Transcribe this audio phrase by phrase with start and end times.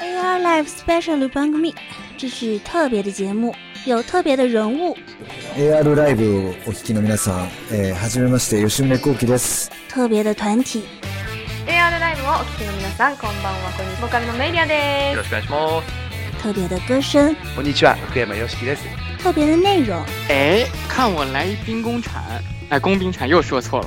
[0.00, 1.72] AR Live Special Bang Me，
[2.18, 4.96] 这是特别的节目，有特别的人物。
[5.56, 9.70] AR ライブをお聞きの皆さん、えー、はじめまして吉宗幸喜です。
[9.88, 10.82] 特别的团体，
[11.66, 13.70] AR ライブをお聞きの皆さん、こんばんは。
[13.76, 14.00] こんにちは。
[14.02, 15.86] ボーカルのメイリアでよろしくお願いします。
[16.42, 18.82] 特别的歌声，こんにちは、福山よしきです。
[19.22, 20.02] 特别的内容。
[20.28, 22.20] 哎，看我来一兵工铲，
[22.68, 23.86] 哎，工兵铲又说错了。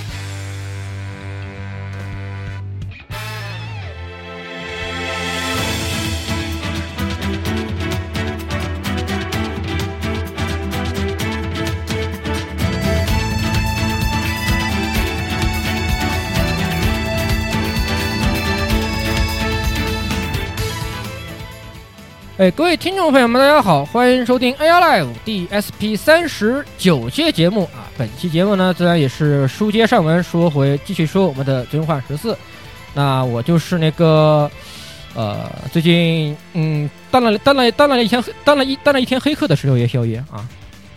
[22.41, 27.85] 哎，各位听众朋友们，大家好，欢迎收听 AI Live 第 SP 三十九期节目啊！
[27.95, 32.33] 本期节目呢，自然也是书接上文，说回继续说我们的《真幻十四》。
[32.95, 34.49] 那我就是那个
[35.13, 40.43] 呃，最近嗯，当了当了当了一天当了一当了一天黑客的十六爷宵夜啊，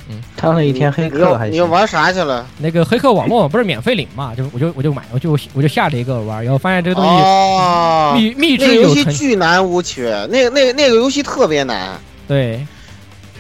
[0.09, 2.47] 嗯，当了一天黑客还行你又玩啥去了？
[2.59, 12.67] 那个黑客网络不是免费领嘛，就我就我就买，我就我就下了一个玩，然后发现这个东西哦，秘秘那个游戏巨难无趣，那个那个那个游戏特别难，对，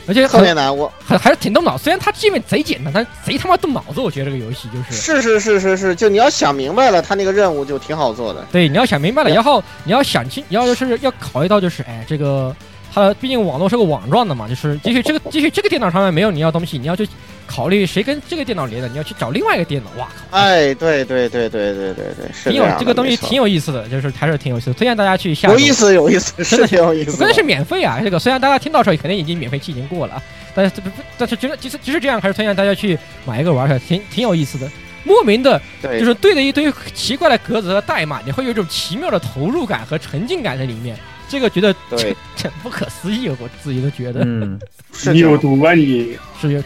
[0.07, 1.77] 而且特别难，我还还是挺动脑。
[1.77, 4.01] 虽然它界面贼简单，但贼他妈动脑子。
[4.01, 8.45] 我觉得这个游戏就是是是是是是，就你要想明白了，它那个任务就挺好做的。
[8.53, 12.55] 对，你要想明白了，然后你要想清，你要就是要考虑到就是，哎，这个
[12.95, 17.09] 它毕竟网络是个网状的嘛，就是也许这个也许这个电脑上面没有你要东西，你要去
[17.45, 19.91] 考虑谁跟这个电脑连的，你要去找另外一个电脑。
[20.01, 20.39] 哇靠！
[20.39, 25.49] 哎，对对对对对对对，是挺有这个东西挺有意思的，就是还是挺有意思的，推荐大家去下。
[25.49, 27.19] 有意思有意思，真的是挺有意思的。
[27.19, 27.99] 关键是免费啊！
[28.01, 30.23] 这个虽然大家听到时候肯定已经免费期已经过了，
[30.55, 30.89] 但是这不
[31.19, 34.71] 但是觉得其实其实这样还是推荐大家去买一个玩一下，挺挺有意思的。
[35.03, 40.97] 莫名的，就是对着一堆奇怪的格子和代码，你会有一种奇妙的投入感和沉浸感在里面。
[41.35, 42.17] 这个觉得对。
[42.37, 44.21] 这不可思议，我自己都觉得。
[44.23, 44.61] 嗯，
[45.13, 46.17] 你有毒啊你！
[46.41, 46.63] 是有。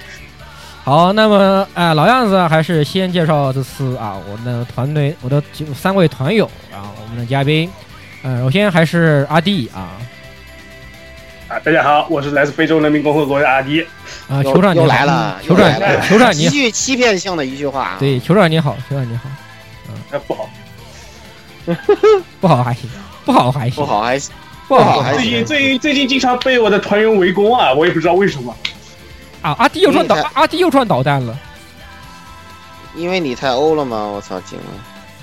[0.85, 7.71] 好，那么哎、老样子，还是先介绍这次啊，我们的团队，我的几三位团友，然后我们的嘉宾，
[8.23, 9.97] 呃，首先还是阿弟啊，
[11.49, 13.83] 啊，大家好，我是来自非洲人民共和国的阿迪。
[14.29, 16.03] 啊，酋长你来了酋长又来了。
[16.03, 17.97] 酋长你一句欺骗性的一句话。
[17.99, 19.29] 对，酋长你好，酋长你好，
[20.11, 20.51] 哎，不好，
[22.41, 22.91] 不好还行，
[23.25, 24.19] 不好还行，不好还
[24.69, 25.45] 不好最近行。
[25.45, 28.55] 最最近经常被我的团员围攻啊，我也不知道为什么。
[29.41, 29.55] 啊！
[29.59, 31.39] 阿弟又撞导，阿弟又撞导弹了，
[32.95, 34.05] 因为你太欧了吗？
[34.05, 34.65] 我操，惊了！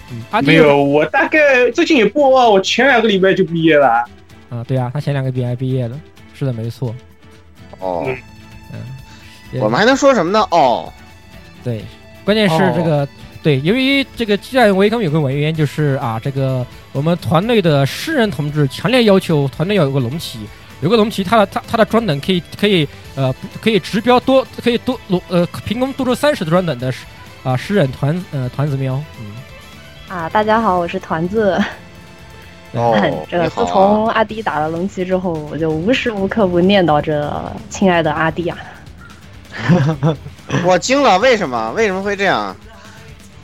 [0.09, 3.87] 嗯，阿弟没有，我大概最近也不欧啊，我前两个礼拜就毕业了。
[4.49, 5.99] 啊，对啊，他前两个礼拜毕业了，
[6.33, 6.95] 是的，没错，
[7.79, 8.05] 哦，
[8.71, 8.79] 嗯，
[9.59, 10.47] 我们还能说什么呢？
[10.51, 10.91] 哦，
[11.61, 11.83] 对，
[12.23, 13.05] 关键是这个、
[13.45, 20.39] 对，由于这个既然维康有个原因，就是啊，这个我们团队的诗人同志强烈要求团队要有个龙旗，
[20.81, 27.05] 有个龙旗，它的它它的专等可以可以呃可以直标多可以多龙呃凭空多出三十的专等的诗
[27.43, 31.55] 啊诗人团呃团子喵，嗯，啊，大家好，我是团子。
[32.73, 32.97] 哦
[33.29, 38.57] 这个你好啊自从阿迪打了龙骑之后，我就无时无刻不念叨着亲爱的阿迪啊。
[40.65, 41.71] 我惊了，为什么？
[41.73, 42.55] 为什么会这样？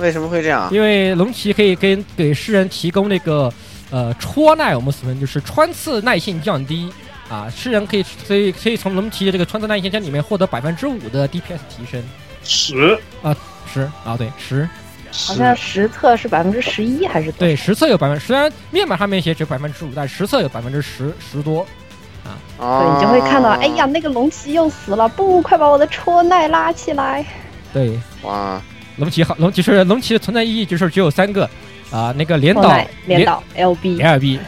[0.01, 0.67] 为什么会这样？
[0.72, 3.51] 因为龙骑可以跟给诗人提供那个
[3.89, 6.91] 呃戳耐，我们所谓就是穿刺耐性降低
[7.29, 12.03] 啊，诗人可以所以可以从龙骑的这个穿刺耐性降里面获得百分之五的 DPS 提升。
[12.44, 13.00] 十。
[13.22, 13.35] 啊
[13.72, 13.81] 十。
[14.03, 14.67] 啊对十，
[15.11, 21.66] 好像实测是百分之十一还是对实测有百分，虽然面板上面写只有百分之五，但实测有百分之十十多。
[22.25, 22.35] 啊。
[22.58, 27.25] 对，你就会看到，哎呀，那个龙骑又死了，不，快把我的戳耐拉起来。
[27.73, 28.61] 对，哇，
[29.01, 31.49] 龙骑好，龙骑是龙骑的存在意义就是只有三个
[31.89, 33.99] 啊，那个连导戳耐、连导、LB。
[33.99, 34.39] LB，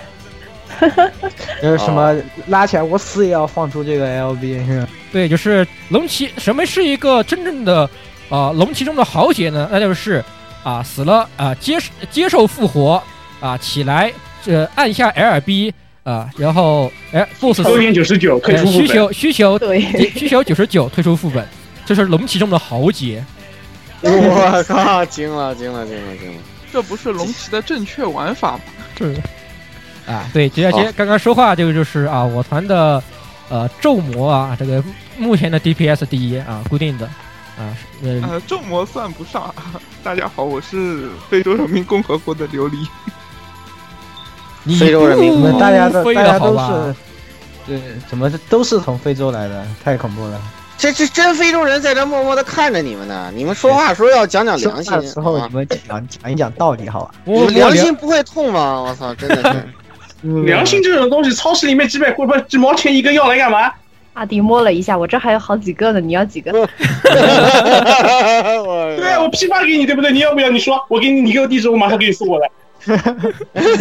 [1.62, 2.16] 就是什么
[2.48, 4.88] 拉起来我死也要放出这个 LB 是吧？
[5.12, 7.90] 对，就是龙骑，什么是一个真正的
[8.30, 9.68] 啊、龙骑中的豪杰呢？
[9.72, 10.24] 那就是
[10.64, 11.78] 啊死了啊接
[12.12, 13.02] 接受复活
[13.40, 14.14] 啊起来
[14.44, 15.74] 这、按下 LB
[16.04, 18.96] 啊，然后哎 BOSS 多点九十九退出呃需副本。
[18.96, 19.82] 求需求对，
[20.16, 21.44] 需求九十九退出副本，
[21.86, 23.24] 这是龙骑中的豪杰。
[24.04, 26.42] 我靠，惊了，惊了，惊了，惊了！
[26.72, 28.62] 这不是龙骑的正确玩法吗？
[28.98, 29.16] 是
[30.06, 33.02] 啊，对，直接接刚刚说话这个就是啊，我团的
[33.50, 34.84] 呃咒魔啊，这个
[35.18, 37.06] 目前的 DPS 第一啊，固定的
[37.58, 37.72] 啊，
[38.02, 39.54] 是呃呃，众魔算不上。
[40.04, 42.86] 大家好，我是非洲人民共和国的琉璃。
[44.64, 46.96] 你非洲人民不我们大家大家都是，
[47.66, 47.80] 对，
[48.10, 50.42] 怎么都是从非洲来的，太恐怖了。
[50.78, 53.32] 这这真非洲人在这默默的看着你们呢。
[53.34, 55.56] 你们说话的时候要讲讲良心说话的时候啊你！
[55.56, 57.12] 们讲讲一讲道理好吧？
[57.26, 58.82] 你们良心不会痛吗？
[58.82, 59.64] 我操，真的是。
[60.46, 63.72] 良心这种东西，超市里面几百块不几毛钱一个，要来干嘛？
[64.14, 66.52] 阿迪摸了一下，我这还有好几个呢，你要几个？
[67.04, 67.12] 对
[69.12, 70.12] 啊，我批发给你，对不对？
[70.12, 70.50] 你要不要？
[70.50, 72.50] 你说，我给你，你给我地址，我马上给你送过来。
[72.86, 72.96] 所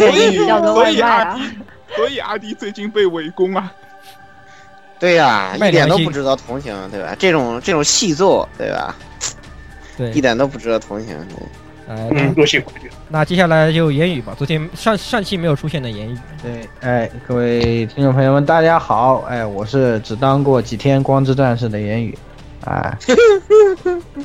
[0.09, 1.41] 以所以阿迪，
[1.95, 3.71] 所以阿迪最近被围攻啊。
[5.03, 7.13] 对呀、一点都不值得同情，对吧？
[7.19, 8.95] 这种这种细作，对吧？
[9.97, 11.13] 对一，点都不值得同情。
[11.89, 12.87] 嗯，多谢关注。
[13.09, 14.33] 那接下来就言语吧。
[14.37, 22.17] 昨天上上期没有出现的言语，对，哎，各位听众朋友们，大家好，哎，我是只当过几天光之战士的言语，
[22.63, 22.97] 啊，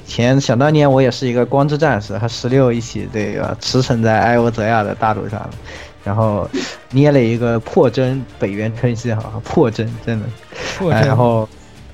[0.07, 5.51] 前想当年我也是一个光之战士，和十六一起这个驰骋在埃欧泽亚的大陆上，
[6.05, 6.49] 然后
[6.91, 11.49] 捏了一个破针北原春熙哈，破针真的，哎，或者然后。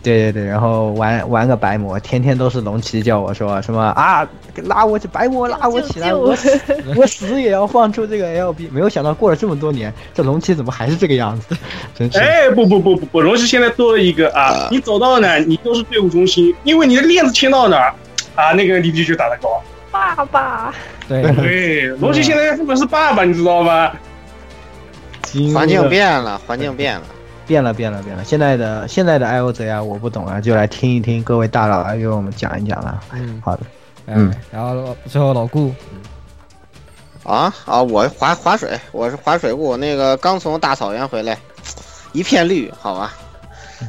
[0.04, 4.28] 对对对，然后玩玩个白魔，天天都是龙骑叫我说什么啊，
[4.64, 6.60] 拉我起白魔，拉我起来，我死
[6.94, 8.70] 我死也要放出这个 LB。
[8.70, 11.56] 没有想到过了这么多年，这龙骑怎么还是这个样子？
[11.96, 12.18] 真是。
[12.18, 14.68] 哎，不不不不不，龙骑现在多了一个啊！
[14.70, 17.94] 你走到哪，你都是队伍中心，因为你的链子牵到哪儿，
[18.36, 19.58] 啊，那个离地就打得高。
[19.94, 20.75] 爸爸，
[21.06, 23.93] 对，对， 罗辑现在根本是爸爸，你知道吗？
[25.55, 27.02] 环境变了，环境变了。
[27.46, 33.00] 变了变了变了，现在的现在的 I O Z 啊，我不懂啊，就来听一听各位大佬来给我们讲一讲了。
[33.12, 33.62] 嗯，好的，
[34.06, 35.73] 嗯，然后最后老顾，
[37.23, 37.81] 啊啊！
[37.82, 41.38] 我划划水，我是划水顾，那个刚从大草原回来，
[42.12, 43.12] 一片绿，好吧？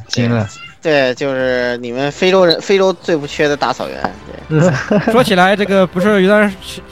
[0.08, 0.46] 惊了。
[0.86, 4.14] 对，就是你们非洲人，非洲最不缺的大草原。
[4.48, 4.60] 对，
[5.12, 6.84] 说起来，这个不是有段前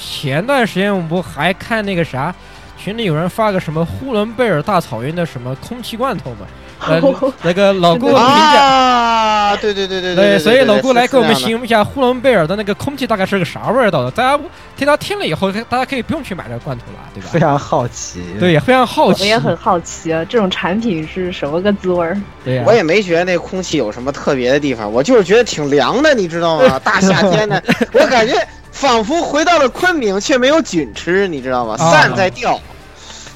[0.00, 2.32] 前段时间我们不还看那个啥，
[2.78, 6.46] 群里有人发个什么呼伦贝尔大草原的什么空气罐头嘛？
[6.80, 7.00] 呃，
[7.42, 8.20] 那个老顾评价。
[8.20, 14.10] 啊，对对对对对，所以老顾来给我们形容一下呼伦贝尔的那个空气大概是个啥味道的。
[14.10, 14.42] 大家
[14.76, 17.28] 听他听了以后，大家可以不用去买这个罐头了，对吧？
[17.32, 18.22] 非常好奇。
[18.38, 19.22] 对，也非常好奇。
[19.22, 22.16] 我也很好奇啊，这种产品是什么个滋味儿？
[22.44, 26.78] 对呀、我也没觉得那空气有什么特别的地方，我就是觉得挺凉的，你知道吗？
[26.84, 27.62] 大夏天的，
[27.92, 28.34] 我感觉
[28.70, 31.76] 仿佛回到了昆明，却没有菌吃，你知道吗？
[31.78, 32.60] 啊散在掉，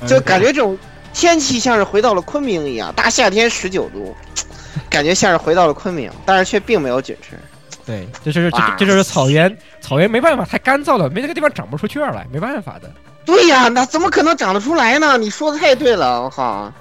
[0.06, 0.76] 就感觉这种
[1.12, 2.92] 天气像是回到了昆明一样。
[2.94, 4.14] 大夏天十九度，
[4.88, 7.38] 感觉像是回到了昆明，但是却并没有菌吃。
[7.86, 12.90] 对，这就是这这就是草原，草原没办法，太干燥了，没那个地方长不出雀儿来，没办法的。
[13.24, 15.18] 对呀，那怎么可能长得出来呢？
[15.18, 16.72] 你说的太对了，我靠！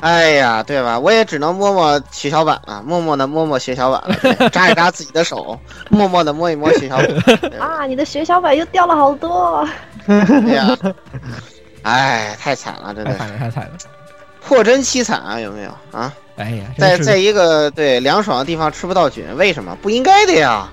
[0.00, 0.98] 哎呀，对吧？
[0.98, 5.58] 我也只能摸摸血小板了，默默的摸摸血小板了，扎一扎自己的手，
[5.90, 7.60] 默默的摸一摸血小板。
[7.60, 9.66] 啊，你的血小板又掉了好多。
[10.06, 10.76] 对呀，
[11.82, 13.70] 哎，太惨了，真的太惨了，太惨了！
[14.40, 16.12] 破真凄惨啊，有没有啊？
[16.36, 19.76] 哎呀，在在一个对凉爽的地方吃不到菌，为什么？
[19.82, 20.68] 不应该的呀。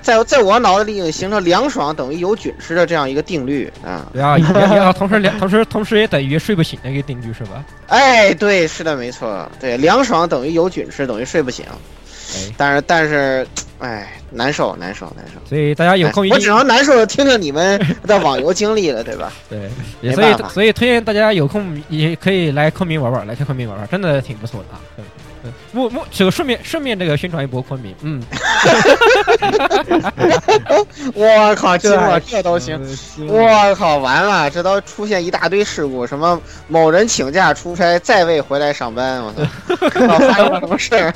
[0.00, 4.08] 在在我脑子里形成凉爽等于有菌吃的这样一个定律啊。
[4.12, 7.64] 对啊， 同时凉同时同时也等于睡不醒的一个定律是吧？
[7.86, 11.64] 哎，对，是的，没错，对，凉爽等于有菌吃，等于睡不醒。
[12.34, 13.46] 哎，但是但是，
[13.78, 15.40] 哎，难受，难受，难受。
[15.48, 19.32] 所以大家有空我定只能难受的听听你们的网游经历了，对吧？
[19.50, 24.80] 对，所以所以推荐大家有空也可以来昆明玩玩，来去昆明玩玩，真的挺不错的啊。
[25.72, 28.22] 嗯嗯，默默这个顺便顺便这个宣传一波昆明，嗯，
[31.14, 32.78] 我靠，惊了，还这都行。
[33.28, 36.38] 我靠，完了，这都出现一大堆事故，什么
[36.68, 39.42] 某人请假出差再未回来上班，我操，
[40.18, 41.12] 发生了什么事儿。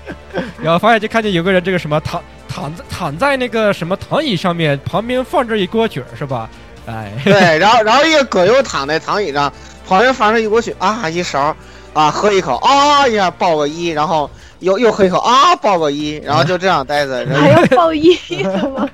[0.60, 6.48] 然后发现就看见有个人这个什么躺躺在躺在那个什么躺椅上面，旁边放着一锅卷儿是吧？
[6.86, 9.50] 哎，对，然后然后一个葛优躺在躺椅上，
[9.88, 11.56] 旁边放着一锅血啊，一勺
[11.96, 18.88] 啊，喝一口啊一下报个一，然后又又喝一口啊报个一，然后就这样待着，然还要报一的 吗？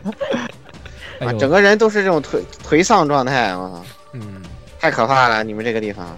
[1.18, 3.82] 啊，整个人都是这种颓颓丧状态，我操，
[4.12, 4.40] 嗯，
[4.80, 5.42] 太可怕了！
[5.42, 6.16] 你们这个地方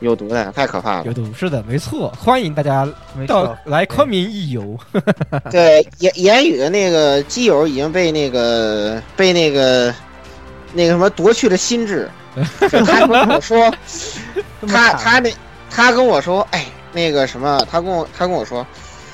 [0.00, 1.12] 有毒的，太可怕了有。
[1.12, 2.86] 毒是的，没错，欢迎大家
[3.26, 4.78] 到，来昆明一游。
[5.50, 9.94] 对，言言语的那个基友已经被那个被那个
[10.74, 12.10] 那个什么夺去了心智，
[12.70, 13.72] 就他跟我说，
[14.68, 15.30] 他他那
[15.70, 18.66] 他跟我说，哎，那个什么，他跟我他跟我说，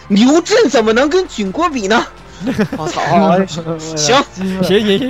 [0.08, 2.06] 牛震怎么能跟菌锅比呢？
[2.76, 3.00] 我操！
[3.46, 5.08] 行行行行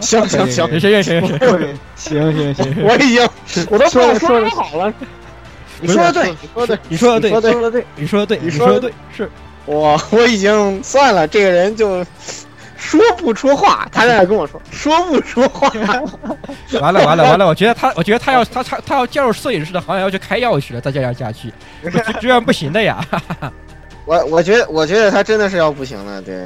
[0.00, 3.28] 行行行，行行行行，行行行，我已经
[3.68, 4.92] 我都说说好了。
[5.82, 9.30] 你说的对，你说的你说的对，你说的对，你说的对，你说的对，是
[9.66, 12.04] 我我已经算了，这个人就
[12.80, 15.68] 说不出话，他在那跟我说 说不出话。
[16.80, 17.46] 完了完了完了！
[17.46, 21.52] 我觉得他，我觉得他要他他他要加入摄影师的行业，要去开药去了，再这样下去，
[21.84, 23.04] 这 这样不行的呀。
[24.06, 26.44] 我我觉得我觉得他真的是要不行了，对。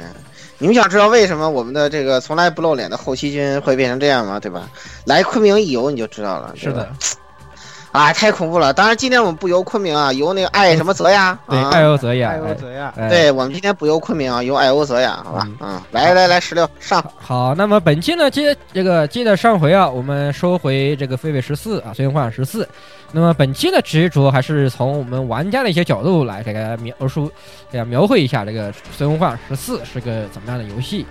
[0.57, 4.39] 你们想知道为什么我们的这个从来不露脸的后期君会变成这样吗？
[4.39, 4.69] 对吧？
[5.05, 6.53] 来昆明一游你就知道了。
[6.55, 6.89] 是的，
[7.95, 8.73] 啊，太恐怖了！
[8.73, 11.39] 当然今天我们不游昆明啊，游那个爱什么泽呀？
[11.49, 15.47] 对，啊爱欧泽呀，爱欧泽呀哎对我们今天不游昆明啊，游爱欧泽呀，好吧？
[15.61, 17.01] 嗯，来来来，十六上。
[17.17, 22.67] 好，那么本期呢，接这个接着上回啊，我们收回这个飞飞十四啊，最终幻想十四。
[23.13, 27.27] 那么本期呢，其实主要还是从我们玩家的一些角度来给大家描述，
[27.71, 31.05] 给大家描绘一下这个最终幻想十四是个怎么样的游戏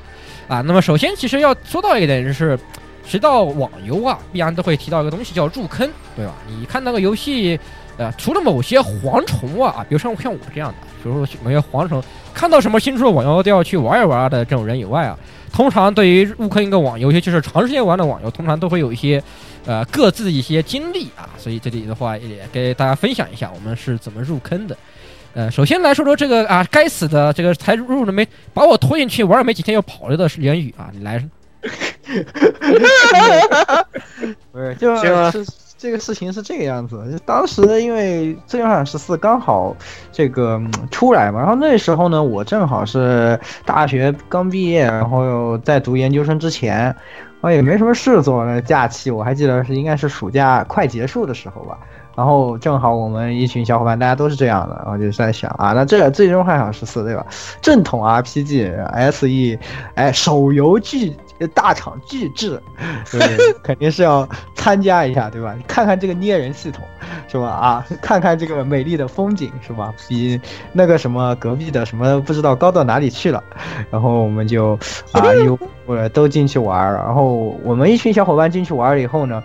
[0.47, 0.61] 啊。
[0.61, 2.59] 那么首先，其实要说到一点就是，
[3.07, 6.33] 提到网游啊，必然都会提到一个东西叫入坑，对吧？
[6.49, 7.59] 你看那个游戏，
[7.97, 15.19] 呃，除了某些蝗虫啊，比如像像我这样的，比如说某些蝗虫，看到什么新出的网游都要去玩一玩的这种人以外啊，
[15.53, 19.23] 通常对于入坑一个网游，尤其是长时间玩的网游，通常都会有一些
[19.67, 24.77] 呃各自一些经历啊，所以这里的话也给大家分享一下我们是怎么入坑的。
[25.35, 31.23] 呃，首先来说说这个啊，该死的这个才入了没把我拖进去玩了没几天又跑了的言语啊，你来。
[34.53, 37.03] 不是，就是这个事情是这个样子。
[37.11, 39.75] 就当时因为《最终幻想十四》刚好
[40.13, 51.79] 这个嗯出来嘛，然后那时候呢，我正好是大学刚毕业，然后又在读研究生之前，然后也没什么事做，那假期我还记得是应该是暑假快结束的时候吧。
[52.17, 57.27] 然后正好我们一群小伙伴，大家都是这样的，然后就在想啊，那这个《最终幻想十四》对吧？
[57.61, 58.73] 正统 RPG
[59.11, 59.59] SE，
[59.97, 61.13] 哎，手游巨
[61.55, 62.63] 大厂巨制，
[63.11, 65.55] 对， 肯定是要参加一下，对吧？
[65.67, 66.85] 看看这个捏人系统，
[67.29, 67.47] 是吧？
[67.49, 69.93] 啊，看看这个美丽的风景，是吧？
[70.09, 70.41] 比
[70.73, 73.43] 那个什么隔壁的什么不知道高到哪里去了。
[73.91, 74.79] 然后我们就
[75.13, 79.43] 啊，又我都进去玩儿，然后我们一群小伙伴进去玩了以后呢。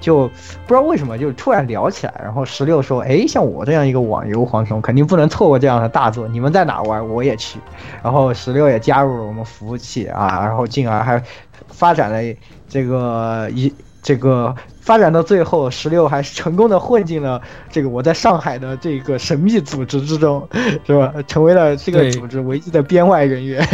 [0.00, 6.28] 就不知道为什么就突然聊起来，然后十六说：“哎，像我这样一个网游蝗虫，肯定不能错过这样的大作。
[6.28, 7.58] 你们在哪玩，我也去。”
[8.02, 11.22] 然后十六也加入了我们服务器啊，然后进而还
[11.68, 12.36] 发展了
[12.68, 20.48] 这个一这个发展到最后，十六还成功的混进了这个我在上海的这个神秘组织之中，
[20.86, 21.12] 是吧？
[21.26, 23.66] 成为了这个组织唯一的编外人员，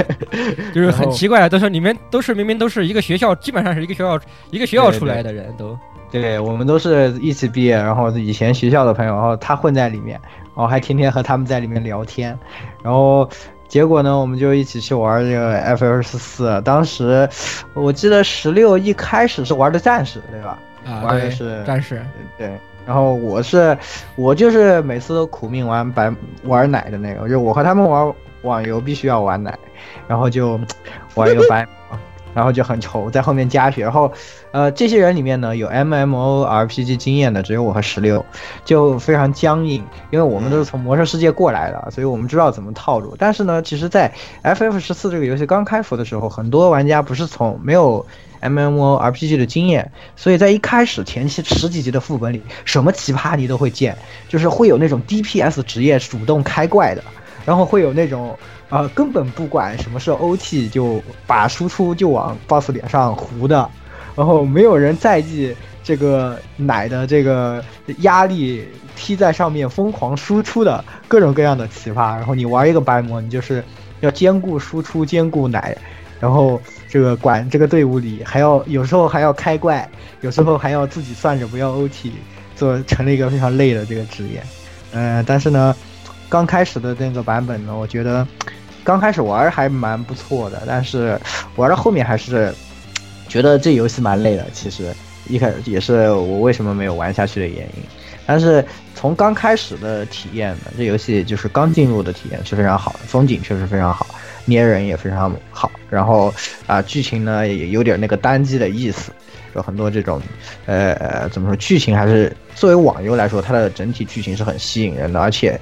[0.75, 4.19] 就是很奇怪，都说你们都是明明都是一个学校，基本上是一个学校
[4.50, 5.78] 一个学校出来的人都。
[6.21, 12.38] 对我们都是一起毕业，然后以前学校的朋友，然后他混在里面，然后还天天和他们在里面聊天，
[12.83, 13.28] 然后
[13.66, 16.62] 结果呢，我们就一起去玩这个 F 二十四。
[16.62, 17.28] 当时
[17.75, 20.59] 我记得十六一开始是玩的战士，对吧？
[20.87, 22.00] 啊，玩的是战士，
[22.38, 22.56] 对。
[22.87, 23.76] 然后我是
[24.14, 29.59] 我就是每次都苦命玩白玩奶的那个，就我和他们玩网游必须要玩奶，
[30.06, 30.61] 然后就
[31.14, 31.99] 玩一个白马，
[32.35, 33.83] 然后就很愁，在后面加血。
[33.83, 34.12] 然后
[34.50, 38.25] 呃，这些人里面呢有 MMORPG 经验的只有我和十六，
[38.64, 43.14] 就非常僵硬，因为我们都是从魔兽世界过来的，所以我们知道怎么套路。
[43.19, 44.12] 但是呢，其实，在
[44.43, 48.05] FF 十四这个游戏刚开服的时候，很多玩家不是从没有
[48.43, 53.97] MMORPG 的经验，所以在一开始前期十几集的副本里，什么奇葩你都会见，
[54.29, 57.03] 就是会有那种 DPS 职业主动开怪的，
[57.45, 58.37] 然后会有那种
[58.69, 63.69] 呃根本不管什么是 OT 就把输出就往 BOSS 脸上糊的，
[64.17, 67.63] 然后没有人在意这个奶的这个
[67.99, 73.63] 压力踢在上面疯狂输出的各种各样的奇葩，然后你玩一个白魔，你就是
[74.01, 75.77] 要兼顾输出兼顾奶。
[76.21, 76.59] 然后
[76.89, 79.87] 这个管这个队伍里还要有时候还要开怪，
[80.23, 82.13] 有时候还要自己算着不要 OT，
[82.57, 84.43] 做成了一个非常累的这个职业。
[84.93, 85.77] 嗯、但是呢，
[86.28, 88.26] 刚开始的那个版本呢，我觉得
[88.83, 91.19] 刚开始玩还蛮不错的，但是
[91.57, 92.52] 玩到后面还是
[93.28, 94.47] 觉得这游戏蛮累的。
[94.52, 94.95] 其实
[95.28, 97.83] 一开始也是我为什么没有玩下去的原因。
[98.26, 98.64] 但是
[98.95, 104.07] 从刚开始的体验呢，这游戏就是刚进入的体验是非常好的，风景确实非常好，
[104.47, 106.33] 捏人也非常好，然后
[106.66, 109.12] 啊、剧情呢也有点那个单机的意思，
[109.55, 110.21] 有很多这种
[110.67, 115.59] 呃怎么说，剧情还是作为网游来说，它的整体剧情是很吸引人的，而且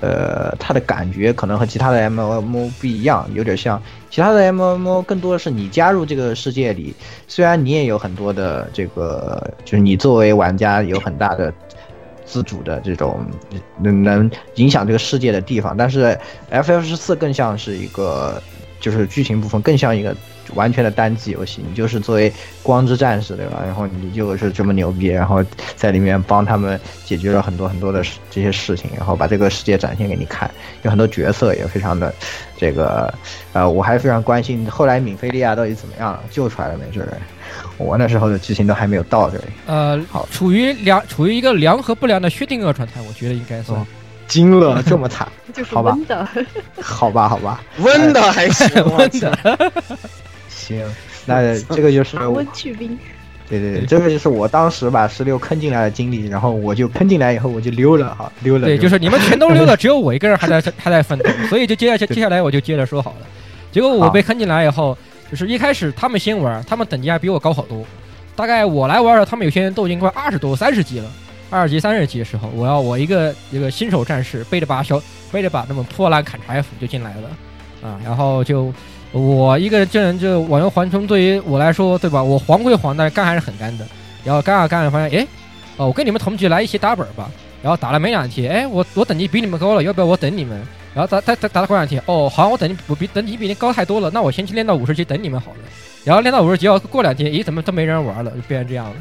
[0.00, 6.94] 呃它的感觉可能和其他的 MMO 不一样，有点像其他的 MMO 更多的是你加入这个世界里，
[7.28, 11.52] 虽然你也有很多的这个，就是你作为玩家有很大的。
[12.26, 13.20] 自主的这种
[13.78, 16.18] 能能影响这个世界的地方，但是
[16.50, 18.42] FF 十四更像是一个
[18.80, 20.16] 就是剧情部分更像一个
[20.54, 22.32] 完全的单机游戏，你就是作为
[22.62, 23.62] 光之战士对吧？
[23.64, 25.42] 然后你就是这么牛逼，然后
[25.76, 30.50] 在里面帮他们解决了很多很多的事这些事情，然后把这个世界展现给你看，
[30.82, 32.14] 有很多角色也非常的
[32.58, 33.12] 这个，
[33.52, 36.84] 呃，我还非常关心后来敏菲利亚到底怎么样了，救出来了没？
[36.92, 37.10] 这人？
[37.76, 40.28] 我那时候的剧情都还没有到这里，呃，好。
[40.30, 43.78] 处于良处于一个良和不良的薛定谔状态，我觉得应该算。
[43.78, 43.86] 哦
[44.26, 45.90] 惊了， 这么惨， 就是好吧。
[45.90, 46.28] 温的。
[46.80, 49.72] 好吧，好吧，温的还行，我温操的，
[50.66, 50.84] 行，
[51.26, 52.98] 那这个就是常温去冰，
[53.48, 58.66] 对对对，这个就是我当时把石榴坑进来的经历，然后我就坑进来以后我就溜了哈，溜了。
[58.66, 63.26] 对，就是你们全都溜了， 只有我一个人还在还在奋斗，所以就接下去接下来我就接着说好了。
[63.70, 64.96] 结果我被坑进来以后，
[65.30, 67.84] 就是一开始他们先玩，他们等级还比我高好多。
[68.36, 71.10] 大概我来玩了，他们有些人都已经快二十多、三十级了。
[71.50, 78.72] 二十级、三十级的时候，我要我一个一个新手战士背着把小背着把那么破烂砍柴斧就进来了，啊，然后就
[79.14, 82.20] 我一个这人就网游环冲，对于我来说，对吧？
[82.20, 83.86] 我黄归黄，但是干还是很干的。
[84.24, 85.26] 然后干啊干啊，发现哎，
[85.76, 87.30] 哦，我跟你们同局来一起打本吧。
[87.62, 90.60] 然后打了没两天，哎，我我等级比你们高了，要不要我等你们？
[90.92, 95.58] 然后打打打打了过两天，哦，好像我等级我比等级比你高太多了，那我先去练到五十级等你们好了。
[96.04, 98.96] 然后练到五十级，要过两天，咦，怎么都没人玩了，就变成这样了。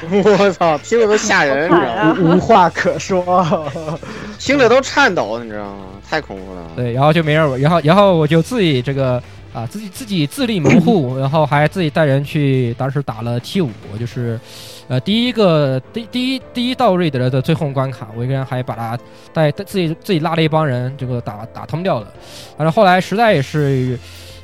[0.38, 2.16] 我操，听着都吓人，你知道吗？
[2.20, 3.68] 无话可说，
[4.38, 5.84] 听着都颤抖，你知道吗？
[6.08, 6.62] 太恐怖了。
[6.74, 9.22] 对，然后就没人玩，然后然后我就自己这个
[9.52, 14.38] 啊，自己自己自立门户， 然后还自己带人去，当时打了 T 五，就是
[14.88, 18.98] 呃第一个第第一第一道瑞德的最后关卡，我一个人还把他
[19.32, 22.06] 带带自己自己拉了一帮人，这个打打通掉了。
[22.56, 23.98] 反正后来实在也是。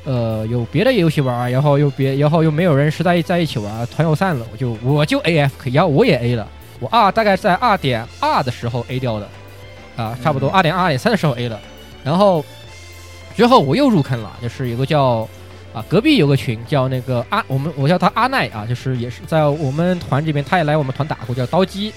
[0.09, 6.47] 呃，有别的游戏玩，然后又别，然后又没有人实在在一起玩，团友散了，我就我就 A F 然后我也 A 了，
[6.79, 9.29] 我 R 大概在二点二的时候 A 掉的，
[9.95, 11.59] 啊，差不多二点二点三的时候 A 了，
[12.03, 12.43] 然后
[13.37, 15.29] 之后我又入坑了，就是有个叫
[15.75, 21.93] 啊隔壁有个群叫那个阿，我们我叫他阿奈啊，就是也是在我们团这边，他也来我们团打过，叫刀姬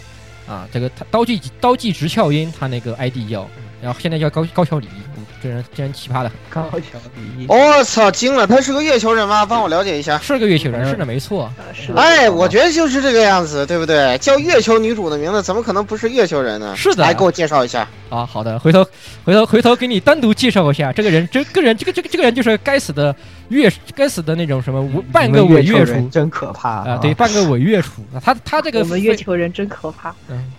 [0.47, 3.49] 啊，这个他刀姬刀姬直翘音，他那个 ID 叫，
[3.81, 5.12] 然后现在叫高高桥李，嗯
[5.43, 6.33] 这人这人奇葩的很。
[6.49, 6.99] 高桥
[7.37, 8.47] 李，我操，惊了！
[8.47, 9.45] 他是个月球人吗？
[9.45, 10.19] 帮我了解一下。
[10.19, 11.51] 是个月球人，是的，没错。
[11.75, 14.17] 是哎，我觉得就是这个样子，对不对？
[14.19, 16.75] 叫月球女主的名字，怎么可能不是月球人呢？
[16.77, 17.89] 是的来给我介绍一下。
[18.09, 18.87] 啊，好的，回头
[19.25, 23.15] 回头回头给你单独介绍一下这个人，这个人这个这个这个人就是该死的
[23.49, 26.99] 月，该死的那种什么半个伪月厨，真可怕啊！
[26.99, 30.15] 对，半个伪月厨，他他这个我们月球人真可怕。
[30.29, 30.53] 嗯，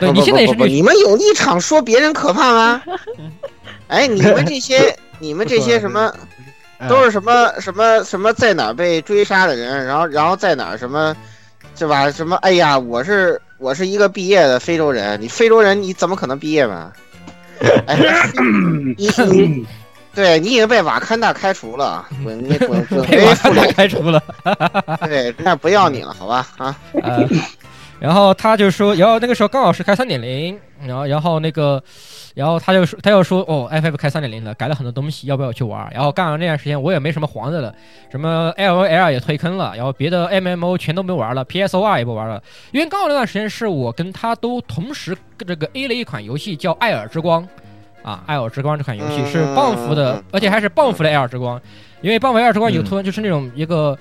[0.00, 2.82] 对你现在也是你们有立场说别人可怕吗？
[3.88, 6.12] 哎，你们这些 你们这些什么，
[6.88, 11.14] 都是什么什么什么在哪儿被追杀的人，然后然后在哪儿什么，
[11.76, 12.10] 是吧？
[12.10, 12.36] 什么？
[12.36, 16.90] 哎呀，我是我是一个毕业的非洲人，你非洲人你怎么可能毕业嘛？
[17.86, 17.96] 哎，
[18.96, 19.66] 你你，
[20.14, 24.20] 对你已经被瓦坎达开除了，滚你滚滚被瓦坎达开除了，
[25.06, 26.48] 对，那不要你了，好吧？
[26.58, 27.28] 啊，呃，
[28.02, 31.82] 然后他就说，然后那个时候刚好是开三点零，然后然后那个。
[32.34, 35.86] 然后他就说，他又说，哦，FF 开三点零了，改了很多东西，要不要去玩？
[35.92, 37.74] 然后干完那段时间，我也没什么黄的了，
[38.10, 47.42] 什么 LOL 也退坑了，然后别的 MMO 全都没玩了，PSOR 也不玩了，因为刚好那段时间是我跟他都同时这个 A 了一款游戏，叫《艾尔之光》，
[48.02, 51.58] 啊，《艾尔之光》这款游戏是棒服的，而且还是棒服的《艾尔之光》，
[52.00, 53.94] 因为棒服《艾尔之光》有突然就是那种一个。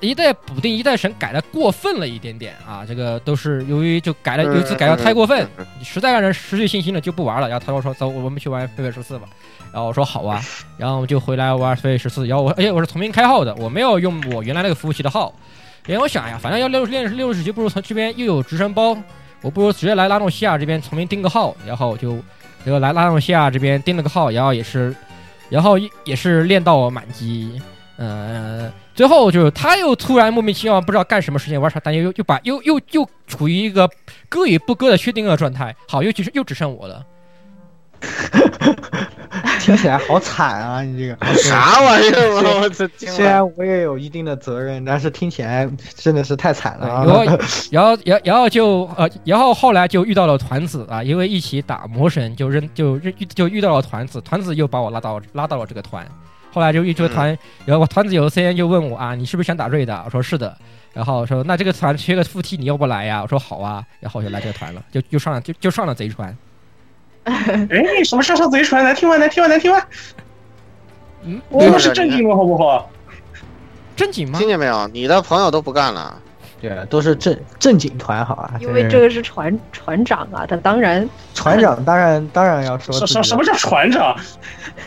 [0.00, 5.48] 一代补丁一代神改的过分了一点点啊，这个都是由于就改了有一次改的太过分，
[5.82, 7.48] 实在让人失去信心了就不玩了。
[7.48, 9.26] 然后他说说走，我们去玩飞飞十四吧。
[9.72, 10.40] 然后我说好啊，
[10.78, 12.26] 然后我们就回来玩飞飞十四。
[12.26, 15.34] 然后我而且我是重新开号的，我没有用我原来那个服务器的号，
[15.86, 18.96] 因为我想呀，反正要六练六十级，不如从这边又有直升包，
[19.42, 22.18] 我不如直接来拉诺西亚这边重新订个号，然后就
[22.64, 24.94] 这个来拉诺西亚这边订了个号，然后也是，
[25.50, 27.60] 然后也是练到满级，
[27.98, 28.72] 呃。
[28.94, 33.88] 最后就是他又突然莫名其妙不知道干什么事情玩啥，但又又又把又又又处于一个
[34.28, 35.72] 割与不割的薛定谔状态。
[35.88, 37.04] 好，又只是又只剩我了。
[39.60, 40.82] 听起来好惨啊！
[40.82, 42.60] 你这个啥玩意儿？
[42.60, 42.84] 我操！
[42.96, 46.88] 虽然我也有一定的责任，但是听起来真的是太惨了。
[47.04, 47.24] 然后，
[47.70, 56.06] 然后，然然后就呃，然后后来就遇到了团子啊，因为一起打魔神，就扔就认就遇到了团子，团子又把我拉到拉到了这个团。
[56.52, 60.02] 后来就一直团，然后我团子有 C N 就问我啊，你是不是想打瑞的？
[60.04, 60.56] 我说是的。
[60.94, 63.22] 然后说那这个团缺个副 T，你要不来呀？
[63.22, 63.84] 我说好啊。
[64.00, 66.36] 然后就来这个团了，就就上了就就上了贼船。
[67.24, 68.82] 哎，什么上上贼船？
[68.82, 69.80] 来听完，来听完，来听吗。
[71.22, 72.90] 嗯，我们是正经的好不好？
[73.94, 74.38] 正经吗？
[74.38, 74.88] 听见没有？
[74.88, 76.20] 你的朋友都不干了。
[76.60, 78.54] 对啊，都是正正经团好啊。
[78.60, 84.16] 因为这个是船船长啊，他当然船长当然当然要说什什什么叫船长？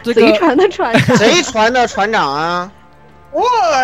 [0.04, 2.72] 贼船的船长， 贼船的船长啊！
[3.32, 3.42] 我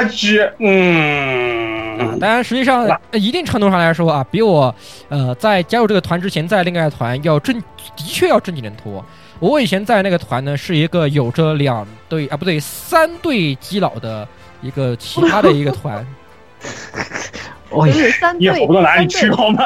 [0.09, 4.73] 去，嗯啊，当然实际上一定程度上来说啊，比我
[5.07, 7.57] 呃在加入这个团之前在另外一个团要正，
[7.95, 9.03] 的确要正经人多。
[9.39, 14.27] 我以前在那个团呢，是一个有着两对啊不对三对基佬的
[14.61, 16.05] 一个其他的一个团。
[17.71, 19.63] 就是三队，也好不到哪里去，好吗？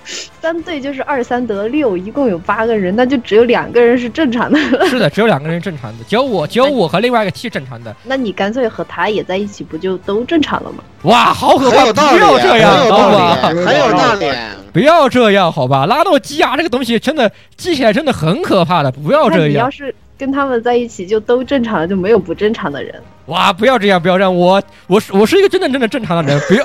[0.40, 4.58] 三队就是二三得六，一共有八个人，那就只有两个人是正常的。
[4.86, 7.94] 是的，只有两个人正常的，只有我，只有我和另外一个 T 正常的。
[8.04, 10.84] 那你干脆和他也在一起，不就都正常了吗？
[11.02, 12.12] 哇，好可怕！
[12.12, 13.36] 不要这样，好吧？
[13.42, 14.26] 很有道理。
[14.72, 15.86] 不要这样，好吧？
[15.86, 19.48] 拉诺基亚这个东西真的记起来真的很可怕的，不要这样。
[19.48, 23.02] 你要是跟他们在一起，就都正常了，就没有不正常的人。
[23.26, 26.64] 哇，不要这样，不要这样，我我是我是一个真的真的正常的人，不要，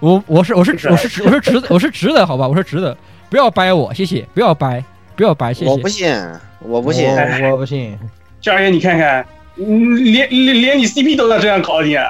[0.00, 2.96] 我我是我是我是我是直我是直的，好吧，我是直的，
[3.28, 4.82] 不要掰我，谢谢，不要掰，
[5.16, 5.70] 不要掰，谢谢。
[5.70, 6.12] 我不信，
[6.60, 7.08] 我不信，
[7.50, 7.98] 我不信。
[8.40, 12.06] 佳爷，你看看，连连连你 CP 都要这样搞你啊！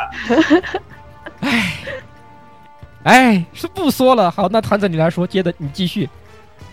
[1.41, 1.73] 哎，
[3.05, 6.09] 哎，是不说了，好，那团子你来说，接着你继续。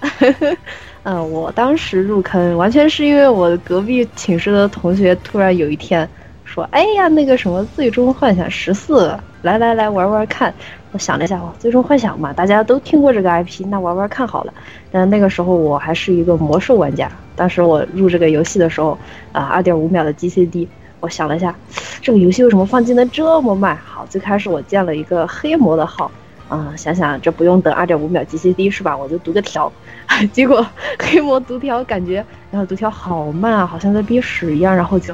[1.05, 6.07] 嗯，我当时入坑完全是因为我隔壁寝室的同学突然有一天。
[6.43, 9.07] 说，哎呀，那个什么《最终幻想十四》，
[9.41, 10.53] 来来来玩玩看。
[10.91, 14.53] 我想了一下，哦，《最终幻想》嘛，大家都听过这个 IP，那玩玩看好了。
[14.91, 18.97] 但那个时候我还是一个魔兽玩家，当时我入这个游戏的时候，
[19.31, 20.67] 啊，二点五秒的 GCD，
[20.99, 21.53] 我想了一下，
[21.99, 23.75] 这个游戏为什么放技能这么慢？
[23.83, 26.09] 好，最开始我建了一个黑魔的号，
[26.49, 28.95] 啊，想想这不用等二点五秒 GCD 是吧？
[28.95, 29.71] 我就读个条，
[30.31, 30.65] 结果
[30.99, 35.13] 黑魔读条感觉，然后读条好慢啊，好像在憋屎一样，然后就。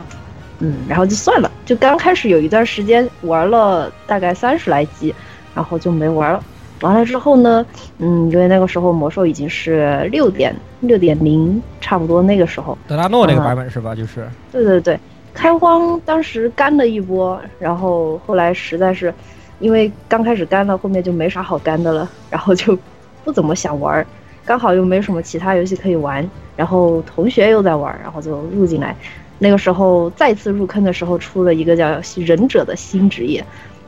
[0.63, 5.11] 嗯，然后就算了，就刚开始有一段时间玩了大概三十来级，
[5.55, 6.43] 然后就没玩了。
[6.81, 7.65] 完了之后呢，
[7.97, 12.77] 嗯，因为那个时候魔兽已经是六点六点零，差不多那个时候。
[12.87, 13.95] 德拉诺那个版本是吧？
[13.95, 14.27] 就是。
[14.51, 14.99] 对对对，
[15.33, 19.11] 开荒当时干了一波，然后后来实在是，
[19.61, 22.77] 因为刚开始干了，后面就没啥好干的了，然后就
[23.23, 24.05] 不怎么想玩，
[24.43, 28.95] 刚好又没什么其他游戏可以玩，然后同学又在玩，然后就入进来。
[29.39, 33.43] 那个时候再次入坑的时候，出了一个叫忍者的新职业。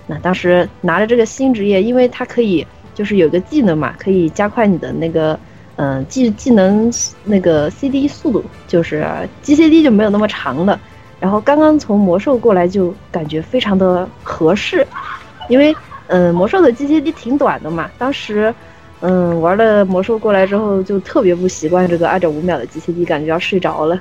[0.07, 5.39] 那当时拿着这个新职业，因为它可以就是有个技能嘛，可以加快你的那个
[5.75, 6.91] 嗯技技能
[7.23, 9.05] 那个 CD 速度，就是
[9.43, 10.79] GCD 就没有那么长了。
[11.19, 14.85] 然后刚刚从魔兽过来就感觉非常的合适，
[15.53, 15.75] 因为
[16.07, 17.87] 嗯魔兽的 GCD 挺短的嘛。
[17.99, 18.51] 当时
[19.01, 23.99] 嗯玩了魔兽过来之后，就特别不习惯这个二点五秒的 GCD，感觉要睡着了。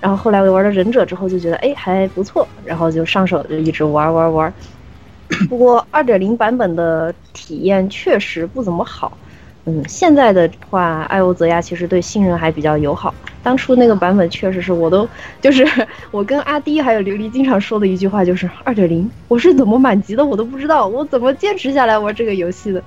[0.00, 4.54] 然后后来我玩了忍者之后就觉得哎还不错，然后就上手就一直玩玩玩。
[5.48, 9.16] 不过二点零版本的体验确实不怎么好。
[9.64, 13.12] 嗯，现在的话，艾欧泽亚其实对新人还比较友好。
[13.46, 15.08] 当初那个版本确实是我都
[15.40, 15.64] 就是
[16.10, 22.82] 我跟阿迪还有琉璃经常说的一句话就是二点零我是怎么满级的我都不知道，我怎么坚持下来玩这个游戏的。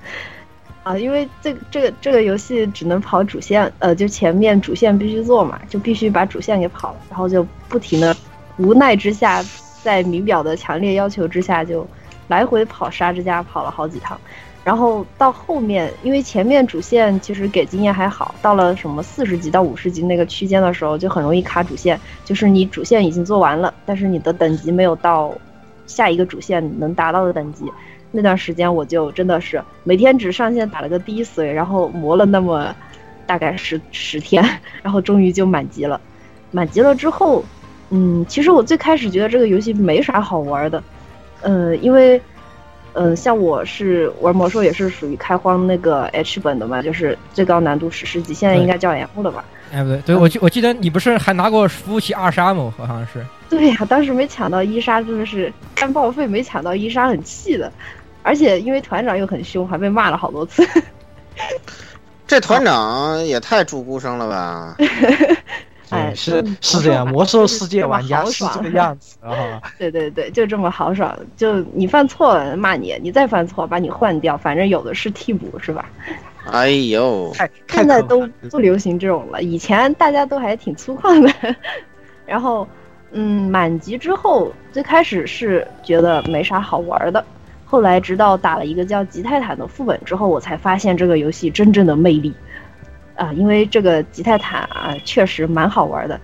[0.83, 8.13] 啊，因为这个这个这个游戏只能跑主线，呃，就前面主线必须做嘛，就必须把主线给跑了，然后就不停的，
[8.57, 9.41] 无奈之下，
[9.81, 11.87] 在名表的强烈要求之下，就
[12.27, 14.19] 来回跑沙之家跑了好几趟，
[14.63, 25.33] 然后到后面，因为前面主线其实给经验还好，到了什么四十级到五十级那个区间的时候，就很容易卡主线，就是你主线已经做完了，但是你的等级没有到
[25.87, 27.65] 下一个主线能达到的等级。
[28.11, 32.75] 那段时间我就真的是每天只上线打了个低随，然后磨了那么
[33.25, 34.43] 大概十十天，
[34.83, 35.99] 然后终于就满级了。
[36.51, 37.43] 满级了之后，
[37.91, 40.83] 嗯，其实我最开始觉得这个游戏没啥好玩的，
[41.41, 42.19] 嗯，因为，
[42.93, 49.45] 嗯，像我是玩魔兽也是属于开荒那个 H 本的嘛，就是最高难度史诗级，现在应该叫 M 了吧？
[49.71, 52.73] 哎，不对，对我记我记得你不是还拿过服务器二杀吗？
[52.77, 53.25] 好像是。
[53.49, 57.71] 对呀，当时没抢到一杀，真的是干报废，没抢到一杀，很气的。
[58.21, 60.67] 而且因为团长又很凶，还被骂了好多次。
[62.27, 64.75] 这团长也太猪孤生了吧！
[65.89, 69.61] 哎，是是这样，魔兽世界玩家是这个样子 啊。
[69.77, 75.85] 对对对，就这么豪爽，就你犯错了骂你，你再犯错把你换掉，反正有的是替补，是吧？
[76.51, 77.31] 哎呦，
[77.69, 81.55] 现在都不流行这种了，以前大家都还挺粗犷的。
[82.25, 82.67] 然后，
[83.11, 87.23] 嗯，满级之后，最开始是觉得没啥好玩的。
[87.65, 92.33] 后来直到打了一个叫《吉泰坦》的副本之后，我才发现这个游戏真正的魅力，
[93.19, 96.19] 啊，因为这个吉泰坦啊确实蛮好玩的，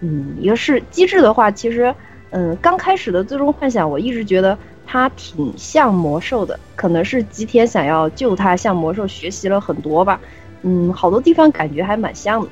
[0.00, 1.94] 嗯，一个是机制的话，其实，
[2.30, 4.56] 嗯，刚开始的最终幻想我一直觉得
[4.86, 10.18] 它挺像魔兽的，可能是吉田想要救它，向魔兽学习了很多吧。
[10.62, 12.48] 嗯，好多地方感觉还蛮像的，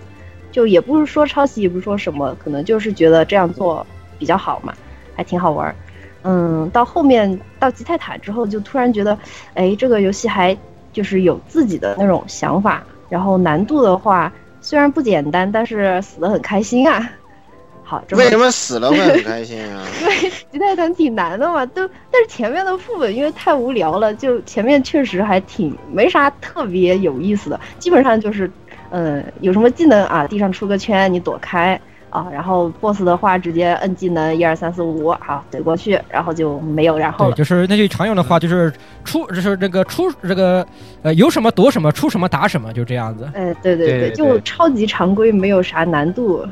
[0.53, 3.85] 就也不是说抄袭，也不是说什么，可能就是觉得这样做
[4.19, 4.75] 比较好嘛，
[5.17, 5.75] 还挺好玩。
[6.23, 9.19] 嗯，到后面到吉泰坦之后，就突然觉得，
[9.55, 10.55] 哎，这个游戏还
[10.93, 17.09] 就是有自己的那种想法，然后难度的话虽然不简单，但是死的很开心啊。
[17.89, 19.87] 好，这为什么死了会很开心啊？
[20.01, 20.15] 因为
[20.51, 28.51] 吉泰坦挺难的嘛，都但是前面的副本因为太无聊了，就前面确实还挺没啥特别有意思的，基本上就是，
[28.91, 31.81] 嗯，有什么技能啊，地上出个圈你躲开
[32.17, 37.35] 啊，然后 BOSS 的话直接摁技能一二三四五，好怼过去，然后就没有然后，了。
[37.35, 38.73] 就是那句常用的话，就是
[39.05, 40.67] 出就是这个出这个
[41.03, 43.29] 呃有什么躲什么，出什么打什么，就这样子。
[43.35, 46.43] 哎，对对对对就超级常规，没有啥难度。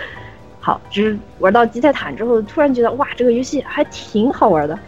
[0.60, 4.78] 好，只是玩到吉泰坦之后，突然觉得哇，这个游戏还挺好玩的。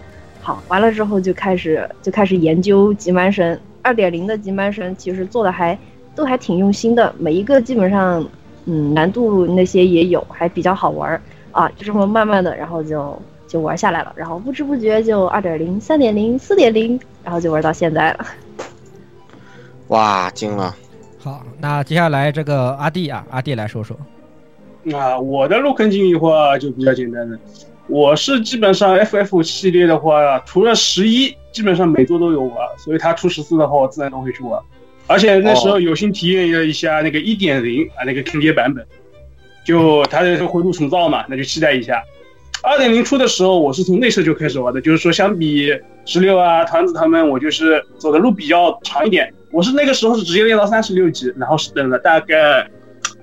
[0.42, 5.78] 好，完了之后就开始就开始研究吉蛮神二点零的吉蛮神，其实做的还
[6.14, 8.22] 都还挺用心的，每一个基本上
[8.66, 11.20] 嗯难度那些也有，还比较好玩儿
[11.52, 11.68] 啊。
[11.76, 18.26] 就这么慢慢的，然后就就玩下来了，然后不知不觉就二点零、三点零、四点零，然后就玩到现在了。
[19.88, 20.74] 哇，惊了！
[21.18, 23.96] 好，那接下来这个阿弟啊，阿弟来说说。
[24.94, 27.38] 啊，我的入坑经历的话就比较简单了。
[27.88, 34.62] 我是基本上 FF 系列的话，除了十一，基本上每周都有玩，所以他出十四的话，我自然都会去玩。
[35.10, 38.86] 而且那时候有幸体验了一下那个一点零啊，那个坑爹版本，
[39.64, 42.00] 就它的回路重造嘛，那就期待一下。
[42.62, 49.34] 二点零出的时候，我是从内测就开始玩的，就是说相比十六啊、团子他们，我就是走的路比较长一点。
[49.50, 52.64] 我是那个时候是直接练到三十六级，然后是等了大概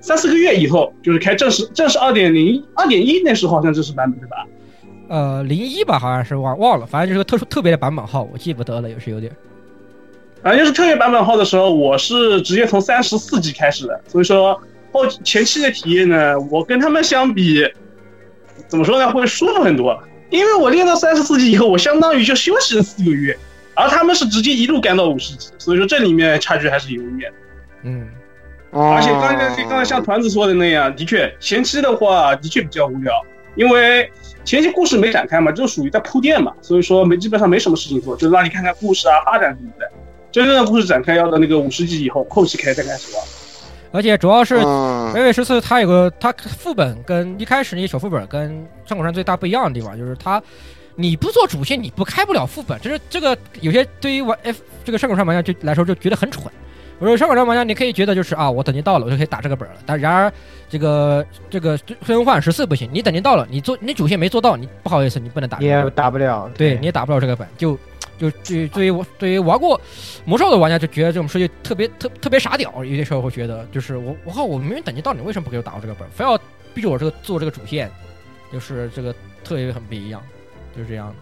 [0.02, 4.46] 三四个月以后，就是开正式正式二点零、二点一那时候好像正式版本对吧？
[5.08, 9.32] 呃，零一吧，好像是忘忘了，反正就是个特殊特别的版本号，我记不得了，也是有点。
[10.42, 14.60] 反正就是特别版本号的时候，我是直接从三十四级开始的，所以说
[14.92, 17.66] 后前期的体验呢，我跟他们相比，
[18.66, 19.98] 怎么说呢，会舒服很多。
[20.30, 23.36] 因为我练到三十四级以后，我相当于就休息了四个月，
[23.74, 27.32] 而他们是直接一路干到五十级，所以说这里面差距还是有一点。
[27.82, 28.06] 嗯，
[28.70, 33.12] 而且刚才刚才像团子说的那样，的确前期的话的确比较无聊，
[33.56, 34.10] 因为
[34.44, 39.90] 前期故事没展开嘛，就属于在铺垫嘛，所以说没基本上没什么事情做，就让你看看故事啊发展什么的。
[40.30, 43.24] 真正的故事展开要到那个五十级以后，后期开才开始玩。
[43.90, 50.42] 而且主要是嗯《微微十四》，它有个它副本跟一开始那首副本跟上古山最大不一样的地方，就是它
[50.94, 52.78] 你不做主线，你不开不了副本。
[52.80, 56.44] 就是这个有些对于玩 F 这个上古山玩家就来说就觉得很蠢。
[56.98, 59.76] 我说上古山玩家，你可以觉得就是啊，我等级到了，我就可以打这个本了。
[59.86, 60.30] 但然而
[60.68, 65.58] 这个这个最终幻十四不行，你等级到了，你做你主线没做到，你不好意思，你不能打。
[65.60, 66.50] 也打不了。
[66.58, 67.78] 对，你也打不了这个本，就
[68.18, 69.80] 就对对于我对于玩过
[70.24, 76.38] 魔兽的玩家就觉得这种设计特别特特别傻屌，有些时候会觉得就是我我靠，我明明等级到，你为什么不给我打我这个本，非要
[76.74, 77.90] 逼着我这个做这个主线，
[78.52, 80.20] 就是这个特别很不一样，
[80.76, 81.14] 就是这样，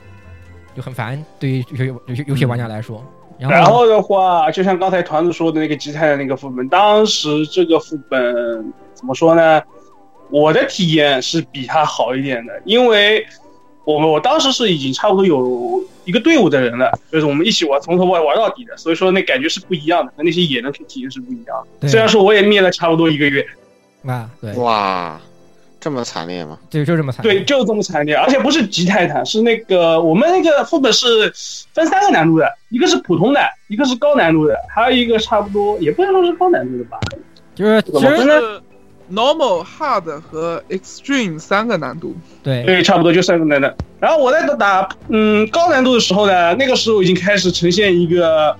[0.74, 3.04] 就很烦，对于有些有些有些玩家来说。
[3.38, 9.62] 然后然后的话，就像刚才团子说的那个吉泰的那个副本，当时这个副本怎么说呢？
[10.30, 13.24] 我的体验是比他好一点的，因为
[13.86, 23.46] 我们我当时是已经差不多有一个队伍的人了，就是我们一起玩，从头玩玩到底的，所以说那感觉是不一样的，和那些野人体验是不一样虽然说我也灭了差不多一个月，
[24.04, 25.20] 啊，对，哇，
[25.78, 26.58] 这么惨烈吗？
[26.68, 27.32] 对就这么惨烈。
[27.32, 31.32] 对，就这么惨烈，而且不是极泰坦，是那个我们那个副本是
[31.72, 36.98] 分三个难度的，一个是普通的，一个是高难度的，还有一个差不多也不能说是高难度的吧，
[37.54, 38.40] 就是怎么分呢？
[38.40, 38.60] 是
[39.12, 42.16] normal、hard 和 extreme 三个难度。
[42.42, 43.68] 对对，差不多就三个难度。
[43.98, 48.56] 然后我在打嗯高难度的时候呢，那个时候已经开始呈现一个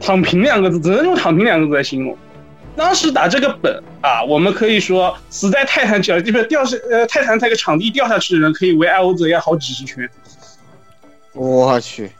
[0.00, 2.16] 躺平两个字，只能用躺平两个字来形容。
[2.76, 10.06] 当时打这个本啊，我们可以说死在泰坦脚，就是掉下呃泰坦那个场地掉下去的人，可以围艾欧泽要好几十圈。
[11.32, 12.10] 我去，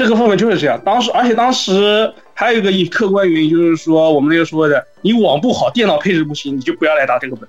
[0.00, 0.80] 这个副本就是这样。
[0.82, 7.46] 当时，而且当时还有一个一客观原因，就是说我们那个说的，你网不好，电脑配置不行，你就不要来打这个本。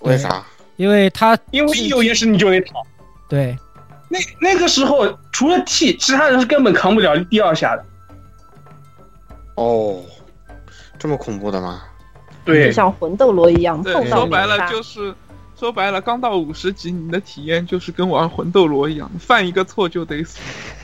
[0.00, 0.44] 为啥？
[0.74, 2.82] 因为他因为一有延时你就得躺。
[3.28, 3.56] 对，
[4.08, 7.84] 那那个时候除了 T，其他人是根本扛不了第二下的。
[9.54, 10.02] 哦，
[10.98, 11.84] 这么恐怖的吗？
[12.44, 15.14] 对就像魂斗罗一样，对，碰到说白了就是，
[15.62, 20.40] 说白了，刚到五十级，你的体验就是跟玩魂斗罗一样，犯一个错就得死。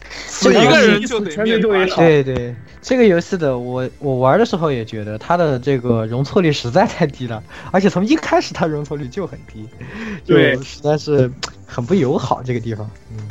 [0.09, 9.69] 死一个人就得面对对对，这个游戏的我我玩的时候也觉得它的这个容错率实在太低了，而且从一开始它容错率就很低，
[10.25, 11.29] 对，实在是
[11.67, 12.88] 很不友好这个地方。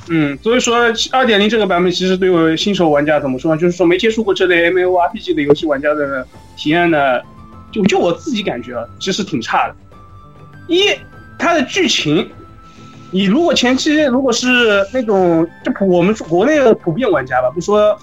[0.10, 0.76] 嗯，所以说
[1.14, 3.62] 二点零这个版本其实对我新手玩家怎么说呢？
[3.62, 7.22] 就是说没接触过这类 M O R P G 的游戏玩家的体验呢，
[7.72, 9.76] 就就我自己感觉啊，其实挺差的。
[10.68, 10.90] 一，
[11.38, 12.30] 它的剧情。
[13.10, 17.98] 你如果前期如果是那种就普我们国内的普遍玩家吧，不说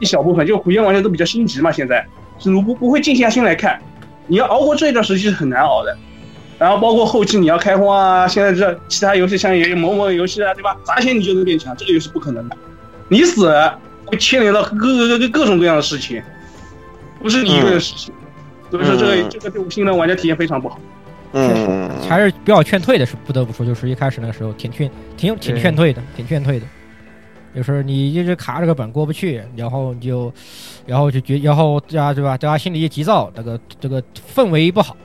[0.00, 2.04] 一小部分，就普遍玩家都比较心急嘛，现在
[2.40, 3.80] 是不不会静下心来看，
[4.26, 5.96] 你要熬过这一段时期是很难熬的。
[6.58, 10.76] 然后包括后期你要开荒啊，现在这其他游戏像也有某某游戏啊，对吧？
[10.84, 12.56] 砸钱你就能变强，这个游戏不可能的，
[13.08, 13.50] 你死
[14.06, 16.20] 会牵连到各各各各种各样的事情，
[17.22, 18.12] 不是你一个人的事情。
[18.68, 20.78] 所以说这个这个对新人玩家体验非常不好。
[20.78, 20.99] 嗯，
[22.08, 26.66] 还是比较劝退的，是不得不说，就是一开始那个时候挺劝，挺挺劝退的，挺劝退的。
[27.54, 30.32] 就是你一直卡着个本过不去，然后你就，
[30.86, 32.38] 然后就觉，然后大家对吧？
[32.38, 34.02] 大家心里一急躁，那个这个
[34.34, 34.96] 氛围不好，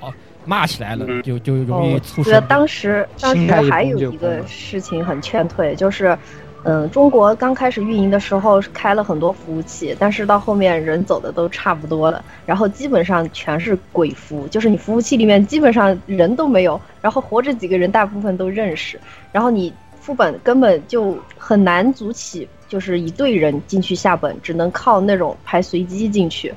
[0.46, 2.42] 骂起来了，就就容易促使。
[2.48, 6.18] 当时当时还有一个事情很劝退，就是。
[6.68, 19.00] 嗯，中国刚开始运营的时候开了很多服务器，但是到后面人走的都差不多了，然后基本上全是鬼服，就是你服务器里面基本上人都没有，然后活着几个人大部分都认识，
[19.32, 26.52] 然后你副本根本就很难组起，就是一队人进去下本，只能靠那种排随机进去。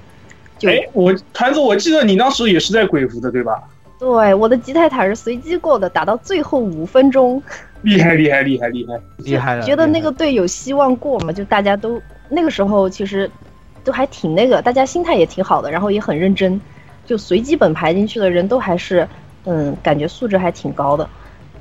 [0.62, 3.62] 哎，我团子，我记得你当时也是在鬼服的，对吧？
[3.98, 7.42] 对，我的吉泰塔是随机过的，打到最后五分钟。
[7.82, 9.62] 厉害厉害厉害厉害厉害了！
[9.62, 11.32] 觉得那个队有希望过嘛？
[11.32, 13.30] 就大家都那个时候其实
[13.84, 16.60] 都还挺那个，大家心态也挺好的，然后也很认真，
[17.06, 19.06] 就随机本排进去的人都还是
[19.44, 21.08] 嗯，感觉素质还挺高的，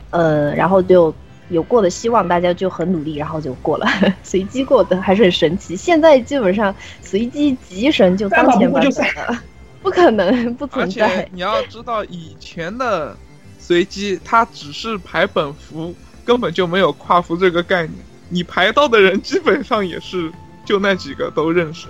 [0.09, 1.13] 嗯，然后就
[1.49, 3.87] 有过的希望，大家就很努力，然后就过了。
[4.23, 5.75] 随机过的还是很神奇。
[5.75, 9.43] 现在基本上随机集神就当前版本了，
[9.81, 11.05] 不可能 不存在。
[11.05, 13.15] 而且你要知道以前的
[13.57, 15.93] 随机，它只是排本服。
[16.27, 17.93] 根本就没有跨服这个概念，
[18.27, 20.29] 你排到的人基本上也是
[20.65, 21.87] 就那几个都认识。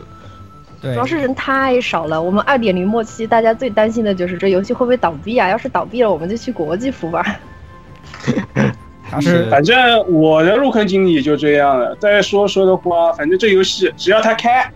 [0.79, 2.21] 对，主要是人太少了。
[2.21, 5.49] 我们二点零末期，大家最担心的就是这游戏会不会倒闭啊？
[5.49, 7.39] 要是倒闭了，我们就去国际服吧。
[9.19, 9.75] 是，反正
[10.13, 11.95] 我的入坑经历也就这样了。
[11.95, 14.71] 再说说的话，反正这游戏只要它开，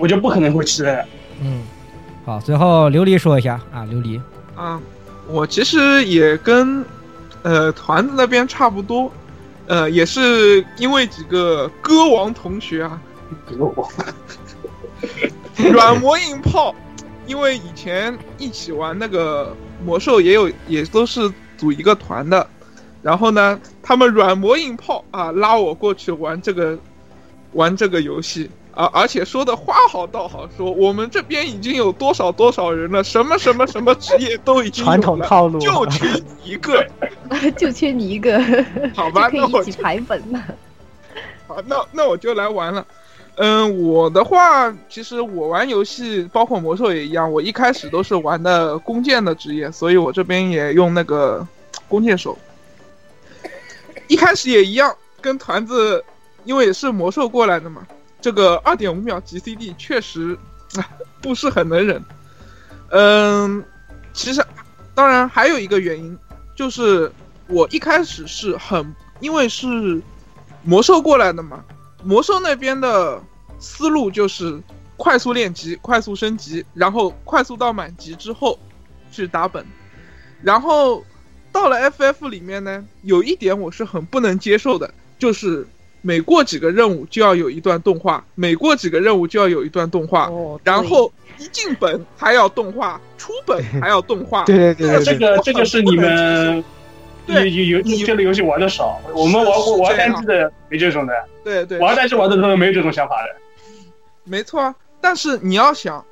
[0.00, 1.06] 我就不可能会弃的。
[1.40, 1.62] 嗯，
[2.24, 4.20] 好，最后琉璃说一下啊，琉璃。
[4.56, 4.80] 啊，
[5.28, 6.84] 我其实也跟。
[7.42, 9.12] 呃，团子那边差不多，
[9.66, 13.00] 呃，也是因为几个歌王同学啊，
[13.46, 13.88] 歌王，
[15.72, 16.74] 软磨硬泡，
[17.26, 22.46] 因为以前一起玩那个魔兽也有，也都是组一个团的，
[23.02, 26.78] 然后呢，他们软磨硬泡啊，拉我过去玩这个，
[27.52, 28.48] 玩这个游戏。
[28.74, 36.86] 而而且说的花好道好，说我们这边已经有多少多少人了，什么什么什么职业都已经传统套路， 就缺你一个，
[37.56, 38.40] 就缺你一个，
[38.94, 40.42] 好吧，那我一起排本了。
[41.46, 42.86] 好，那那我就来玩了。
[43.36, 51.46] 嗯，我的话，其实我玩游戏，包括魔兽也一样，我一开始都是玩的弓箭的职业，所以我这边也用那个
[51.88, 52.38] 弓箭手。
[54.08, 56.04] 一开始也一样，跟团子，
[56.44, 57.86] 因为也是魔兽过来的嘛。
[58.22, 60.38] 这个二点五秒 GCD 确实
[61.20, 62.02] 不是很能忍。
[62.90, 63.62] 嗯，
[64.12, 64.42] 其实
[64.94, 66.16] 当然还有一个原因，
[66.54, 67.10] 就是
[67.48, 70.00] 我一开始是很因为是
[70.62, 71.64] 魔兽过来的嘛，
[72.04, 73.20] 魔兽那边的
[73.58, 74.62] 思路就是
[74.96, 78.58] 快速练级、快速升级，然后快速到满级之后
[79.10, 79.66] 去打本。
[80.42, 81.04] 然后
[81.50, 85.66] 到了 FF 里面呢，有一点我是很不能接受的，就是。
[86.02, 94.44] 每过几个任务就要有一段动画，每过几个任务就要有一段动画，哦然后一进本还要动画，出本还要动画。
[94.46, 96.62] 对对对，这个这个是你们
[97.24, 101.14] 对有有这类游戏玩的少，我们玩过玩单机的没这种的。
[101.44, 103.40] 对对，玩单机玩的时候没有这种想法的。
[104.24, 106.04] 没错啊，但是你要想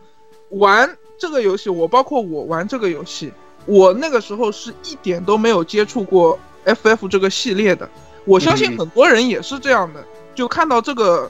[0.50, 3.33] 玩这个游戏，我包括我玩这个游戏，
[3.66, 7.88] 我那个时候是一点都没有接触过 FF 这个系列的。
[8.31, 10.05] 我相信很多人也是这样的，
[10.37, 11.29] 就看到这个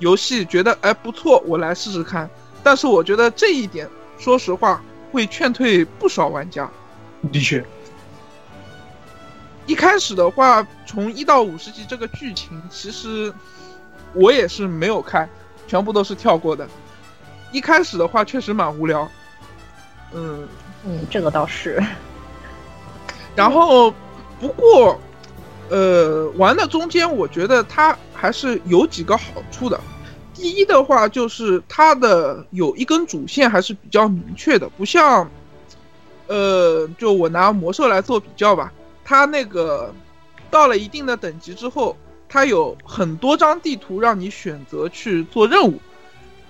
[0.00, 2.28] 游戏觉得哎不错，我来试试看。
[2.60, 6.68] 但是我觉得这一点，说实话会劝退不少玩家。
[7.30, 7.64] 的确，
[9.66, 13.32] 一开始的话，从一到五十集这个剧情，其实
[14.12, 15.30] 我也是没有看，
[15.68, 16.66] 全部都是跳过的。
[17.52, 19.08] 一开始的话确实蛮无聊。
[20.12, 20.48] 嗯
[20.84, 21.80] 嗯，这个倒是。
[23.36, 23.94] 然后
[24.40, 24.98] 不过。
[25.70, 29.80] 呃，玩的中间，我觉得它还是有几个好处的。
[30.34, 35.30] 第一的话，就是它的有一根主线还是比较明确的，不像，
[36.26, 38.72] 呃，就我拿魔兽来做比较吧，
[39.04, 39.94] 它那个
[40.50, 41.96] 到了一定的等级之后，
[42.28, 45.78] 它有很多张地图让你选择去做任务，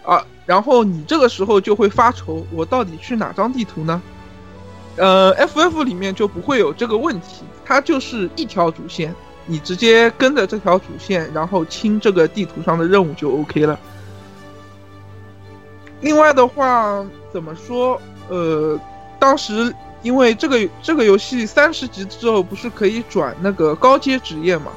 [0.03, 4.03] 啊，然后你这个时候就会发愁，我到底去哪张地图呢？
[4.97, 9.15] 呃，FF 里面就不会有这个问题，它就是一条主线，
[9.47, 13.79] 你直接跟着这条主线，然后清这个地图上的任务就 OK 了。
[16.01, 18.01] 另外的话，怎么说？
[18.29, 18.79] 呃，
[19.19, 24.73] 当时因为这个这个游戏三十级之后不是可以转那个高阶职业嘛？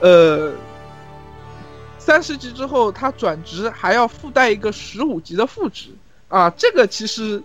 [0.00, 0.52] 呃，
[1.98, 5.90] 三十级之后它转职还要附带一个十五级的副职
[6.28, 7.42] 啊，这个其实。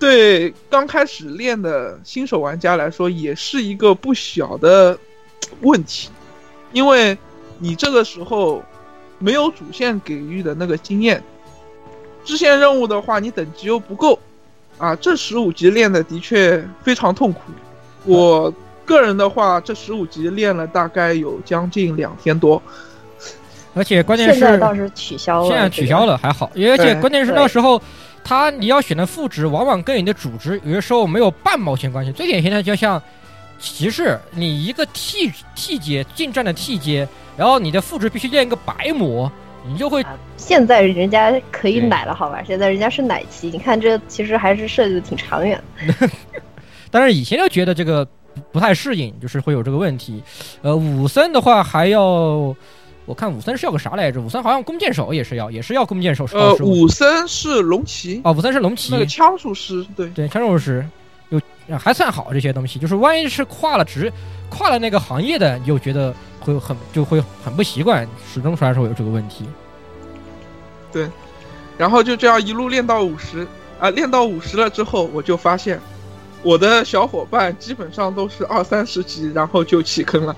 [0.00, 4.98] 对刚开始练的新手玩家来说，也是一个不小的
[5.60, 6.08] 问题，
[6.72, 7.16] 因为
[7.58, 8.62] 你这个时候
[9.18, 11.22] 没有主线给予的那个经验，
[12.24, 14.18] 支线任务的话，你等级又不够，
[14.78, 17.40] 啊，这十五级练的的确非常痛苦。
[18.06, 18.50] 我
[18.86, 22.62] 个人的话，这十五级练了大概有将近两天多，
[23.74, 27.78] 而且关键是现在倒是取消了，现在取消了还好，而且关键是那时候。
[28.22, 32.12] 他你要选的副职，往往跟你的主职有的时候没有半毛钱关系。
[32.12, 33.02] 最典型的就像
[33.58, 39.30] 骑士，你一个 T T 阶近战的 T 阶，然后你的副职必须练一个白魔，
[39.66, 40.04] 你就会。
[40.36, 42.42] 现在人家可以奶了，好吧？
[42.46, 45.60] 现在人家是奶骑，你看这其实还是设计的挺长远。
[46.90, 48.06] 但是以前就觉得这个
[48.52, 50.22] 不太适应，就是会有这个问题。
[50.62, 52.54] 呃，武僧的话还要。
[53.10, 54.20] 我看武僧是要个啥来着？
[54.20, 56.28] 武僧好像弓箭手也是要，也是要弓箭手。
[56.32, 60.86] 呃，武僧是龙骑哦，武僧是龙骑，那个枪术师，对对，枪术师
[61.28, 61.40] 有
[61.76, 62.78] 还算好这些东西。
[62.78, 64.12] 就是万一是跨了职、
[64.48, 69.44] 跨了那个行业的，你就觉得会很就会很不习惯，始终出来时候有这个问题。
[70.92, 71.08] 对，
[71.76, 73.44] 然后就这样一路练到五十
[73.80, 75.80] 啊，练到五十了之后，我就发现
[76.44, 80.36] 我的小伙伴基本上都是二三十级，然后就弃坑了。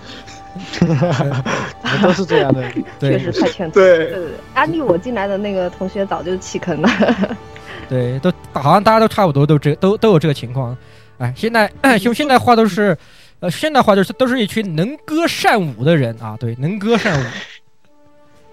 [2.02, 2.62] 都是这样的，
[3.00, 6.88] 确实太欠揍对对，安利我进来的那个同学早就弃坑了。
[7.88, 10.76] 对，都好像大家都差不多，都这都都有这个情况。
[11.18, 11.70] 哎，现在
[12.02, 12.96] 用现在话都是，
[13.40, 16.36] 呃，现在话就是都是一群能歌善舞的人啊。
[16.40, 17.24] 对，能歌善舞。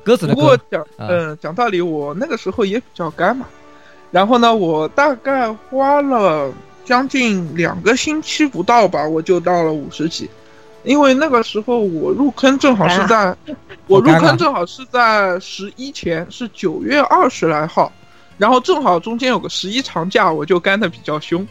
[0.04, 3.46] 鸽子的歌不过讲，嗯，讲道理，我那个时候也比较干嘛。
[4.12, 6.52] 然后呢，我大概花了
[6.84, 10.30] 将近两个星期不到吧，我就到了五十级。
[10.84, 13.36] 因为那个时候我入坑正好是在，
[13.88, 17.92] 我入坑正好是在十一前，是九月二十来号，
[18.38, 21.46] 然后正好中间有个十一长假，我就干的比较凶，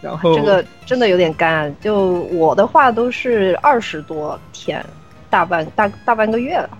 [0.00, 4.84] 然后这个真的有点干，就我的话都是二十多天，
[5.28, 6.70] 大半大大半个月了，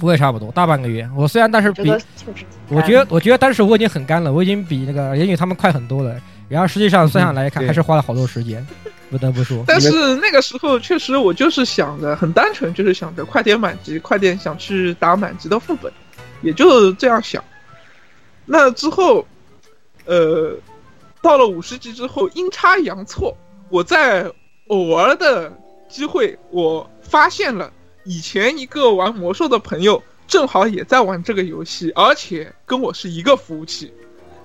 [0.00, 1.90] 我也差不多大半个月，我虽然但是比，
[2.68, 6.16] 我觉得我觉得当时我已经很干了，我已经比那个言语他们快很多了，
[6.48, 8.66] 然后实际上算下来看还是花了好多时间。
[9.16, 15.90] 不得不说，但是那个时候确实我就是想着很单纯，就是想着快点满级，快点想去打满级的副本，
[16.42, 17.42] 也就这样想。
[18.44, 19.26] 那之后，
[20.04, 20.54] 呃，
[21.22, 23.34] 到了五十级之后，阴差阳错，
[23.70, 24.30] 我在
[24.66, 25.50] 偶尔的
[25.88, 27.72] 机会，我发现了
[28.04, 33.90] 以前一个玩魔兽的朋友，正好也在玩这个游戏，而且跟我是一个服务器。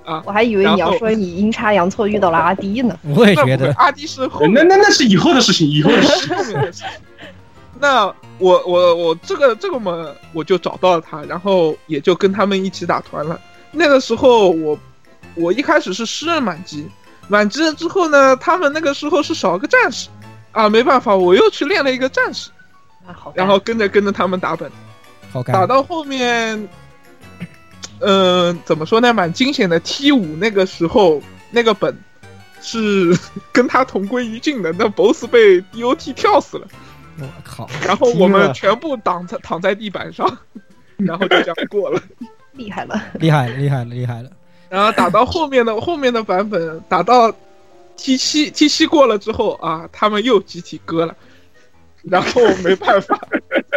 [0.06, 2.98] 啊，我还以为你要说你阴差阳错遇到了阿迪呢。
[3.16, 6.88] 我也觉得阿迪是后那那那是以后的事情，以后的事情。
[7.80, 8.06] 那
[8.38, 13.40] 我我我这个这个嘛，我就找到了他，然后也就跟他们一起打团了。
[13.72, 14.78] 那个时候我
[15.36, 16.88] 我一开始是诗人满级，
[17.28, 20.10] 满级了之后呢，他们那个时候是少个战士，
[20.52, 22.50] 啊，没办法，我又去练了一个战士，
[23.34, 24.72] 然后跟着跟着他们打本，
[25.46, 26.68] 打到后面。
[28.02, 29.14] 嗯，怎么说呢？
[29.14, 29.80] 蛮惊险的。
[29.80, 31.22] T 五那个时候
[31.52, 31.96] 那个本
[32.62, 33.16] 是
[33.52, 36.68] 跟他同归于尽的，那 BOSS 被 DOT 跳死了。
[37.20, 37.70] 我靠！
[37.86, 40.38] 然后我们全部躺在躺在地板上，
[40.98, 42.02] 然后就这样过了。
[42.54, 43.02] 厉害了！
[43.20, 43.56] 厉害了！
[43.56, 43.86] 厉害了！
[43.86, 44.30] 厉害了！
[44.70, 47.32] 然后打到后面的后面的版本，打到
[47.98, 51.16] T 七 T 七过了之后啊，他们又集体割了。
[52.04, 53.16] 然后没办法，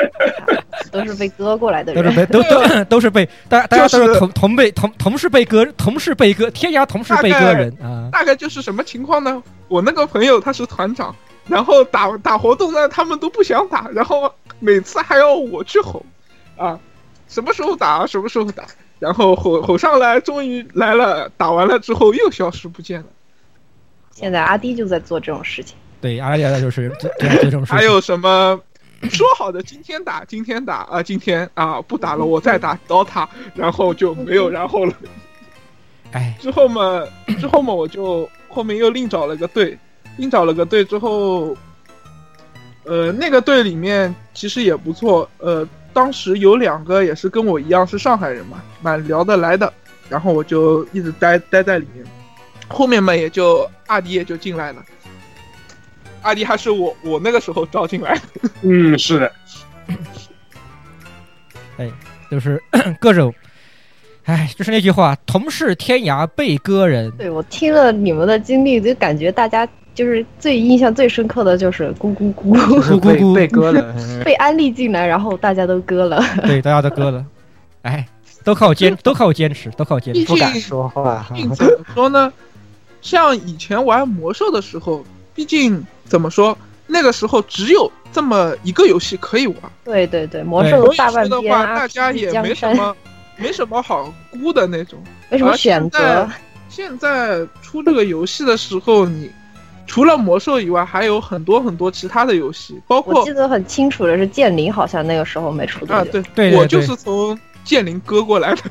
[0.95, 8.09] 都是被割过来的人，都是被都都都是被大大家都是同同被同同是被割，同是被割，天涯同是被割人啊！
[8.13, 9.43] 大概就是什么情况呢？
[9.67, 11.15] 我那个朋友他是团长，
[11.49, 16.05] 然后打打活动呢，他们都不想打，然后每次还要我去吼
[16.57, 16.79] 啊，
[17.29, 18.65] 什么时候打，什么时候打，
[19.01, 23.07] 然后吼吼上来，终于来了，打完了之后又消失不见了。
[24.13, 25.77] 现在阿迪就在做这种事情。
[26.01, 27.77] 对，阿拉迪亚就是这这样这种事情。
[27.77, 28.61] 还有什么？
[29.11, 34.95] 说好的今天打，今天打啊，今天啊不打了，我再打 DOTA，然后就没有然后了。
[36.13, 37.05] 哎，之后嘛，
[37.41, 39.79] 之后嘛，我就后面又另找了个队，
[40.17, 41.57] 另找了个队之后，
[42.85, 49.73] 呃，那个队里面其实也不错，呃，当时有两个也是跟我一样是上海人嘛，蛮聊得来的，
[50.09, 52.05] 然后我就一直待待在里面，
[52.69, 54.85] 后面嘛也就阿迪也就进来了。
[56.25, 58.51] 阿迪还是我我那个时候招进来的。
[58.63, 59.33] 嗯，是的。
[61.77, 61.91] 哎，
[62.31, 62.61] 就是
[62.99, 63.33] 各种，
[64.25, 67.11] 哎，就是那句话，同是天涯被割人。
[67.13, 73.95] 对我听了你们的经历，就感觉大家就是最印象最深刻的就是咕咕咕咕咕咕被割了，
[74.25, 76.23] 被安利进来，然后大家都割了。
[76.43, 77.25] 对，大家都割了。
[77.83, 78.07] 哎，
[78.43, 80.25] 都靠坚，都靠坚持，都靠坚持。
[80.25, 81.27] 不敢说话。
[81.55, 82.33] 怎么说呢？
[83.03, 85.05] 像以前玩魔兽的时候，
[85.35, 85.85] 毕竟。
[86.05, 86.57] 怎么说？
[86.87, 89.57] 那个时候只有这么一个游戏可以玩。
[89.85, 92.95] 对对对，魔兽大半边的话，大家也没什么，
[93.39, 94.99] 没什么好估的那种，
[95.31, 96.29] 没什么选择。
[96.69, 99.31] 现在出这个游戏的时候，你
[99.87, 106.05] 除了魔兽以外，还有很多很多其他的游戏，包括我记得很清楚的是剑灵，好像那个时候没出啊。
[106.13, 108.63] 对对，我就是从剑灵割过来的。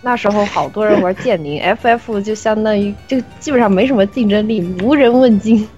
[0.00, 5.68] 那时候好多人玩剑灵，FF 就相当于就基本上没什么竞争力，无人问津。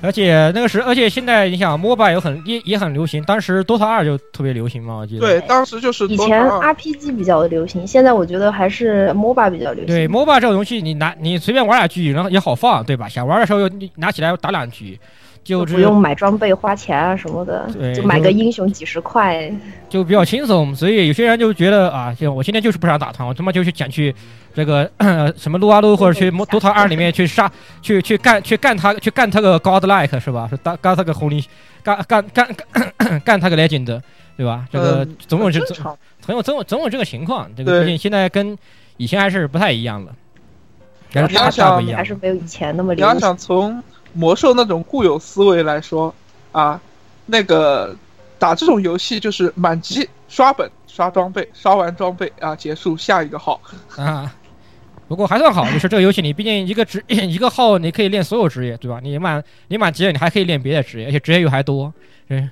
[0.00, 5.20] 而且那个时，而且现在你想，MOBA 有很也也很流行，当时 DOTA 二就特别流行嘛，我记得。
[5.20, 9.86] 对，当时就是以前 RPG 比较流行，现在我觉得还是 MOBA 比较流行。
[9.86, 13.08] 对，MOBA 这种游戏，你拿你随便玩两局，然后也好放，对吧？
[13.08, 14.98] 想玩的时候拿起来打两局。
[15.44, 19.50] 就不用买装备花钱啊什么的，就买个英雄几十块，
[19.88, 20.74] 就比较轻松。
[20.74, 24.14] 所以有些人就觉得啊，就我今天就是不想打团，我他妈就去捡去
[24.54, 24.90] 这个
[25.36, 30.46] 什么撸啊撸或者去 DOTA 二里面去杀，去去干去干他去干他个 Godlike 是吧？
[30.50, 31.44] 是干干他个红利，
[31.82, 32.48] 干干干
[33.24, 34.00] 干他个 Legend
[34.36, 34.64] 对吧？
[34.70, 37.50] 这个总有这总总有总有总有这个情况。
[37.56, 38.56] 这个毕竟现在跟
[38.96, 40.12] 以前还是不太一样了，
[41.12, 42.94] 还是大不一样，还是没有以前那么。
[42.94, 43.82] 你要想从
[44.18, 46.12] 魔兽那种固有思维来说，
[46.50, 46.80] 啊，
[47.24, 47.94] 那个
[48.36, 53.60] 打这种游戏就是满级刷本、刷装备，刷完装备啊结束下一个号
[53.96, 54.34] 啊。
[55.06, 58.98] 不过还算好，就是这个游戏你毕竟一个职 一个号你可以练所有职业，对吧？
[59.00, 61.94] 你满你满级了，你还可以练别的职业，而且职业又还多，
[62.28, 62.50] 嗯，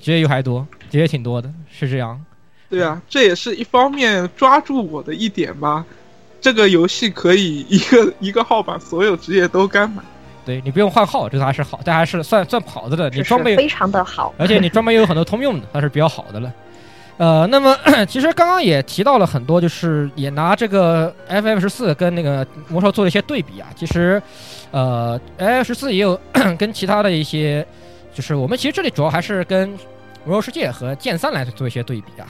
[0.00, 2.20] 职业又还多，职业挺多的，是这样。
[2.68, 5.86] 对啊，这也是一方面抓住我的一点吧。
[6.40, 10.04] 这个游戏可以一个一个号把所有职业都干满。
[10.46, 13.10] 对你不用换号，这个还是好，但还是算算跑的了。
[13.10, 16.52] 你装备非常的好，而且你装备也有很多通用的，还是比较好的了。
[17.18, 17.76] 呃，那么
[18.06, 23.68] 其实刚刚也提到了很多，就是也拿这个 FF 十四跟那个魔兽做了一些对比啊。
[23.74, 24.22] 其实，
[24.70, 26.18] 呃，FF 十四也有
[26.56, 27.66] 跟其他的一些，
[28.14, 29.68] 就是我们其实这里主要还是跟
[30.24, 32.28] 魔兽世界和剑三来做一些对比啊。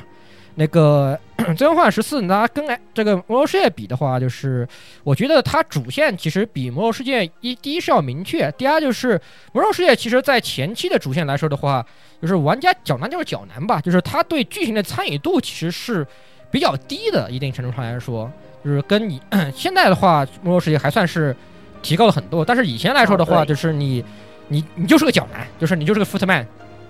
[0.58, 1.18] 那个
[1.54, 4.66] 《最终幻想十四》拿跟这个《魔兽世界》比的话，就是
[5.04, 9.18] 我觉得它主线其实比《魔兽世界》一第一是要明确，第二就是
[9.52, 11.84] 《魔兽世界》其实在前期的主线来说的话，
[12.22, 16.06] 就是玩家较难就是较难吧，就是它对剧情的参与度其实是
[16.50, 18.30] 比较低的，一定程度上来说，
[18.64, 19.20] 就是跟你
[19.54, 21.36] 现在的话，《魔兽世界》还算是
[21.82, 24.02] 提高了很多，但是以前来说的话，就是你
[24.48, 26.46] 你你就是个较难，就是你就是个 footman。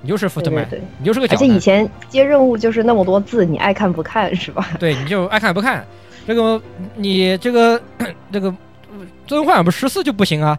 [0.06, 0.64] 你就是福特曼，
[1.00, 1.26] 你就是个。
[1.26, 4.68] 而且以前接任务就是那么多字，你爱看不看是吧？
[4.78, 5.84] 对，你就爱看不看。
[6.24, 6.62] 这个
[6.94, 7.80] 你这个
[8.30, 8.54] 这个
[9.26, 10.56] 最终幻想不十四就不行啊，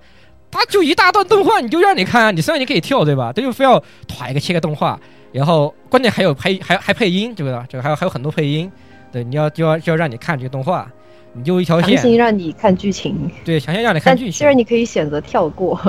[0.52, 3.32] 他就一大段动画，你就让你看啊，你虽然你可以跳对吧？
[3.34, 5.00] 他就非要团一个切个动画，
[5.32, 7.66] 然后关键还有配还还配音，对吧？
[7.70, 8.70] 这个还有还有很多配音，
[9.14, 10.92] 对，你要就要就要让你看这个动画，
[11.32, 11.96] 你就一条线。
[11.96, 13.32] 强行让你看剧情。
[13.46, 14.34] 对，强行让你看剧情。
[14.34, 15.80] 虽然你可以选择跳过。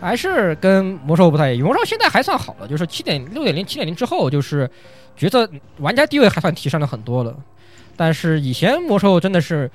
[0.00, 4.70] 还是跟魔兽不太一样，魔兽现在还算好了，就是七点六点零、七点零之后，就是
[5.16, 7.36] 角色玩家地位还算提升了很多了。
[7.96, 9.70] 但是以前魔兽真的是，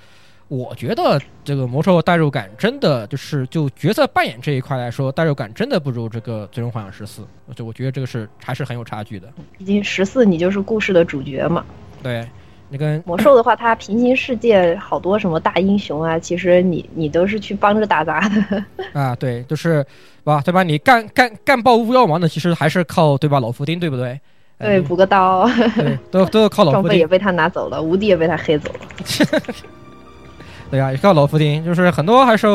[0.47, 7.21] 我觉得这个魔兽代入感真的就是就角色扮演这一块来说，代入感真的不如这个最终幻想十四。
[7.55, 9.27] 就我觉得这个是还是很有差距的。
[9.57, 11.65] 毕竟十四你就是故事的主角嘛。
[12.01, 12.27] 对。
[12.69, 19.15] 你跟魔兽的话，它平行世界好多什么大英雄啊，其实你你都是去帮着打杂的啊。
[19.15, 19.85] 对，就是
[20.23, 20.63] 吧，对吧？
[20.63, 23.39] 你干干干爆巫妖王的，其实还是靠对吧？
[23.39, 24.19] 老福丁对不对？
[24.59, 25.45] 对，补个刀，
[25.75, 26.81] 对，都 都要靠老福丁。
[26.83, 29.39] 装备也被他拿走了，无敌也被他黑走了。
[30.71, 32.47] 对呀，也靠老福丁，就是很多还是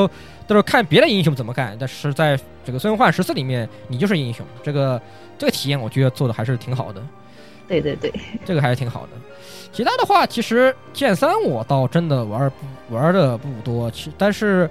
[0.47, 5.01] 都是看别的英雄怎么干，但是在这个《孙悟空十四》里面，你就是英雄，这个
[5.37, 7.03] 这个体验我觉得做的还是挺好的。
[7.69, 8.11] 对对对，
[8.47, 9.09] 这个还是挺好的。
[9.71, 12.51] 其他的话，其实剑三我倒真的玩
[12.89, 14.69] 玩的不多，其但是，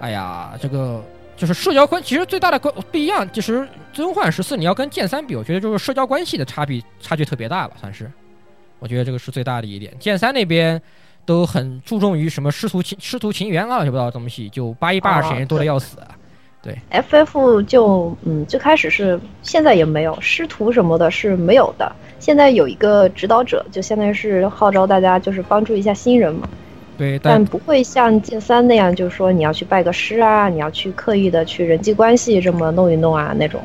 [0.00, 1.04] 哎呀，这个
[1.36, 3.60] 就是社交关，其实最大的关不一样，其实
[3.92, 8.10] 《最终幻十四》你要跟剑三比，我觉得就是社交关系的差别差距特别大吧，算是，
[8.78, 9.92] 我觉得这个是最大的一点。
[9.98, 10.80] 剑三那边
[11.24, 15.96] 都很注重于什么师徒情师徒情缘啊，乱七八糟的东西，就八一八二时间多的要死。
[16.62, 21.90] 对，FF 就嗯，最开始是，现在也没有师徒什么的是没有的。
[22.20, 26.48] 现在有一个指导者，就相当于是号召大家就是帮助一下新人嘛。
[26.98, 33.60] 对，但不会像剑三那样，就是说你要去拜个师啊，你要去刻意的去人际关系这么弄一弄啊那种，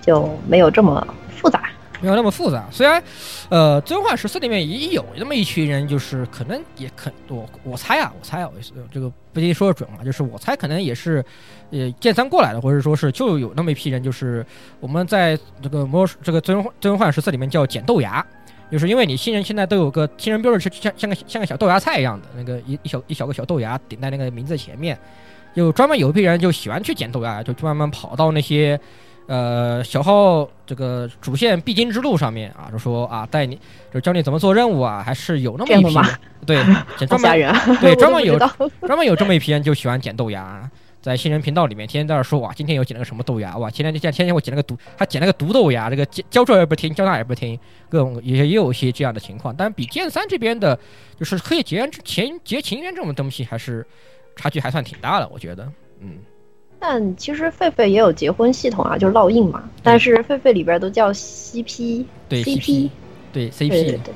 [0.00, 1.06] 就没有这么
[1.36, 1.62] 复杂。
[2.02, 2.66] 没有那么复杂。
[2.70, 3.02] 虽然，
[3.50, 8.60] 呃，《最终幻十四》里面也有那么一群人，就是可能也可我我猜啊，我猜啊，我
[8.90, 11.22] 这个不一定说的准啊，就是我猜可能也是，
[11.70, 14.42] 呃，剑三过来的，或者说是就有那么一批人，就是
[14.80, 18.24] 我们在这个魔这个《最终最终幻十四》里面叫捡豆芽。
[18.70, 24.96] 就是因为你新人现在都有个新人标志，是像像个像个小豆芽菜一样的那个一一小一小个小豆芽顶在那个名字前面，
[25.54, 28.78] 就专门有一批人就喜欢去捡豆芽，就专门跑到那些
[29.26, 33.58] 呃小号这个主线必经之路上面啊，就说啊带你
[33.92, 35.96] 就教你怎么做任务啊，还是有那么一批
[36.46, 36.56] 对
[37.06, 40.70] 专门对专门有专门有这么一批人就喜欢捡豆芽。
[41.00, 49.54] 在新人频道里面，天天在那说哇，今天又捡了个什么豆芽哇，天就天天天我捡了个毒，他捡了个毒豆芽，这个教教这也不听，教那也不听，各种也也有一些这样的情况。
[49.56, 50.78] 但比剑三这边的，
[51.18, 53.86] 就是可以结前结情缘这种东西，还是
[54.36, 55.64] 差距还算挺大的，我觉得，
[56.00, 56.18] 嗯。
[56.78, 59.68] 但其实狒狒也有结婚系统啊，就是烙印嘛。
[59.82, 62.90] 但是狒狒里边都叫 CP，对 CP，
[63.32, 64.14] 对 CP，对对对。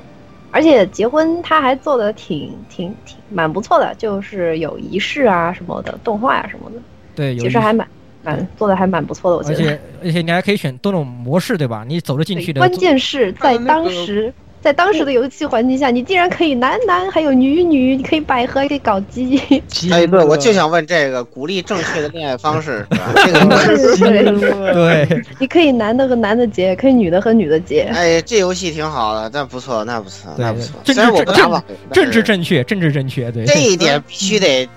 [0.55, 6.77] 而且结婚他还做的挺挺挺蛮不错的，就是有仪式啊什么的，动画啊什么的。
[7.13, 7.85] 对，其实还蛮
[8.23, 9.59] 蛮做的还蛮不错的，我觉得。
[9.59, 11.83] 而且而且你还可以选多种模式，对吧？
[11.85, 12.61] 你走了进去的。
[12.61, 14.33] 关键是在当时。
[14.65, 19.39] 在当时的游戏环境下，你竟然可以男男还有女女，你可以百合，可以搞基。
[19.93, 22.83] 哎，对，我就想问这个，鼓励正确的恋爱方式，
[23.23, 27.81] 这个对，你可以男的和男的结，可以女的和女的结。
[27.93, 30.81] 哎，这游戏挺好的，那不错，那不错，那不错。
[30.83, 33.45] 虽然我不打网，政治正确，政治正确，对。
[33.45, 34.67] 这一点必须得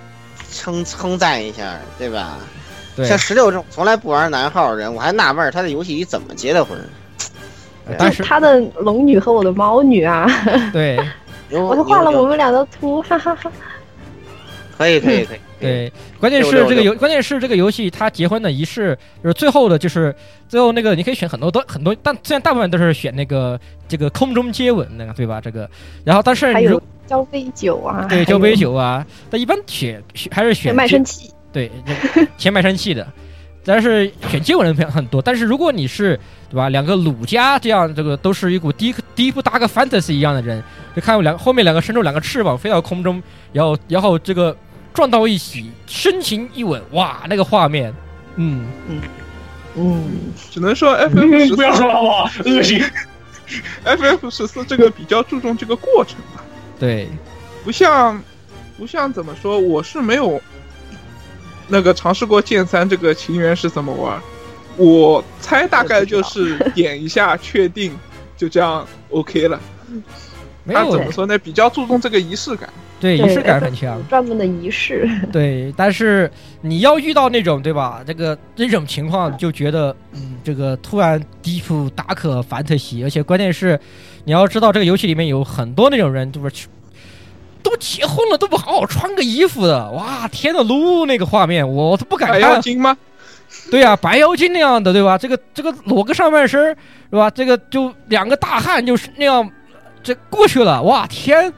[0.53, 2.37] 称称赞一下，对吧？
[2.95, 3.07] 对。
[3.07, 6.77] 像十六这种从来不玩男号的人，我还纳闷他在游戏里怎么结的婚。
[7.99, 10.29] 但是他的龙女和我的猫女啊，
[10.73, 10.99] 对，
[11.51, 13.51] 我就画了我们俩的图，哈哈哈。
[14.77, 20.15] 可以可以可以，对，关键是这个游，关键是这个游戏它结婚的仪式就是最后的，就是
[20.49, 23.59] 最后那个你可以选很多多很多，但虽然大部分都是选那个
[23.89, 25.41] 这个空中接吻那个，对吧？
[25.41, 25.69] 这个，
[26.05, 31.69] 然后但是还有交杯酒啊，对，交杯酒啊，但一般选选还是选卖身契，对，
[32.37, 33.05] 钱卖身契的。
[33.65, 40.63] 但是选接吻的人很多，但是如果你是对吧，两个鲁家这样，这个都是一股第第一部搭个 fantasy 一样的人，
[40.97, 44.57] 就看两后面两个伸出两个翅膀飞到空中，然后然后这个
[44.95, 47.93] 撞到一起，深情一吻，哇，那个画面，
[48.37, 49.01] 嗯嗯
[49.77, 50.09] 嗯，
[50.51, 52.31] 只能说 F F 不要说了好不好？
[52.47, 52.83] 恶心。
[53.85, 56.43] F F 十四这个比较注重这个过程吧，
[56.79, 57.09] 对，
[57.65, 58.23] 不像
[58.79, 60.41] 不像怎么说，我是没有。
[61.69, 64.21] 那个尝试过剑三这个情缘是怎么玩？
[64.77, 67.93] 我猜大概就是点一下确定，
[68.37, 69.61] 就这样 OK 了。
[70.65, 71.37] 没有怎么说呢？
[71.39, 72.69] 比较注重这个仪式感，
[73.01, 75.09] 对仪式感很强， 专门的仪式。
[75.33, 78.03] 对，但是你要遇到那种对吧？
[78.07, 83.81] 这个这种情况就觉得，嗯，这个突然 deep 打可凡特西，而且关键是
[84.25, 86.67] 你要知道这个游戏里面有很多那种人，就是。
[87.63, 90.29] 都结婚了，都不好好穿个衣服的，哇！
[90.29, 92.41] 天呐，撸那个画面，我都不敢看。
[92.41, 92.97] 白妖精吗？
[93.71, 95.17] 对呀，白妖精那样的，对吧？
[95.19, 96.77] 这个这个裸个上半身
[97.11, 97.31] 是吧？
[97.31, 99.51] 这个就两个大汉就是那样，
[100.03, 101.53] 这过去了，哇天，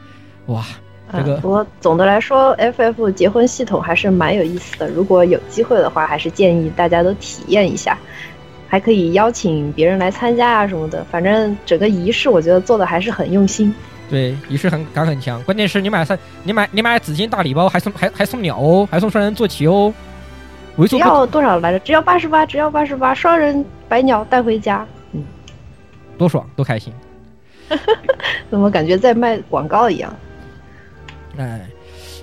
[0.46, 0.64] 哇！
[1.12, 4.88] 这个不过总的来说，FF 结婚系统还是蛮有意思的。
[4.88, 7.98] 如果有机会的话，还是建议大家都体验一下，
[8.68, 11.04] 还可以邀请别人来参加啊什么的。
[11.10, 13.74] 反正整个仪式，我觉得做的还是很用心。
[14.10, 19.94] 对，仪式很感很强，关键是你买三，你买你买紫金大礼包，还送还还送鸟哦，还送双人坐骑哦。
[20.88, 21.78] 只要多少来着？
[21.78, 25.22] 只要八十八，只要八十八，双人白鸟带回家，嗯，
[26.18, 26.92] 多爽，多开心。
[28.50, 30.12] 怎么感觉在卖广告一样？
[31.38, 31.60] 哎，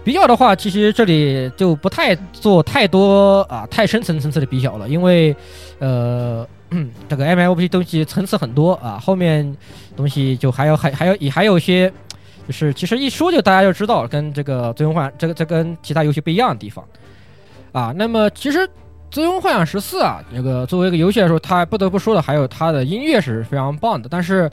[0.03, 5.33] 比较的话，其实这里就不太做太多啊太深层层次的比较了，因为
[5.79, 6.45] 呃。
[6.71, 9.55] 嗯， 这个 M L P 东西层次很多啊，后面
[9.95, 11.91] 东西就还有还还有也还有一些，
[12.47, 16.83] 就是其实一说就大家就知道，跟这个《最终幻》这个这跟其他游戏不一样的地方
[17.71, 17.93] 啊。
[17.95, 18.59] 那么其实
[19.09, 24.09] 《最终幻想十四》啊，这个作为一个游戏来说，它不得不说的还有它的音乐是非常棒的。
[24.09, 24.49] 但是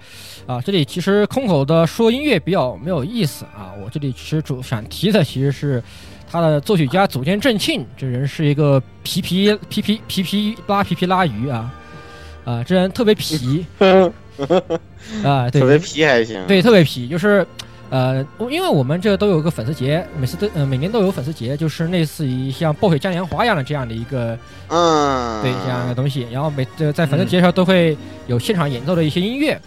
[0.46, 3.72] 啊，这里其实空口的说音乐比较没有意思啊。
[3.84, 5.82] 我这里其实主想提的其实是。
[6.26, 11.72] 他的作曲家组间正庆，这人是一个皮皮皮皮皮皮拉皮皮拉鱼啊
[12.44, 13.64] 啊，这人特别皮
[15.24, 16.42] 啊，对，特别皮还行。
[16.46, 17.46] 对，特别皮，就是
[17.90, 24.36] 呃，因为我们这都有个粉丝节，每次都呃每年都有粉丝节，就是类似于像暴雪嘉年华一样的这样的一个
[24.68, 29.60] 嗯，对这样的东西，然后每这在粉丝节上都会有现场演奏的一些音乐，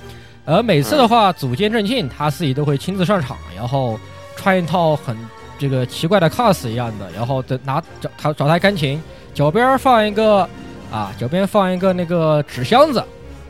[0.46, 3.98] 而每次的话，组建正庆他自己都会亲自上场，然后
[4.36, 5.16] 穿一套很
[5.58, 9.02] 这个奇怪的 cos 一样的，然后的拿找他找台钢琴，
[9.34, 10.48] 脚边放一个
[10.92, 13.04] 啊，脚边放一个那个纸箱子，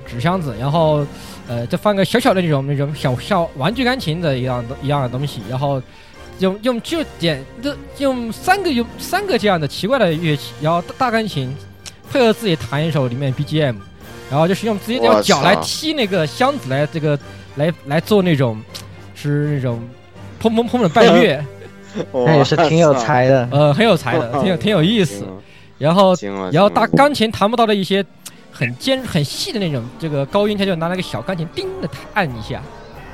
[0.05, 1.05] 纸箱子，然后
[1.47, 5.81] 呃再放个小小的那种那种小小玩具钢琴的一样的一样的东西，然后
[6.39, 11.55] 用用就点就用三个用三个这样的奇怪的乐器，然后大大钢琴
[12.11, 13.75] 配合自己弹一首里面 BGM，
[14.29, 17.17] 然后就是用自己的脚来踢那个箱子来这个
[17.55, 18.59] 来来做那种
[19.13, 19.79] 是那种
[20.41, 21.43] 砰砰砰的伴乐。
[22.13, 23.47] 那也是挺有才的。
[23.51, 25.25] 呃，很有才的， 挺有挺有意思。
[25.77, 26.15] 然后，
[26.51, 28.03] 然后大钢琴弹不到的一些
[28.51, 32.57] 很尖很细的那种这个高音，他就拿那个小钢琴叮的按一下，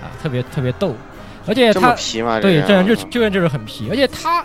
[0.02, 0.94] 啊，特别特别逗。
[1.46, 1.94] 而且他？
[2.42, 4.44] 对，这样就就就是很皮，而且他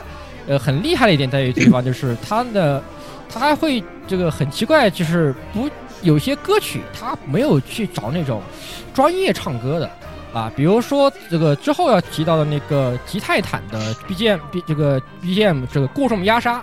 [0.48, 2.82] 呃很厉害的一点在于地方就是他的
[3.32, 5.70] 他还会这个很奇怪，就是不
[6.02, 8.42] 有些歌曲他没有去找那种
[8.92, 9.88] 专业唱歌的。
[10.30, 16.62] 啊，比如说这个之后要提到的那个吉泰坦的 BGM，B 这个 BGM 这个过重压杀，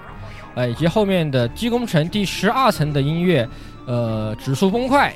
[0.56, 3.48] 呃，以及后面的机工程第十二层的音乐，
[3.86, 5.14] 呃，指数崩坏，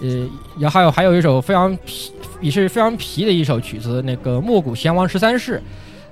[0.00, 0.26] 呃，
[0.58, 5.62] 然后还有还有一首非常皮，也是非常皮的一首曲子，那个莫古贤王十三世，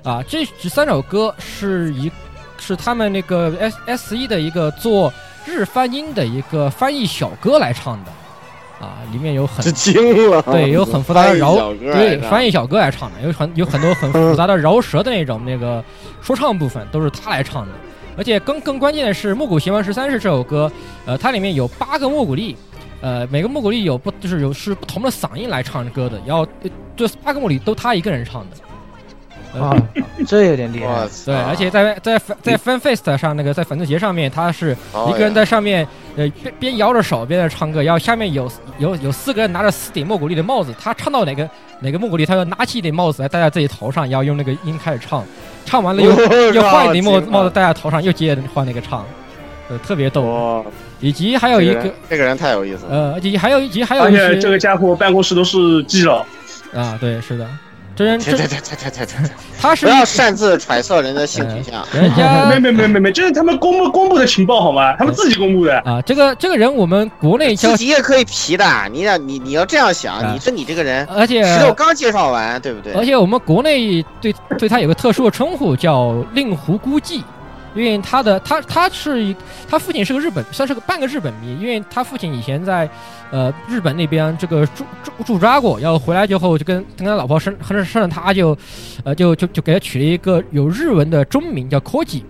[0.03, 2.11] 啊，这这三首歌是一
[2.57, 5.11] 是他们那个 S S 一的一个做
[5.45, 8.11] 日翻音的一个翻译小哥来唱的。
[8.79, 15.81] 啊，里面有很了对，有很复杂的饶对翻译小哥来唱的，有很有很多很复杂的饶舌的那种那个
[16.21, 17.71] 说唱部分都是他来唱的，
[18.17, 20.71] 而且更更关键的是《木古贤王十三式》这首歌，
[21.05, 22.55] 呃，它里面有八个木古力，
[23.01, 28.57] 呃，每个木古力有不就是有是不同的嗓音来唱歌的，然后呃这八个莫古力都他一个人唱的。
[29.55, 29.77] 呃啊，
[30.25, 31.07] 这有点厉害。
[31.23, 41.47] 对，而且在在在 Fan Fest 上那个在粉丝节上面，他是哦一个人在上面，呃，边边摇着手边在唱歌，然后下面有有有四个人拿着四顶木古力的帽子，他唱到哪个
[41.81, 45.23] 哪个木古力，他就拿起一顶帽子来戴在自己头上，然后用那个音开始唱，
[45.65, 49.05] 唱完了又 我又换一顶帽子帽子戴在头上，又接着换那个唱，
[49.69, 50.65] 呃，特别逗。
[50.99, 52.91] 以及还有一个这人这个人太有意思了。
[52.91, 56.25] 呃，以及还有一集还有而一些且这个家伙办公室都是基佬，
[56.73, 57.45] 啊，对，是的，
[57.95, 64.95] 真人真对对对对对对，他是不要擅自揣测人的性取向，人家没没没没没，这是他们公布公布的情报好吗？
[64.97, 66.01] 他们自己公布的啊。
[66.01, 72.93] 这个这个人我们国内自己也可以皮的，你要你你要这样想，你说你这个人，而且石头刚介绍完，对不对？
[72.93, 77.21] 而且我们国内对对他有个特殊的称呼叫令狐孤寂。
[77.75, 79.35] 因为他的他他是一
[79.67, 82.89] 他父亲是个日本，算是个半个日本迷，因为他父亲以前在
[83.31, 88.57] 呃日本那边这个驻驻驻扎过，然后回来之后就跟跟他老婆生生生了他就
[89.03, 92.23] 呃就就就给他取了一个有日文的中名叫 Koji。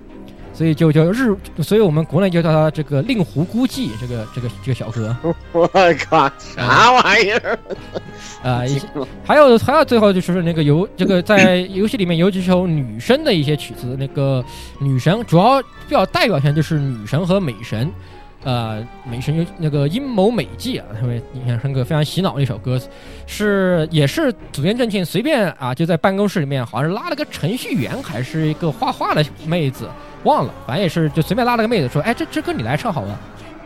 [0.53, 5.15] 所以就叫日，所以我们国内就叫他这个令狐孤寂，这个这个这个小哥。
[5.51, 5.67] 我
[6.07, 7.59] 靠，啥玩意儿？
[8.43, 8.61] 啊，
[9.25, 14.43] 还有还有最后就是那个游这个在游戏里面有几首女生的一些曲子，那个
[14.79, 17.91] 女神主要比较代表性就是女神和美神，
[18.43, 22.79] 呃，美神有那个阴谋美纪啊，特别印象深刻，非常洗脑的一首歌，
[23.25, 29.87] 是也是组建正庆随便啊就在办公室里面好像是拉了个程序员还是一个画画的妹子，
[30.23, 33.19] 忘了，反正也是就随便拉了个妹子说，哎这这歌你来唱好吧。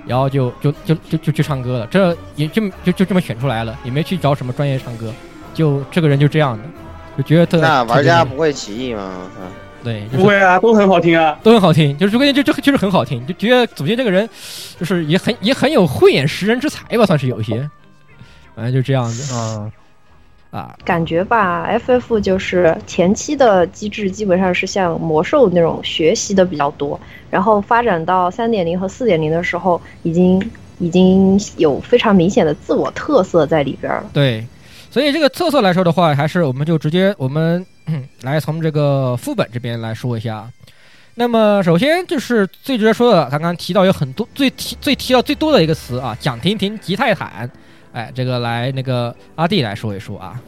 [0.05, 5.13] 然后就就就就就去唱歌了，这也就就就这么选出来了，也没去找什么专业唱歌，
[5.53, 6.63] 就这个人就这样的，
[7.17, 9.11] 就觉得特那玩家不会起义吗？
[9.17, 9.51] 我操！
[9.83, 11.37] 对，就是不会啊，都很好听啊。
[11.43, 14.29] 都很好听，就是关键就就就是很好听，就觉得组建这个人
[14.79, 17.69] 就是也很也很有慧眼识人之才吧，算是有一些，
[18.55, 19.69] 反正就这样子啊
[20.57, 26.99] 啊，感觉吧，FF 就是前期的机制基本上是像魔兽那种学习的比较多，
[27.29, 30.41] 然后发展到三点零和四点零的时候，已经
[30.79, 34.09] 已经有非常明显的自我特色在里边了。
[34.11, 34.43] 对，
[34.89, 37.63] 所以这个特色来说的话，还是我们就直接我们
[38.23, 40.47] 来从这个副本这边来说一下。
[41.19, 47.49] 那么首先就是最直接说的，刚刚提到有很多最提最提到最多的一个词啊，蒋婷婷吉泰坦，
[47.93, 50.39] 哎，这个来那个阿弟来说一说啊，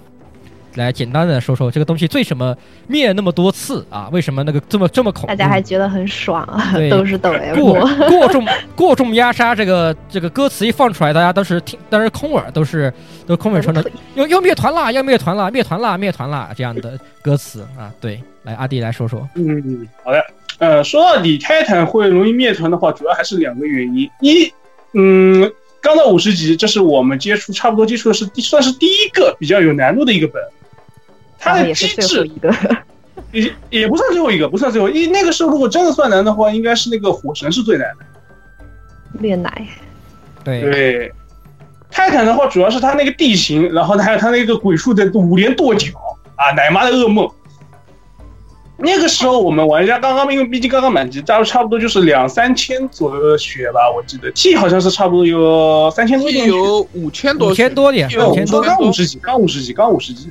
[0.76, 2.56] 来简单的说说这个东西为什么
[2.88, 4.08] 灭那么多次啊？
[4.12, 5.28] 为什么那个这么这么恐怖？
[5.28, 7.56] 大家还觉得很爽啊， 都是抖 M。
[7.56, 7.80] 过
[8.10, 12.94] 过重过重压杀这个这个歌词一放出来，大家当时听当时空耳都是
[13.26, 13.84] 都空耳传的，
[14.16, 18.22] 要要灭团啦，要灭团啦，灭团啦，灭团啦这样的歌词啊，对。
[18.44, 19.28] 来，阿弟来说说。
[19.36, 20.26] 嗯，好的。
[20.60, 24.10] 呃，说到底，泰坦会容易灭团的话，主要还是两个原因。
[24.22, 24.50] 一，
[24.94, 30.42] 嗯，刚到五十级，这是我们接触差不多接触的是第算是第一个比较有难度的一个本，
[31.38, 32.30] 它的机制。
[33.32, 35.06] 也也不算最后一个，不算最后一。
[35.06, 38.06] 那个时候如果真的算难的话，应该是那个火神是最难的。
[39.20, 39.68] 炼奶，
[40.44, 41.12] 对对，
[41.92, 45.92] 泰坦的话主要是它那个地形，然后呢还有它那个鬼畜的五连跺脚
[46.36, 47.30] 啊，奶妈的噩梦。
[48.80, 60.30] 那个时候我们玩家刚刚，因为毕竟刚刚满级，加入差不多就是两三千左右的血吧，我记得 T 好像是差不多有三千多点，有五千多，五千多点，有五千多，刚五十级，刚五十级，刚五十级，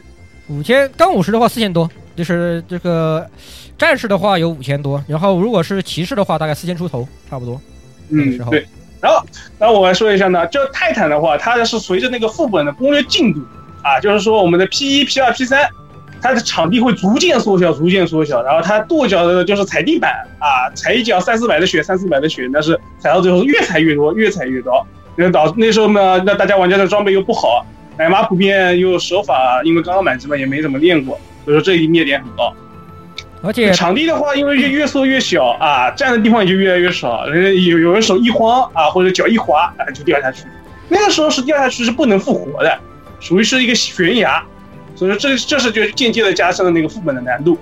[0.48, 3.28] 五千刚五十的话四千多，就是这个
[3.76, 7.60] 战士的话有五千多，然后如果是骑士的话大概四千出头，差不多。
[8.10, 8.66] 嗯，对。
[9.00, 9.24] 然后，
[9.60, 13.40] 然后我来说一下呢，就泰坦的话，它是随着那个副本的攻略进度
[13.80, 15.68] 啊，就是说我们的 P 一、P 二、P 三，
[16.20, 18.42] 它的场地会逐渐缩小，逐渐缩小。
[18.42, 24.86] 然后它跺脚的就是踩地板啊，踩一脚三四百的血，三四百的血，但是踩到最后越踩越多，越踩越高。
[25.16, 27.66] 那导那时候呢，那大家玩家的装备又不好，
[27.96, 32.54] 奶妈普遍又手法，因为刚刚满级嘛，也没怎么练过，所以说这一灭点很高。
[33.40, 37.24] 而且场地的话，因为越越缩越小啊，站的地方也就越来越少。
[37.26, 40.44] 人有有人手一慌啊，或者脚一滑啊，就掉下去。
[40.88, 42.78] 那个时候是掉下去是不能复活的，
[43.20, 44.42] 属于是一个悬崖。
[44.98, 47.56] 所以说这这是就间接的加深了那个副本的难度，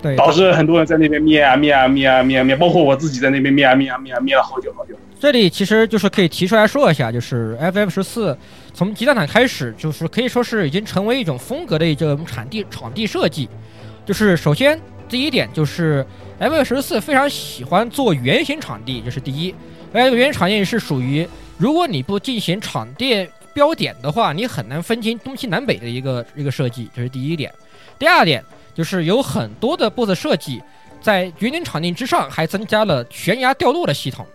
[0.00, 4.94] 对，导致很多人在那边灭啊灭啊灭啊灭啊灭，包括我自己在那边灭啊灭啊灭啊灭了好久好久。
[5.20, 8.34] 这里其实就是可以提出来说一下，就是 FF 十四
[8.72, 13.46] 从极蛋坦开始，就是可以说是已经成为一种风格的一种场地场地设计，
[14.06, 14.80] 就是首先。
[15.10, 16.06] 第一点就是
[16.38, 19.52] FF 十四非常喜欢做圆形场地，这是第一。
[19.92, 21.28] 而圆形场地是属于，
[21.58, 27.52] 如果你不进行场地标点的话，你很难分清东西南北的一个一个设计，这是第一点。
[27.98, 28.44] 第二点
[28.74, 30.62] 就是有很多的 BOSS 设计
[31.00, 34.26] 在圆形场地之上还增加了悬崖掉落的系统，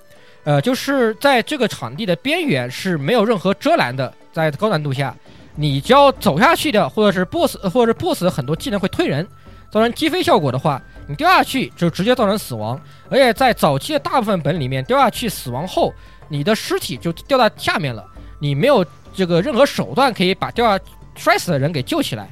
[0.43, 5.15] 呃，就是在这个场地的边缘是没有任何遮拦的，在高难度下，
[5.55, 9.27] 你只要走下去的，或者是 BOSS 或者是 BOSS 很多技能会推人。
[9.71, 15.93] 造成击飞效果的话，你掉下去就直接造成死亡，而且在早期的大部分本里面，掉下去死亡后，
[16.29, 18.05] 你的尸体就掉到下面了，
[18.39, 18.85] 你没有
[19.15, 20.83] 这个任何手段可以把掉下
[21.15, 22.27] 摔死的人给救起来。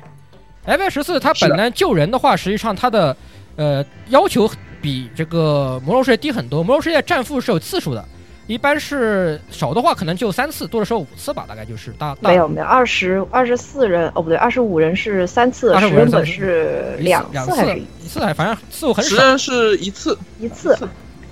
[0.66, 3.16] F 十四它本来救人的话，实际上它的
[3.56, 4.50] 呃要求
[4.82, 8.04] 比这个魔兽世界低很多，魔兽世界战负是有次数的。
[8.46, 12.14] 一般是少的话，可能就三次；多的时候五次吧，大概就是大。
[12.20, 18.20] 没有没有，二十二十四人哦，不对，二十五人是三次，十人本是两次还是一次？
[18.20, 19.16] 还反正次数很少。
[19.16, 20.78] 十人是一次一次，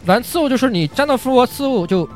[0.05, 2.07] 反正次数就是你战斗复活次数就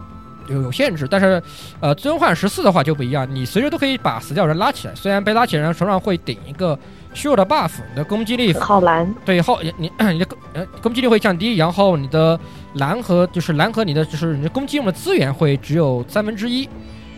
[0.48, 1.41] 有有限制，但是
[1.80, 6.78] 呃，最终幻十四的话就不一样，你随时都可以把死掉人拉起来，虽然被拉起来人手上会顶一个。
[7.16, 12.38] 虚弱的 buff，你的攻击力好蓝，对，后你你的攻呃攻击力会降低，然后你的
[12.74, 16.66] 蓝和就是蓝和你的就是你的攻击用的资源会只有三分之一，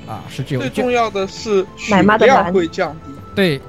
[0.08, 3.60] 啊是只有最重要的是奶妈的蓝会降低，对，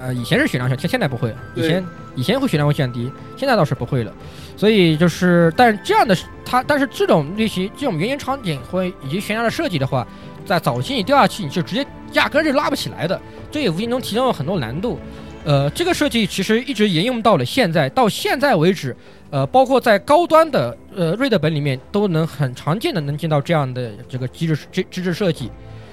[0.00, 1.86] 呃以前是血量降，现现在不会了，以前
[2.16, 4.12] 以前会血量会降低，现在倒是不会了，
[4.58, 10.04] 所以就是但是这样的它但是这种类型这种原型场景会以及悬崖的设计的话，
[10.44, 13.20] 在早期你掉下去你就直接压根就拉不起来的，
[13.52, 14.98] 这也无形中提升了很多难度。
[15.44, 18.94] 呃，这个设计其实一直沿用到了现在，到现在为止，
[19.30, 25.50] 呃，包括在高端的呃瑞德本里面都能很常见的能见到这样的这个机制机机制设计，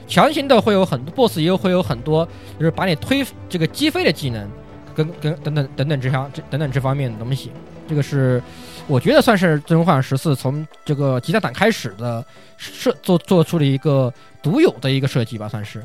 [0.07, 4.49] 强行的会有很多 BOSS 也有会有很多就是把你推这个击飞的技能，
[4.95, 7.51] 跟跟等等等等这项这等等这方面的东西，
[7.87, 8.41] 这个是
[8.87, 12.23] 我觉得算是《最终幻想十四》从这个吉他党开始的
[12.57, 15.81] 设做做出了一个独有的一个设计吧，算是。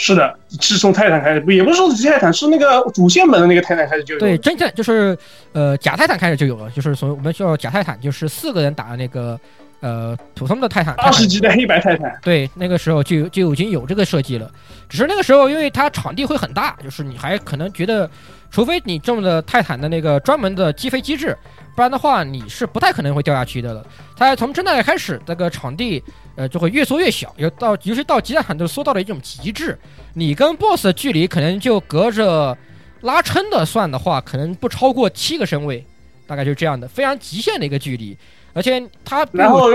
[0.00, 4.20] 是的，是从泰坦开始，不也不是说泰坦，是那个主线本的那个泰坦开始就有。
[4.20, 5.18] 对，真正就是
[5.52, 9.36] 呃假泰坦开始就有了，就是从我们叫假泰坦，就是四个人打的那个
[9.80, 10.94] 呃普通的泰坦。
[10.94, 12.18] 二十级的黑白泰坦。
[12.22, 14.50] 对，那个时候就就已经有这个设计了，
[14.88, 18.10] 只是那个时候因为它场地会很大，就是你还可能觉得，
[18.50, 21.36] 除非你中了泰坦的那个专门的击飞机制。
[21.76, 23.86] 不然的话，你是不太可能会掉下去的了。
[24.16, 26.02] 它从真代开始，这个场地，
[26.34, 29.78] 呃，就会越缩越小，有到，尤其到极限坦都缩到了一种极致。
[30.14, 32.58] 你跟 BOSS 的距离可能就隔着
[33.02, 35.86] 拉撑的算的话，可能不超过七个身位，
[36.26, 38.18] 大概就是这样的，非常极限的一个距离。
[38.52, 39.68] 而且他，然后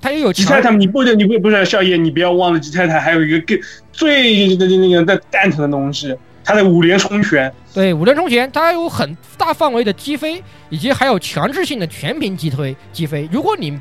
[0.00, 3.58] 他也有吉泰坦，你不能，你不不是少爷，你不要忘了吉泰坦还有一个更
[3.92, 6.14] 最的那个在蛋疼的东西。
[6.48, 10.40] 他的五连冲拳，对五连冲拳，它有很大范围的击飞，
[10.70, 13.28] 以及还有强制性的全屏击推击飞。
[13.32, 13.76] 如果你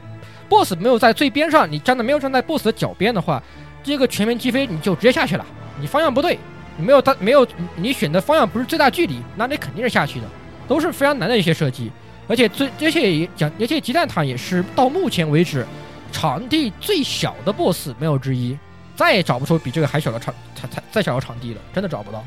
[0.50, 3.44] boss 没有在最边上，你站的没有站在 boss 的脚边的话，
[3.84, 5.46] 这个全屏击飞你就直接下去了。
[5.80, 6.40] 你方向不对，
[6.76, 10.26] 你没有他没有你选的方向不是最大距离，那你肯定是下去的。
[10.68, 11.92] 都是非常难的一些设计。
[12.28, 15.66] 而且最而且也讲，而且鸡蛋塔也是到目前为止
[16.12, 18.58] 场地最小的 BOSS 没有之一，
[18.96, 22.24] 再也找不出比这个还小的场才才再小的场地了，真的找不到。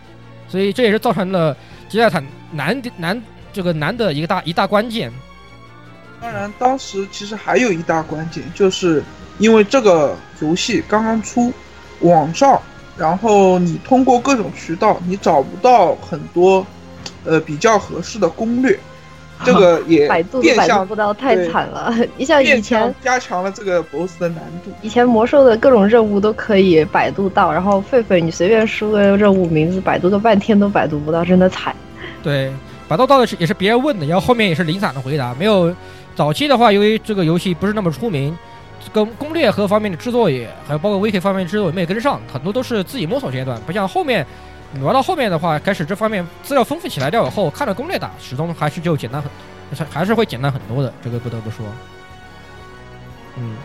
[0.49, 1.57] 所以这也是造成了
[1.89, 2.23] 鸡蛋塔
[2.53, 3.23] 难难
[3.53, 5.13] 这个难的一个大一大关键。
[6.21, 9.03] 当然，当时其实还有一大关键，就是
[9.39, 11.53] 因为这个游戏刚刚出，
[12.01, 12.61] 网上，
[12.97, 16.67] 然后你通过各种渠道，你找不到很多，
[17.25, 18.79] 呃，比较合适的攻略，
[19.45, 21.95] 这个也 百度都百度不到，太惨了。
[22.17, 24.71] 你像以前加强了这个 BOSS 的难度。
[24.83, 31.75] 以前魔兽的各种任务都可以百度到，然后狒狒你随便输个任务名字，百度个半天都百度不到，真的惨。
[32.23, 32.53] 对，
[32.89, 35.75] 百度到的是也是别人问的，然后后面也是零散的回答，没有
[36.17, 38.37] 早期的话，由于这个游戏不是那么出名，
[38.93, 44.27] 跟攻略和方面的制作也还有包括 wiki 方面的制作也没有跟上，很多都是自己摸索阶段，不像后面
[44.73, 51.65] 你玩到后面的话，开始这方面资料丰富起来掉以后，看了攻略打，始终还是就简单很，还是会简单很多的，这个不得不说。
[53.37, 53.57] 嗯，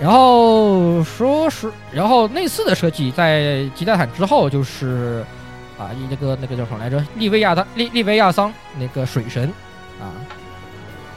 [0.00, 5.24] 然后说是，然后类似的设计在吉泰坦之后就是。
[5.78, 7.04] 啊，一那个那个叫什么来着？
[7.16, 9.52] 利维亚当利利维亚桑那个水神
[10.00, 10.08] 啊，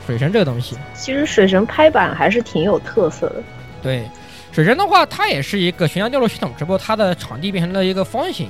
[0.05, 3.35] 水神这个东西，其实水神拍板还是挺有特色的。
[3.81, 4.05] 对，
[4.51, 8.49] 水神的话，它也是一个悬崖掉落系统，只不过它的场地变成了一个方形，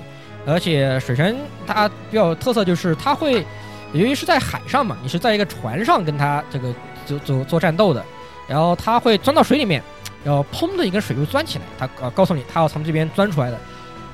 [0.49, 3.45] 而且水神它比较有特色就是它会，
[3.93, 6.73] 由于是在海上嘛，你是在一个船上跟它这个
[7.05, 8.03] 做做做战斗的，
[8.47, 9.81] 然后它会钻到水里面，
[10.23, 13.57] 然后砰的一根水柱钻起来，它呃告诉你它要从这边钻出来的。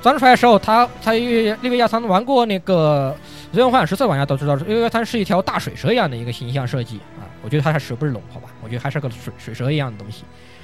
[0.02, 3.12] 钻出来的时候，他他因为利维亚桑玩过那个
[3.52, 7.26] 《最终幻想十四》玩家都知道，利维亚桑是一条大水蛇一样的一个形象设计啊。
[7.42, 8.50] 我觉得它是蛇不是龙，好吧？
[8.62, 10.22] 我觉得还是个水水蛇一样的东西。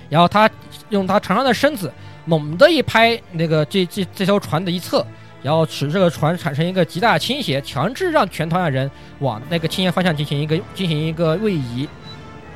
[0.08, 0.48] 然后他
[0.90, 1.90] 用他长长的身子
[2.24, 5.04] 猛地一拍那个这这这条船的一侧，
[5.42, 11.88] 然后使这个船产生一个极大的倾斜，强制让全团的人往那个倾斜方向进行一个进行一个位移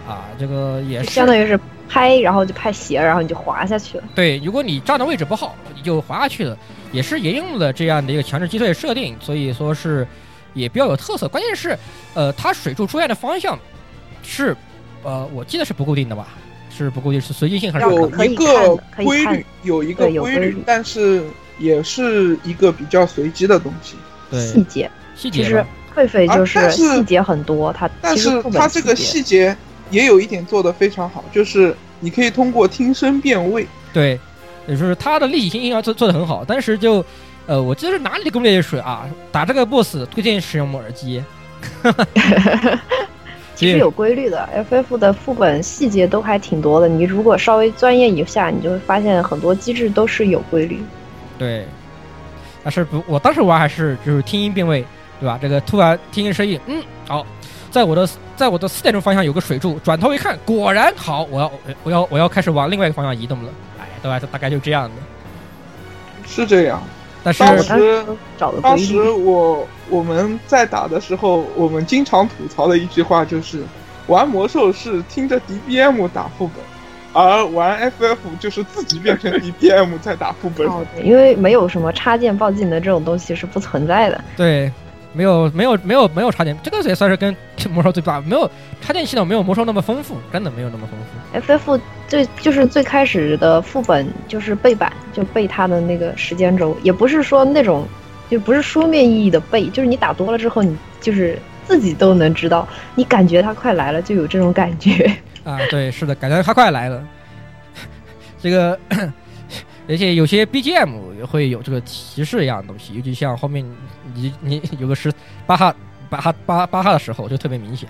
[0.06, 0.24] 啊。
[0.38, 1.58] 这个也是相当于是
[1.88, 4.04] 拍，然后就拍斜，然后你就滑下去了。
[4.14, 6.56] 对，如果你站的位置不好，你就滑下去了。
[6.92, 10.06] 也是沿用了这样的一个强制击退设定，所以说是
[10.54, 11.26] 也比较有特色。
[11.28, 11.76] 关键是，
[12.14, 13.58] 呃，它水柱出现的方向
[14.22, 14.56] 是，
[15.02, 16.28] 呃，我记得是不固定的吧？
[16.70, 17.90] 是不固定，是随机性很少。
[17.90, 21.24] 有一个规律，有一个规律，但是
[21.58, 23.96] 也是一个比较随机的东西。
[24.30, 25.42] 对，细节，细节。
[25.42, 29.56] 其实狒狒就是细节很多，它但是它这个细节
[29.90, 33.66] 也有一点做的非常好，就是你可以通过听声辨位。
[33.92, 34.18] 对。
[34.68, 36.94] 也就是它的立体性应该做做的很好，但是就，
[37.46, 39.08] 呃，我记得是哪里的攻略水啊？
[39.30, 41.22] 打这个 BOSS 推荐使用木耳机。
[43.54, 46.88] 其实有规律的，FF 的副本细节都还挺多的。
[46.88, 50.82] 你如果稍微钻研一下，你就会发现很多机制都是有规律。
[51.38, 51.66] 对，
[52.64, 54.84] 但是不，我当时玩还是就是听音辨位，
[55.20, 55.38] 对吧？
[55.40, 57.26] 这个突然听见声音，嗯，好，
[57.70, 63.50] 在我的在我的四点钟方向有个水柱，转头一看，果然好，我要我要我要开始往另外一个方向移动了。
[63.78, 64.20] 哎对吧？
[64.30, 64.94] 大概就这样的，
[66.26, 66.80] 是这样。
[67.24, 68.04] 但是当时
[68.62, 73.64] 当时我我们在打的时候，我们经常吐槽的一句话就是：
[74.06, 76.56] 玩魔兽是听着 DBM 打副本，
[77.16, 80.66] 而玩 FF 就是自己变成 DPM 在打副本。
[80.66, 84.24] 哦，因为没有什么插件报技能这种东西是不存在的。
[84.36, 84.70] 对。
[85.12, 87.34] 没有没有没有没有插件，这个也算是跟
[87.70, 88.50] 魔兽最大，没有
[88.82, 91.40] 插件系统没有魔兽那么丰富，真的没有那么丰富。
[91.40, 97.88] FF 最就是最开始的副本就是背板，就背它的那个时间轴，也不是说那种
[98.28, 105.10] 就不是书面意义的背，就是你打多了之后，你就是自己都能知道，你感觉它快来了，就有这种感觉。
[105.46, 107.02] 啊，对，是的，感觉他快来了。
[108.42, 108.78] 这个。
[109.88, 113.64] 而且有些 BGM 也会有这个提示一样的东西，尤其像后面
[114.14, 115.12] 你你有个十
[115.46, 115.72] 八哈
[116.10, 117.88] 八哈八八哈的时候就特别明显。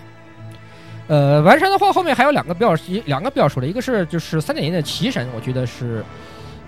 [1.07, 2.75] 呃，完成的话后面还有两个比较
[3.07, 6.05] 两个比较熟的，一个是就是三点零的奇神，我觉得是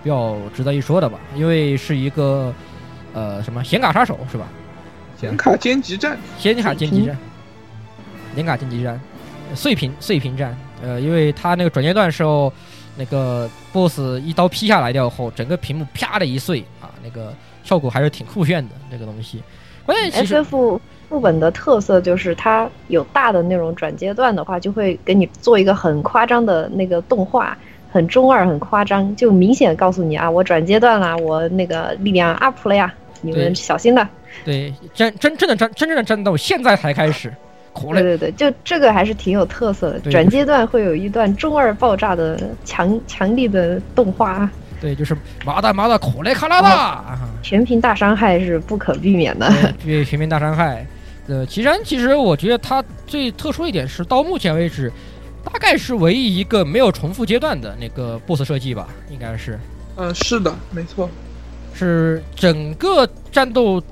[0.03, 2.51] 比较值得一说的吧，因为是一个
[3.12, 4.49] 呃什么显卡杀手是吧？
[5.20, 7.18] 显卡歼击战，显卡歼击战，
[8.34, 8.99] 显卡歼击战，
[9.55, 12.53] 碎屏碎屏战，呃，因为它那个转阶段时候。
[13.01, 18.74] 那个 boss 一刀劈下来掉后，整个屏幕啪的一碎啊，那个效果还是挺酷炫的。
[18.91, 19.41] 这个东西，
[19.87, 27.57] 关键其实 FF 副本的特色就是它有大的那种转阶段的话，就会给你做一个很夸张的那个动画，
[27.89, 34.09] 很中二，很夸张，就明显告诉你啊，我转阶段了，我那个力量 up 了呀，你们小心的。
[34.45, 37.33] 对，真真正的战真正的战斗现在才开始。
[37.93, 40.11] 对对对，就这个还是挺有特色的。
[40.11, 44.49] 转阶段会有一段中二爆炸的强强力的动画。
[44.81, 49.53] 对，就是麻的麻的，苦雷卡拉的，全屏大伤害是不可避免的。
[49.85, 50.87] 对，全屏大伤害。
[51.26, 54.91] 呃，岐山其实我觉得它最特殊一点是，到目前为止，
[55.45, 59.59] 大概是唯一一个没有重复阶段的那个 BOSS 设计吧，应该是。
[59.97, 61.11] 嗯，是的，没错。
[61.74, 63.83] 是整个战斗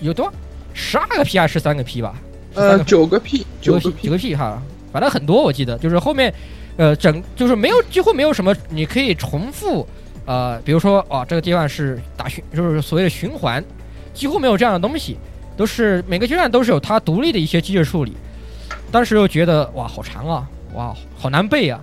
[0.00, 0.32] 有多
[0.74, 2.14] 十二个 P 还是十三个 P 吧？
[2.54, 6.32] 呃，九个 P，九个 P，九个 P 哈，反正很多我记得，就是后面，
[6.76, 9.86] 呃，整就是没有几乎没有什么你可以重复，
[10.24, 13.62] 呃，比如说哦，这个阶段是打循，就是所谓的循环，
[14.12, 15.16] 几乎没有这样的东西，
[15.56, 18.12] 都是每个阶段都是有它独立的一些机制处理。
[18.90, 21.80] 当时又觉得哇，好长啊，哇，好难背啊。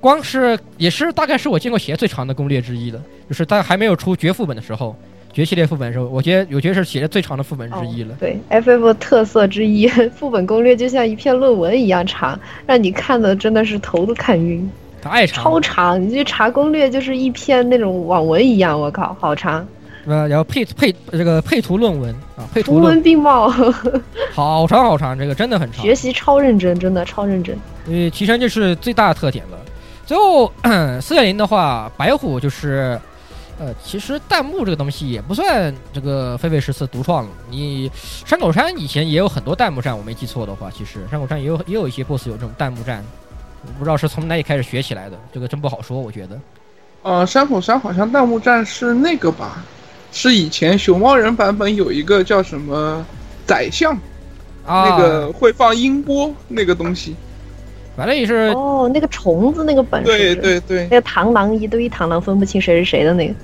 [0.00, 4.94] 光是也是大概是我见过写最长的攻略之一了，就是在还没有出绝副本的时候，
[5.34, 8.14] 绝系列副本是，我觉得我觉得是写的最长的副本之一了。
[8.14, 14.70] 哦、对，FF 特色之一， 副本攻略就像一篇论文一样长，让你看的真的是头都看晕。
[15.02, 16.00] 太长，超长！
[16.02, 19.66] 你去查攻略就是一篇那种网文一样，我靠，好长。
[20.06, 23.48] 呃，然后配配这个配图论文啊，配图图文并茂，
[24.32, 25.82] 好长好长，这个真的很长。
[25.82, 27.54] 学习超认真，真的超认真。
[27.86, 29.58] 因为提升就是最大的特点了。
[30.06, 30.50] 最后
[31.02, 32.98] 四点零的话，白虎就是，
[33.58, 37.30] 呃，其实弹幕这个东西也不算这个飞飞十四独创了。
[37.48, 37.90] 你
[38.26, 43.04] 山口山以前也有很多弹幕战，我没记错的话，其实山口山也有也有一些 BOSS 有这种弹幕战，
[43.78, 46.40] 不知道是从哪里开始学起来的，这个真不好说，我觉得。
[47.02, 49.62] 呃，山口山好像弹幕战是那个吧？
[50.10, 53.04] 是以前熊猫人版本有一个叫什么
[53.46, 53.92] 宰相，
[54.64, 57.14] 啊、那个会放音波那个东西。
[57.96, 63.34] 反正也是哦，那个虫子那个本事，对对对，那个螳螂一堆螳螂分不清谁是谁的那个，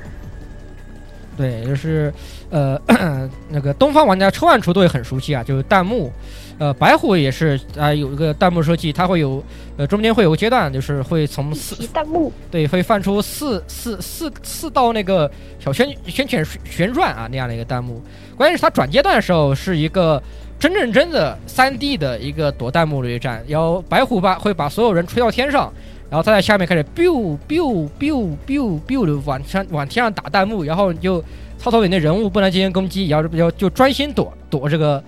[1.36, 2.12] 对，就是
[2.50, 2.80] 呃
[3.48, 6.10] 那个东方玩家抽暗厨都会很熟悉啊，就是弹幕，
[6.58, 9.42] 呃白虎也是啊、呃、有一个弹幕设计，它会有
[9.76, 12.32] 呃中间会有个阶段，就是会从四弹幕。
[12.50, 18.02] 对会放出四四四四道那个小圈圈圈旋转啊那样的一个弹幕，
[18.36, 20.20] 关键是它转阶段的时候是一个。
[20.60, 25.72] 真正真的三 D 的一个躲弹幕的一战，然后白虎把会把所有人吹到天上，
[26.10, 31.24] 然后他在下面开始 biu biu biu biu biu 的往上往天上打弹幕，然后你就
[31.56, 35.02] 操作你的人物不能进行攻击，然后要就专心躲躲这个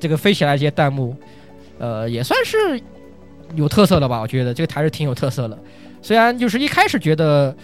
[0.00, 1.14] 这个飞起来这些弹幕，
[1.78, 2.80] 呃，也算是
[3.54, 4.22] 有特色了吧？
[4.22, 5.58] 我觉得这个还是挺有特色的。
[6.00, 7.54] 虽然就是一开始觉得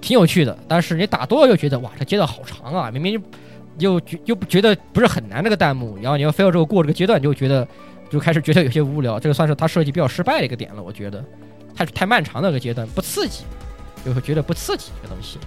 [0.00, 3.20] 挺有趣的，但是你打多了又觉得哇，这街道好长啊，明明。
[3.80, 7.66] 又觉又不觉得不是很难这个弹幕，然后你要非要这个过这个阶段，你就觉得
[8.08, 9.18] 就开始觉得有些无聊。
[9.18, 11.24] 这个算是他设计比较失败的一个点了，我觉得
[11.74, 13.44] 太太漫长的一个阶段，不刺激，
[14.04, 15.38] 就会觉得不刺激这个东西。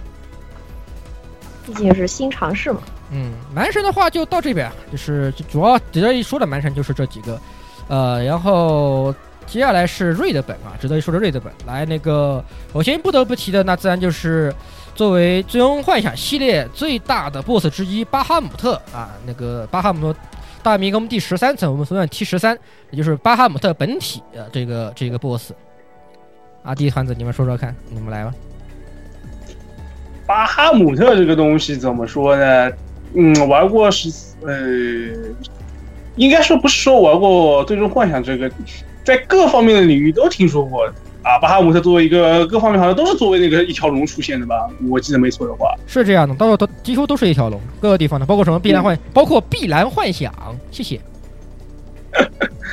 [1.64, 2.82] 毕竟是新尝试嘛。
[3.10, 7.40] 嗯，男神的话就到这边，就是主要值得一说的男神就是这几个，
[7.88, 9.14] 呃，然后
[9.46, 11.52] 接下来是瑞的本啊，值得一说的瑞的本。
[11.66, 14.54] 来，那个我先不得不提的，那自然就是。
[14.94, 20.18] 作为《最终幻想》系列最大的 BOSS 之一，巴哈姆特啊，那个巴哈姆特
[20.62, 22.56] 大迷宫第十三层，我们所谓 T 十三，
[22.90, 25.52] 也就是巴哈姆特本体的这个这个 BOSS。
[26.62, 28.32] 阿迪团子，你们说说看，你们来吧。
[30.26, 32.70] 巴哈姆特这个东西怎么说呢？
[33.14, 34.10] 嗯，玩过十
[34.42, 34.54] 呃，
[36.16, 38.50] 应该说不是说玩过《最终幻想》这个，
[39.04, 40.90] 在各方面的领域都听说过。
[41.24, 44.68] 啊，巴哈姆特作为一个各方面好像都是作为那个一条龙出现的吧？
[44.90, 50.32] 我记得没错的话，是这样的，到时候都几乎都是一条龙，各个地方的，包括什么碧蓝幻，嗯、包括碧蓝幻想，
[50.70, 51.00] 谢谢。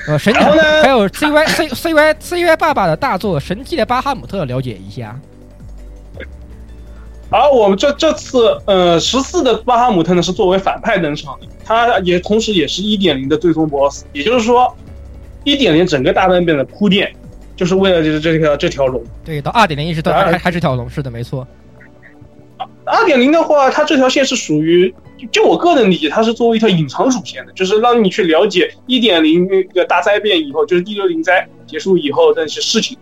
[0.07, 5.17] 呃，神然后呢，还有 C Y C C Y C Y 爸爸的大作《神迹的巴哈姆特》，了解一下。
[7.29, 14.75] 而我们这这次呃十四的巴哈姆特呢是作为反派登场的，他也同时也是一点零的最终 BOSS，也就是说，
[15.45, 17.09] 一点零整个大单变的铺垫。
[17.61, 21.47] 就是为了就是这条这条龙，对，到二点零一直到还还是条龙，是的，没错。
[22.85, 24.91] 二点零的话，它这条线是属于，
[25.31, 32.97] 就我个人理解，它是作为一条隐藏主线的，就是让你去了解一点零那个大灾变以后，就是第六零灾结束以后的一些事情，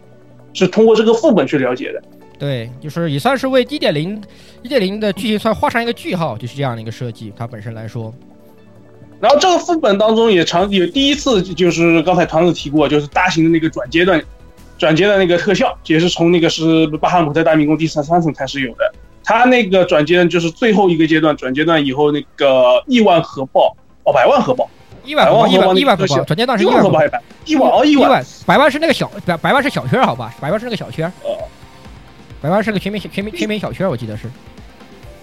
[0.52, 2.04] 是通过这个副本去了解的。
[2.38, 4.22] 对，就是也算是为一点零
[4.62, 8.14] 一点零的剧情算画上一个句号，就是这样的一个设计，它本身来说。
[9.22, 14.22] 然后这个副本当中也常有第一次，就是刚才团子提过，就是大型的那个转阶段。
[14.80, 18.92] 转接的那个特效也是从那个是巴哈姆特大迷宫第三三层开始有的，
[19.24, 23.76] 它那个转接就是最后一个阶段，转阶段以后那个亿万核爆
[24.06, 24.70] 哦，百万核爆，
[25.04, 27.02] 亿万万亿万亿万核爆，转阶段是亿万核爆，
[27.44, 31.12] 亿万哦亿万，百万是那个小百百万是小圈好吧，百万是那个小圈，
[32.42, 34.24] 百万是个全民全民全民小圈，我记得是。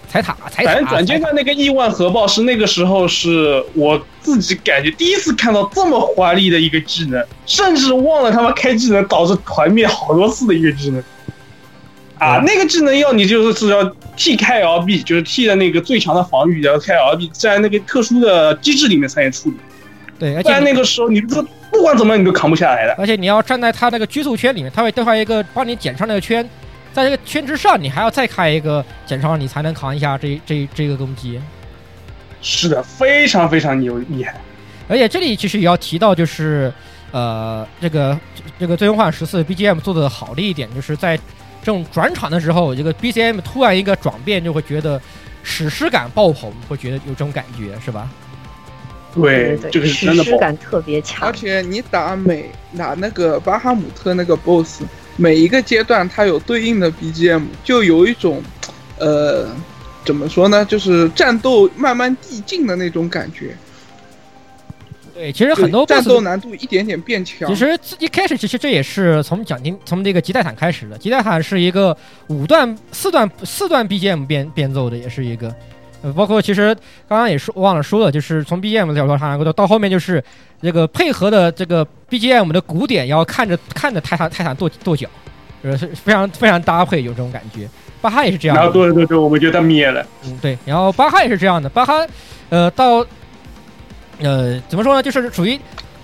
[0.07, 0.71] 踩塔，踩塔。
[0.71, 11.03] 反正转阶段那个亿万核爆是那个时候是我自己感觉第一次看到这么华丽的一个技能，甚至忘了他妈开技能导致团灭好多次的一个技能。
[12.19, 13.83] 啊，那个技能要你就是要
[14.15, 19.57] T 开 LB，就是 T 的那个最强的防御，然后开 LB，在那个特殊的机制里面才能处理。
[20.17, 21.39] 对，而不然且你那个时候你这
[21.71, 22.95] 不管怎么样你都扛不下来的。
[22.97, 26.43] 而且你要站在他那个拘束圈里面，他会画一个帮你减伤那个圈，
[26.97, 31.39] 在这个圈之上，你还要再开一个减伤，你才能扛一下这这这个攻击。
[32.41, 34.33] 是的，非常非常牛厉害。
[34.87, 36.73] 而且这里其实也要提到，就是
[37.11, 38.19] 呃，这个
[38.59, 44.99] 这个《最终幻十四》BGM 做的好的一点，就是在这种转场的时候，这个 BGM 突然一个转变，就会觉得
[45.43, 48.09] 史诗感爆棚，会觉得有这种感觉，是吧？
[49.13, 50.31] 对，对这个是史真的爆。
[50.31, 51.31] 诗感特别强而。
[51.31, 54.81] 且你打美打那个巴哈姆特那个 BOSS，
[55.17, 58.41] 每一个阶段它有对应的 BGM，就有一种，
[58.97, 59.49] 呃，
[60.05, 63.53] 怎么说呢，就是战斗慢慢递进的那种感觉。
[65.13, 67.49] 对，其实很多战斗难度一点点变强。
[67.49, 75.53] 其实一开始其实这也是从奖金从这个吉泰坦开始的，吉泰坦是一个五段四段四段 BGM 变变奏的，也是一个。
[76.03, 76.75] 呃，包括其实
[77.07, 80.23] 刚刚也说忘了说了，就是从 BGM 的角度上来说，到后面就是
[80.61, 85.07] 这个配合的这个 BGM 的鼓点，要看着看着泰坦泰坦跺跺脚，
[85.63, 87.67] 就是非常非常搭配，有这种感觉。
[87.99, 90.05] 巴哈也是这样的，然后对对对，我们觉得他灭了。
[90.23, 92.05] 嗯，对，然后巴哈也是这样的，巴哈，
[92.49, 93.03] 呃，到，
[94.19, 95.59] 呃，怎么说呢，就是属于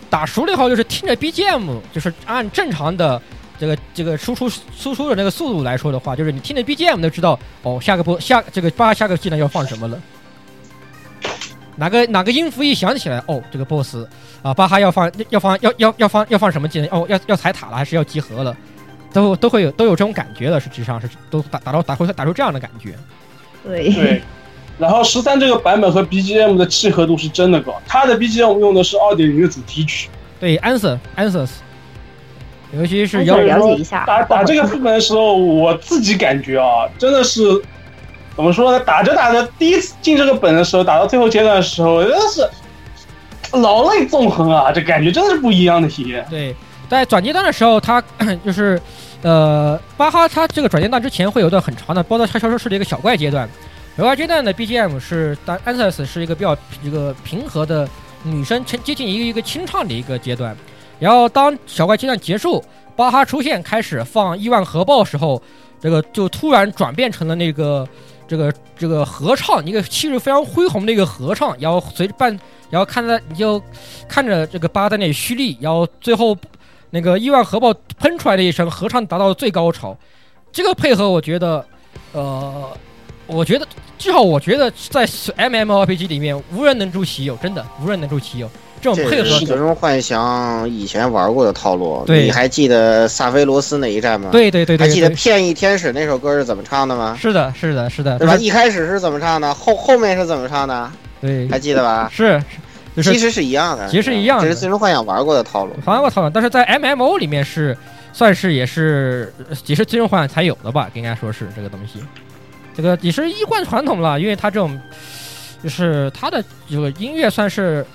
[0.10, 3.22] 打熟了以后，就是听着 BGM，就是按正常的
[3.64, 9.98] 这个这个输出输出的那个速度来说的话，就是你听着 BGM 都知道，哦，下个波下这个巴哈下个技能要放什么了。
[11.78, 13.96] 哪个哪个音符一响起来，哦，这个 boss
[14.42, 16.90] 啊，巴哈要放要放要要要放要放什么技能？
[16.90, 18.54] 哦，要要踩塔了，还是要集合了？
[19.14, 22.96] 都都会有都有这种感觉的，实际上是都打打到打会打出这样的感觉。
[23.64, 24.22] 对对，
[24.78, 30.10] 然后十三这个版本和 BGM 的契合度是真的高，它的 BGM 用的是二点零的主题曲。
[30.40, 31.50] 对，answer answers，
[32.76, 34.04] 尤其是要了解一下。
[34.06, 37.42] 打打这个副本的时候，我自己感觉啊，真的是
[38.36, 38.80] 怎么说呢？
[38.80, 42.50] 打着打着，第一次进这个本的时候，打到最后阶段的时候，真的是
[43.58, 44.72] 老泪纵横啊！
[44.72, 46.26] 这感觉真的是不一样的体验。
[46.30, 46.56] 对，
[46.90, 48.04] 在转阶段的时候，它
[48.44, 48.82] 就是
[49.22, 53.48] 呃巴哈它这个转阶段之前会有一段很长的包括它消失是的一个小怪阶段，
[53.96, 57.88] 小怪阶段的 BGM 是当 answers 是一个比较一个平和的
[58.24, 60.58] 女生接接近一个一个清唱的一个阶段，
[61.04, 62.64] 然后当小怪阶段结束，
[62.96, 65.42] 巴哈出现开始放亿万核爆时候，
[65.78, 67.86] 这个就突然转变成了那个
[68.26, 72.40] 这个这个合唱，一个气势非常恢宏的一个合唱，然后随着伴，
[72.70, 73.62] 然后看着你就
[74.08, 76.38] 看着这个巴在那里蓄力，然后最后
[76.92, 79.98] 那个亿万核爆喷出来的一声合唱达到了最高潮，
[80.54, 81.66] 这个配合我觉得，
[82.14, 82.72] 呃，
[83.28, 83.68] 我觉得
[83.98, 85.06] 至少我觉得在
[85.36, 88.50] M M R P G 里面无人能出其右，真的无人能出其右。
[88.84, 92.04] 这种配合最终幻想以前玩过的套路。
[92.06, 94.30] 对你还记得萨菲罗斯那一战吗？
[94.32, 97.18] 对对对对还记得对《骗一天使》那首歌是怎么唱的吗？
[97.20, 98.36] 是的，是的，是的，对吧？
[98.36, 99.54] 一开始是怎么唱的？
[99.54, 100.92] 后后面是怎么唱的？
[101.22, 102.10] 对，还记得吧？
[102.12, 102.44] 是，
[102.94, 105.72] 就是其实是一样的，其实是一样的这是最终幻想玩过的套路。
[105.86, 107.78] 好像我操，但是在 MMO 里面是
[108.12, 109.34] 算是也是
[109.66, 112.04] 也是最终幻想才有的吧，应该说是这个东西，
[112.76, 114.78] 这个也是一贯传统了，因为它这种
[115.64, 117.86] 就是它的这个音乐算是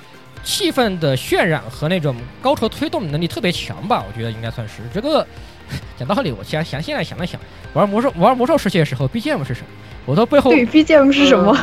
[0.44, 5.26] 气氛的渲染和那种高潮推动能力特别强吧，我觉得应该算是这个。
[5.98, 7.38] 讲道理，我想想现在想了想，
[7.74, 9.66] 玩魔兽玩魔兽世界的时候，BGM 是什么？
[10.06, 11.54] 我到背后对 BGM 是什么？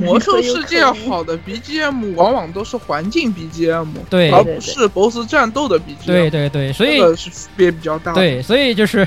[0.00, 6.06] 魔兽世界好的 BGM 往往都是环境 BGM，对而不是 BOSS 战斗的 BGM。
[6.06, 8.14] 对对对，所以是区别比较大。
[8.14, 9.06] 对，所以就是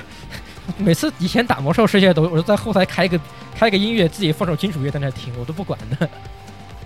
[0.78, 3.20] 每次以前打魔兽世界都我都在后台开一个
[3.56, 6.08] 开一个音乐，自己放首金属乐在那听，我都不管的。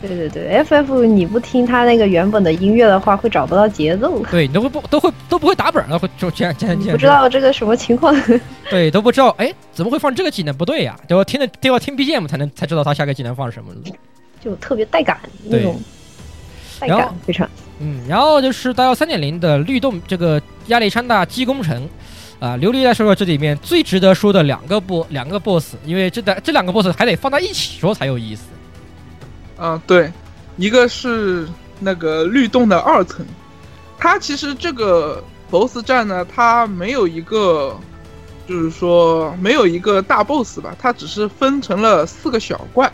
[0.05, 4.21] 对对对，FF 你不听它那个原本的音乐的话，会找不到节奏。
[4.29, 6.87] 对你都会不都会都不会打本了，会就这样这样这样。
[6.87, 8.13] 你不知道这个什么情况。
[8.69, 10.53] 对，都不知道，哎，怎么会放这个技能？
[10.55, 13.71] 不对呀，都要听的都要听 BGM 才能才知道他下个技能放什么。
[14.43, 15.81] 就特别带感那种，
[16.81, 17.49] 带感非常。
[17.79, 21.87] 嗯，然后就是大幺三点零的律动这个亚历山大基工程。
[22.39, 28.43] 啊，琉璃来说说这里面最值得说的两个 BOSS，两个 BOSS，因为这两这两个 BOSS 还得放在一起说才有意思。
[29.57, 30.11] 啊，对，
[30.57, 31.47] 一个是
[31.79, 33.25] 那个律动的二层，
[33.97, 37.77] 它其实这个 BOSS 战呢，它没有一个，
[38.47, 42.91] 就是说没有一个大 BOSS 吧，它只是分成了四个小怪，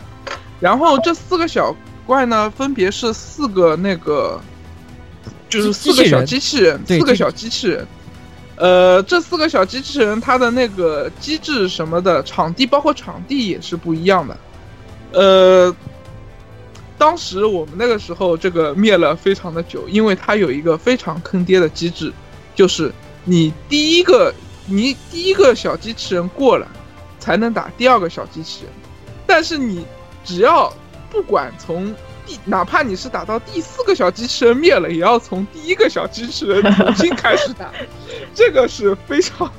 [0.60, 1.74] 然后这四个小
[2.06, 4.40] 怪呢，分别是四个那个，
[5.48, 7.86] 就是四个小机器人，四个小机器人。
[8.56, 14.36] 呃，这四个小机器人，它的那个机制什么的，场地包括场地也是不一样的。
[15.12, 15.74] 呃，
[17.00, 22.12] 当时我们那个时候这个灭了非常的久，因为它有一个非常坑爹的机制，
[22.54, 22.92] 就是
[23.24, 24.34] 你第一个
[24.66, 26.68] 你第一个小机器人过了，
[27.18, 28.72] 才能打第二个小机器人，
[29.26, 29.86] 但是你
[30.26, 30.70] 只要
[31.10, 31.86] 不管从
[32.26, 37.72] 第哪怕你是打到第四个小机器人灭了，也要从第一个小机器人重新开始打，
[38.34, 39.50] 这个是非常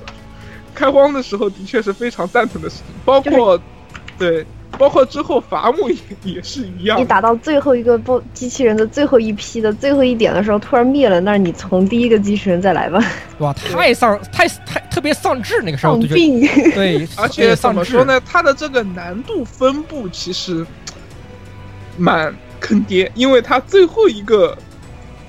[0.75, 2.85] 开荒的时候的确是非常蛋疼的事情。
[3.03, 3.59] 包括、
[4.19, 4.45] 对，
[4.77, 7.05] 包括之后伐木也也是一样你。
[7.05, 13.03] 打到最后一个 BOSS 机器人的最后一批的最后一点的时候，突然灭了，那你从第一个机器人再来吧。
[13.39, 18.19] 哇，太丧，太太特别丧志，那个时候就觉丧病得对， 而且怎么说呢？
[18.25, 20.65] 它的这个难度分布其实
[21.97, 24.57] 蛮坑爹，因为它最后一个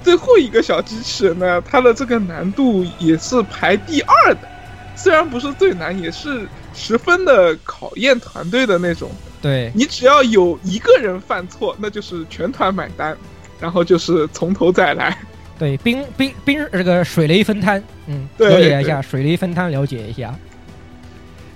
[0.03, 4.49] 最后一个小机器人呢，它的这个难度也是排第二的，
[4.97, 9.11] 虽然不是最难，也是十分的考验团队的那种。
[9.43, 13.15] 对你只要有一个人犯错，那就是全团买单，
[13.61, 15.19] 然后就是从头再来。
[15.59, 20.35] 对冰冰冰这个水雷分摊，嗯，对了解一下水雷分摊，了解一下。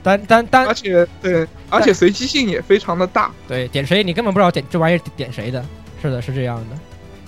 [0.02, 3.32] 但但但而且对，而且随机性也非常的大。
[3.48, 5.64] 对，点谁你根本不知道点这玩意儿点谁的，
[6.00, 6.78] 是的，是这样的，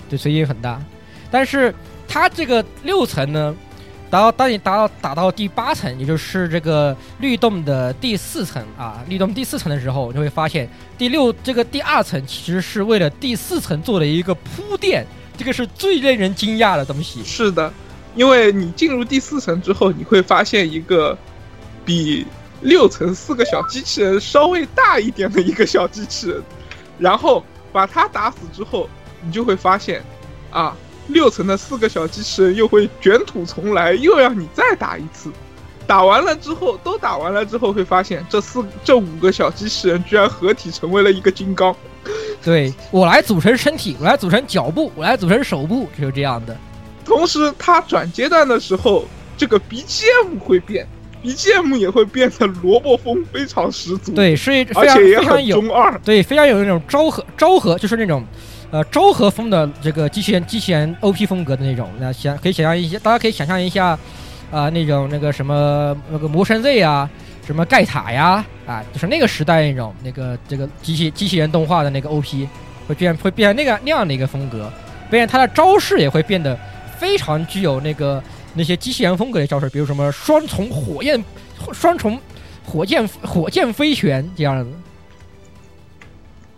[0.09, 0.81] 对，随机很大。
[1.29, 1.73] 但是
[2.07, 3.53] 它这个六层呢，
[4.09, 10.67] 达到当你达到打到第八层，也就是这个律动的第四层啊，律动第四层的时候，你就会发现
[10.97, 15.05] 第六这个第二层其实是为了第四层做的一个铺垫，
[15.37, 17.23] 这个是最令人惊讶的东西。
[17.23, 17.71] 是的，
[18.15, 21.15] 因为你进入第四层之后，你会发现一个
[21.85, 22.25] 比
[22.61, 26.43] 六层四个小机器人稍微大一点的一个小机器人，
[26.97, 28.89] 然后把它打死之后，
[29.21, 30.01] 你就会发现，
[30.49, 30.75] 啊，
[31.09, 35.29] 六层的四个小机器人又会卷土重来，又让你再打一次。
[35.85, 41.75] 打完了之后，都打完了之后，会发现这四这五个小机器人居然合体成为了一个金刚。
[42.43, 46.55] 对我来组成身体，我来组成脚步，我来组成手部，就是这样的。
[47.03, 49.05] 同时，它转阶段的时候，
[49.35, 50.87] 这个 BGM 会变
[51.23, 54.13] ，BGM 也会变得萝卜风非常十足。
[54.13, 55.99] 对，是一而非常且也很非常有中二。
[56.05, 58.23] 对，非常有那种昭和昭和，就是那种
[58.71, 61.89] 呃昭和风的这个机器人机器人 OP 风格的那种。
[61.99, 63.97] 那想可以想象一下，大家可以想象一下
[64.51, 67.07] 啊、那种那个什么那个魔神 Z 啊，
[67.45, 72.47] 什么盖塔呀啊，就是那个时代那种那个这个机器机器人动画的那个 OP
[72.87, 74.71] 会变会变成那个那样的一个风格，
[75.11, 76.57] 并且它的招式也会变得
[76.97, 78.21] 非常具有那个
[78.55, 81.23] 那些机器人风格的招式，比如什么双重火焰
[81.71, 82.19] 双重
[82.65, 84.65] 火箭火箭飞拳这样的。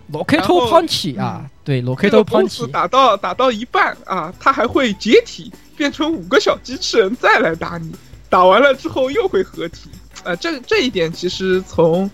[0.08, 7.92] 然 Locato 后 Punch 啊，对这个，Locato BOSS Punch，打到打到一半啊，它还会解体，变成五个小机器人再来打你。
[8.30, 9.90] 打完了之后又会合体，
[10.24, 12.10] 啊，这这一点其实从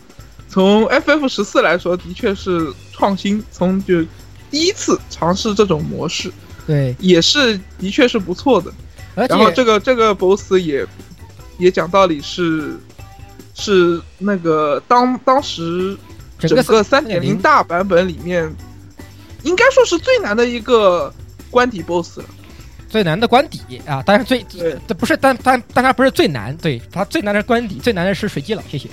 [0.49, 4.03] 从 FF 十四来说，的确是创新，从就
[4.49, 6.31] 第一次尝试这种模式，
[6.65, 8.73] 对，也是的确是不错的。
[9.13, 10.87] 然后这个这个 BOSS 也
[11.59, 12.75] 也讲道理是
[13.53, 15.95] 是那个当当时
[16.39, 18.51] 整个三点零大版本里面，
[19.47, 21.13] 应该说是最难的一个
[21.49, 22.25] 关底 BOSS 了。
[22.89, 24.45] 最难的关底啊，当然最
[24.87, 28.87] 这不是但但但它不是最难，对，它最难的是关底，最难的是水基佬，谢谢。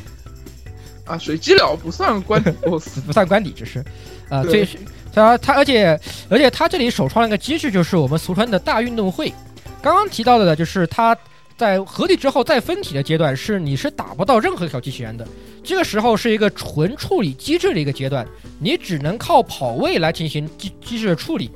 [1.05, 3.85] 啊，水基佬不算关底 BOSS，不算关底，只是，
[4.31, 4.79] 呃，对最
[5.15, 5.99] 它它而且
[6.29, 9.33] 而且它这里首创了一个机制，就是我们俗称的大运动会。
[9.81, 11.17] 刚刚提到的呢，就是它
[11.57, 15.27] 在合体之后再分体的阶段，是你是打不到任何小机器人的，
[15.63, 18.27] 这个时候是一个纯处理机制的一个阶段，
[18.59, 21.51] 你只能靠跑位来进行机机制的处理。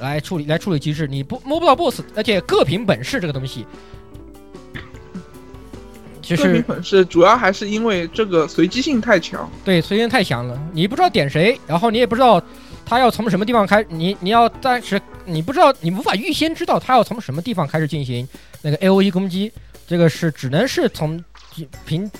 [0.00, 3.64] 来处理来处理机制，你不摸不到 BOSS，而且各凭本事这个东西，
[6.20, 9.48] 其各凭实本事主要还是因为这个随机性太强。
[9.64, 12.42] 对，随机性太强了，你不知道点谁，然后你也不知道
[12.84, 18.26] 他要从什么地方开，你你要暂时你不知道，你无法预先知道他要从什么地方开始进行
[18.60, 19.50] 那个 A O E 攻击，
[19.86, 21.22] 这个是只能是从
[21.84, 22.10] 凭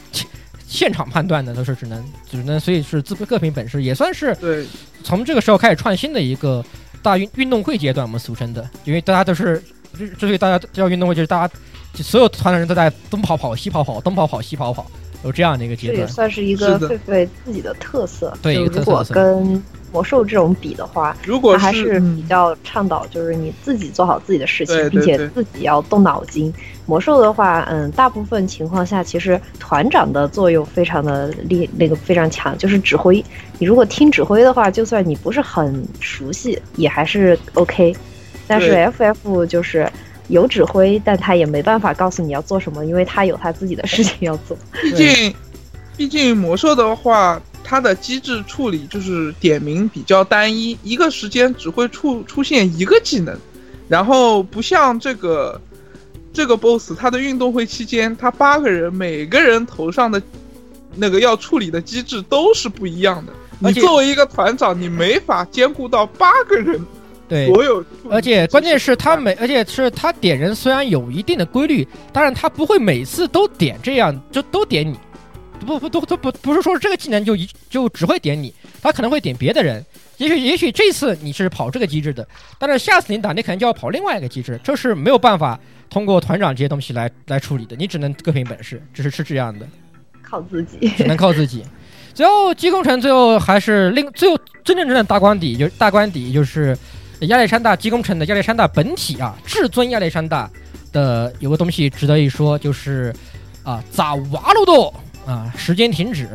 [0.67, 4.67] 现场判断的，都是只能只能，所以是自各凭本事，也算是对。
[5.05, 6.65] 从这个时候开始创新的一个
[7.03, 9.63] 大运运动会阶段，我们俗称的，因为大家都是
[9.99, 11.55] 之之所以大家叫运动会，就是大家
[11.93, 14.91] 就所有团的人都在东跑跑西跑跑，东跑跑西跑跑，
[15.24, 15.97] 有这样的一个阶段。
[15.97, 18.32] 这也算是一个狒狒自己的特色。
[18.43, 19.62] 对一个就如果跟
[19.93, 26.53] 魔兽这种比的话，如果它还是是比较倡导，就是你自己做好自己的事情，对对并且自己要动脑筋。
[26.86, 33.23] 魔兽的话，嗯，大部分情况下其实团长的作用非常的力，那个非常强，就是指挥。
[33.59, 37.94] 你如果听指挥的话，就算你不是很熟悉，也还是 OK。
[38.49, 39.90] 但是 FF 就是
[40.33, 44.57] 有指挥，但他也没办法告诉你要做什么，因为他有他自己的事情要做。
[44.83, 45.35] 毕竟，
[45.97, 53.39] 毕竟魔兽的话，它的机制处理就是点名比较单一，一个时间只会出出现一个技能，
[53.89, 55.61] 然后不像这个
[56.33, 60.21] 这个 BOSS，它的运动会期间，他八个人每个人头上的
[60.97, 63.33] 那个要处理的机制都是不一样的。
[63.59, 66.81] 你作为一个团长，你没法兼顾到八个人
[67.33, 74.99] 对，所有，而且关键是他每，而且是他点人虽然有一定的规律，但是他不会每次都点这样，就都点你，
[75.65, 78.53] 不不都都不不是说这个技能就一就只会点你，
[78.83, 79.83] 他可能会点别的人。
[80.19, 82.29] 也许也许这次你是跑这个机制的，
[82.59, 89.67] 但是下次你打你可能就要跑另外一个机制，这是没有办法通过团长这些东西来来处理的，你只能各凭本事，只是是这样的，
[90.23, 91.65] 靠自己， 只能靠自己。
[92.13, 96.77] 最后机工城最后还是另最后真正真正大关底就是大关底就是
[97.27, 100.51] 亚历山大机工城的亚历山大本体啊，至尊亚历山大
[100.93, 103.15] 的有个东西值得一说，就是
[103.62, 104.94] 啊咋瓦鲁多
[105.27, 106.28] 啊时间停止，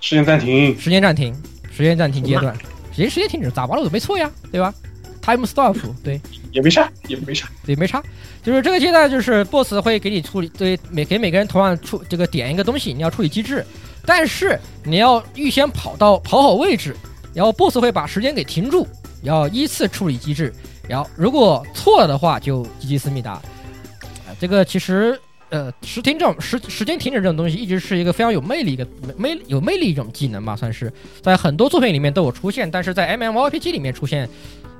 [0.00, 1.34] 时间暂停，时间暂停。
[1.74, 2.54] 时间暂停阶段，
[2.90, 4.74] 时间时间停止，咋瓦鲁多没错呀，对吧
[5.22, 5.74] ？Time stop，
[6.04, 6.20] 对，
[6.50, 8.02] 也没差，也没差，对，没差。
[8.42, 13.64] 就是这个阶段，就是 BOSS 会给你处理，对，每给每个人同样处这个点一个东西，你要处理机制，
[14.04, 16.94] 但是你要预先跑到跑好位置，
[17.32, 18.86] 然后 BOSS 会把时间给停住，
[19.22, 20.52] 要依次处理机制，
[20.88, 23.32] 然后如果错了的话就积极思密达。
[23.32, 23.42] 啊，
[24.40, 25.18] 这个其实。
[25.52, 28.88] 呃，时停这种时时间停止这种东西，一直是一个非常有魅力一个
[29.18, 30.90] 魅有魅力一种技能吧，算是
[31.20, 34.26] 在很多作品里面都有出现，但是在 M M O R P G 里面出现，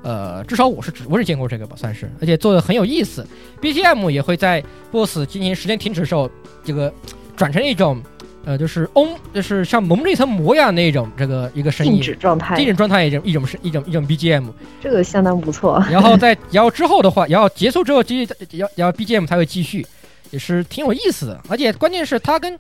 [0.03, 3.27] 呃，至少我是只我是见过这个吧，算是，而且做的很有意思。
[3.61, 6.31] B G M 也会在 BOSS 进行时间停止的时候，
[6.65, 6.91] 这个
[7.37, 8.03] 转成一种，
[8.45, 14.51] 呃，就是嗡，就是像蒙着一层膜一样那种这个一个声音，静止状态，静止状态一种一种是一种一种 B G M，
[14.81, 15.83] 这个相当不错。
[15.91, 19.87] 然后在然后之后的话，然后结束之后，继续要要 B G M 才会继续。
[20.31, 22.59] 也是挺有意思的，而且关键是它跟，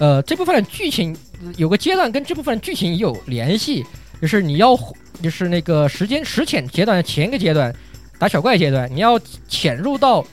[0.00, 1.16] 呃，这部分的剧情
[1.56, 3.86] 有个阶段跟这部分剧情有联系，
[4.20, 4.76] 就是你要
[5.22, 7.72] 就是那个时间时潜阶段的前一个阶段，
[8.18, 10.26] 打小怪阶段，你要潜入到，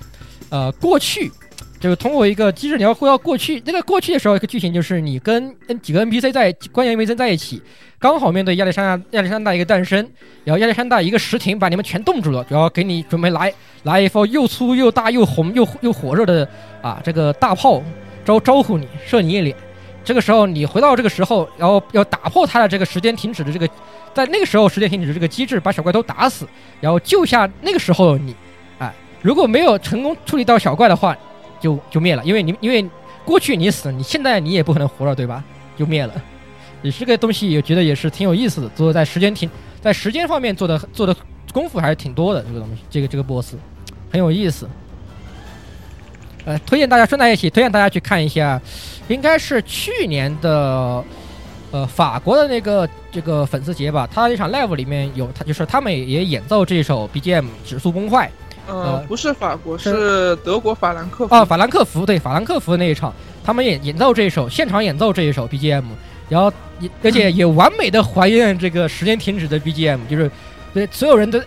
[0.49, 1.31] 呃，过去。
[1.79, 3.61] 就是通过一个机制，你要回到过去。
[3.65, 7.61] 那个过去的时候，一个剧情就是你跟 N 几个 NPC 在关键 NPC 在一起，
[7.97, 9.97] 刚好面对亚历山大亚历山大一个诞生，
[10.43, 13.53] 然后亚历山大一个时停把你们全冻住了，然后给你准备来
[13.83, 16.45] 来一发又粗又大又红又又火热的
[16.81, 17.81] 啊这个大炮
[18.25, 19.55] 招招呼你射你一脸。
[20.03, 23.65] 这个时候你回到这个时候，然后要打破他的这个时间停止的这个，
[24.13, 26.45] 在那个时候时间停止的这个机制，把小怪都打死，
[26.81, 28.35] 然后救下那个时候你。
[28.79, 31.17] 哎，如果没有成功处理到小怪的话。
[31.59, 32.87] 就就灭了，因为你因为
[33.25, 35.43] 过去你死，你现在你也不可能活了，对吧？
[35.77, 36.13] 就灭了。
[36.81, 38.69] 你这个东西，也觉得也是挺有意思的。
[38.69, 39.49] 做在时间挺，
[39.81, 41.15] 在时间方面做的做的
[41.51, 42.41] 功夫还是挺多的。
[42.43, 43.55] 这个东西，这个这个 boss
[44.11, 44.67] 很有意思。
[46.45, 48.59] 呃，推荐大家顺带一起推荐大家去看一下，
[49.09, 51.03] 应该是去年的
[51.71, 58.27] 呃法国的那个这个粉丝节吧，他那场 live 里面有他就是他们也演奏这首 BGM《指数崩坏》。
[58.69, 61.35] 呃，不是法国，是德国法兰克福。
[61.35, 63.13] 啊，法兰克福，对，法兰克福那一场，
[63.43, 65.83] 他们演演奏这一首，现场演奏这一首 BGM，
[66.29, 70.29] 然后也而且也完美的还原这个时间停止的 BGM，就是
[70.73, 71.39] 对所有人都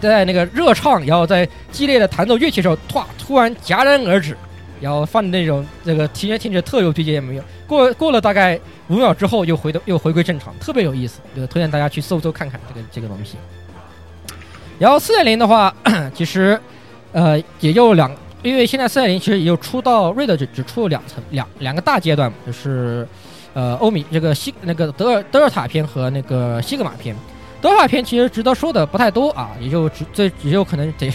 [0.00, 4.36] 在那个热唱，然后在激烈的弹奏乐器时候，突突然戛然而止，
[4.80, 13.36] 然后放的那种这个时间停止特有 BGM，过过了大概五秒之后又回到又回归正常，特别有意思，就推荐大家去搜搜看看这个这个东西。
[14.78, 15.72] 然后四点零的话，
[16.12, 16.60] 其实，
[17.12, 18.10] 呃，也就两，
[18.42, 23.06] 因为现在四点零其实也就出到瑞的只只出了两层两两个大阶段，就是，
[23.54, 27.14] 呃，欧米这个西那个德尔德尔塔篇和那个西格玛篇。
[27.62, 31.10] 德尔塔篇其实值得说的不太多啊，也就只最也有可能得，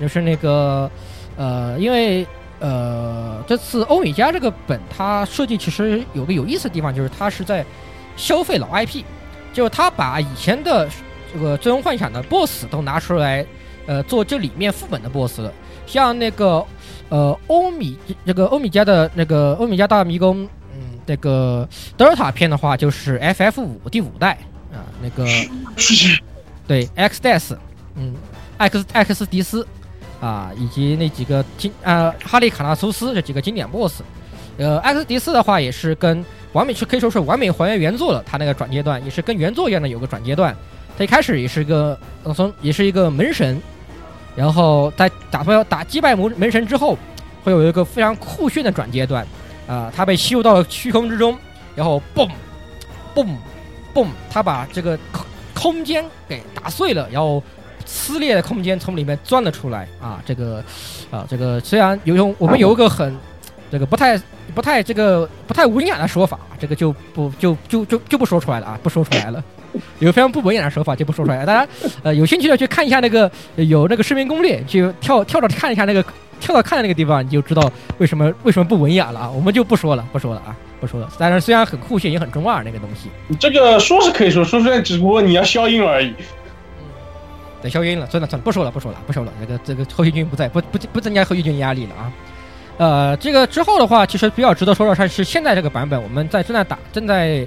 [0.00, 0.90] 就是那个，
[1.36, 2.26] 呃，因为
[2.58, 7.64] 呃这次欧米茄这个本它设计其实有个有意思的地方，就是它是在
[8.16, 9.04] 消费老 IP，
[9.52, 10.88] 就是它把以前的。
[11.34, 13.44] 这个最终幻想的 BOSS 都拿出来，
[13.86, 15.52] 呃，做这里面副本的 BOSS 了。
[15.84, 16.64] 像那个，
[17.08, 24.38] 呃，欧米这个欧米茄的那个欧米茄大迷宫，嗯，那个德尔塔篇的话就是 FF 五第五代
[24.72, 25.26] 啊，那个
[26.66, 27.56] 对 X Death，
[27.96, 28.14] 嗯
[28.56, 29.66] ，X X 迪斯
[30.20, 34.02] 啊，以及那几个经啊哈利卡纳苏斯这几个经典 BOSS。
[34.56, 40.56] 呃，X 迪斯的话也是跟完美是可以说是完美还原原作了，它那个转阶段也是跟原作一样的有个转阶段。
[40.96, 41.98] 他一开始也是一个
[42.34, 43.60] 从也是一个门神，
[44.36, 46.96] 然后在打败打击败门门神之后，
[47.42, 49.26] 会有一个非常酷炫的转阶段，
[49.66, 51.36] 啊，他被吸入到了虚空之中，
[51.74, 52.30] 然后嘣，
[53.14, 53.26] 嘣，
[53.92, 57.42] 嘣，他把这个空空间给打碎了，然后
[57.84, 60.62] 撕裂的空间从里面钻了出来，啊，这个，
[61.10, 63.16] 啊，这个虽然有用我们有一个很
[63.70, 64.16] 这个不太
[64.54, 69.42] 不太这个不太文雅的说法，这个就不就就就就不说出来了啊，不说出来了。
[69.98, 71.68] 有非常不文雅的手法就不说出来了，大家
[72.02, 76.04] 呃有兴趣的去看一下那个有那个视频攻略，去跳跳着看一下那个
[76.40, 79.30] 跳到看的那个地方，你就知道为什么为什么不文雅了啊！
[79.30, 81.08] 我们就不说了，不说了啊，不说了。
[81.18, 83.08] 但是虽然很酷炫，也很中二那个东西。
[83.28, 86.12] 你这个说是可以说，说出来只不过你要消音而已。
[87.62, 89.32] 得消音了，算了算了，不说了不说了不说了。
[89.40, 92.12] 那个这个后续军不在，不不不增加后续军压力了啊。
[92.76, 97.46] 呃，这个之后的话，其实比较值得说的是，现在这个版本我们在正在打，正在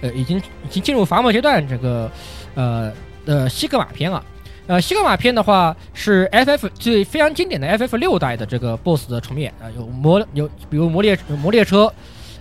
[0.00, 2.10] 呃已经已经进入伐木阶段，这个
[2.54, 2.92] 呃
[3.26, 4.24] 呃西格玛篇啊。
[4.66, 11.90] 呃，西格玛篇的话是 FF 最非常经典的 FF 六代的这个 BOSS 的重演啊，有魔有比如魔列魔列车，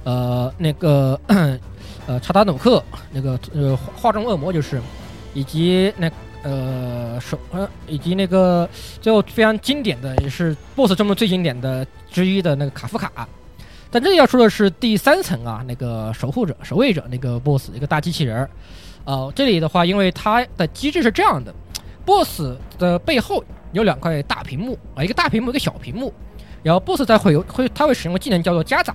[0.03, 4.81] 呃那个呃查达努克那个呃化妆恶魔就是，
[5.33, 6.11] 以及那
[6.43, 8.69] 呃手呃以及那个
[8.99, 13.25] 最后非常经典的也是 BOSS 中最经典的之一的那个卡夫卡。
[13.89, 18.49] 但这里要说的是第三层啊，那个守护者守卫者那个 BOSS 一个大机器人儿，
[19.05, 21.53] 呃这里的话因为它的机制是这样的。
[22.05, 23.43] BOSS 的背后
[23.73, 26.13] 有两块大屏幕啊，一个大屏幕，一个小屏幕。
[26.63, 28.93] 然后 BOSS 在会有会，他会使用个技能叫做加载。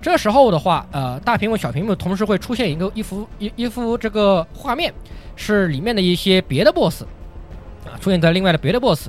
[0.00, 4.92] 这时候的话，呃，大屏幕、小屏幕同时会出现一个一幅一一幅这个画面，
[5.34, 7.02] 是里面的一些别的 BOSS
[7.84, 9.08] 啊，出现在另外的别的 BOSS。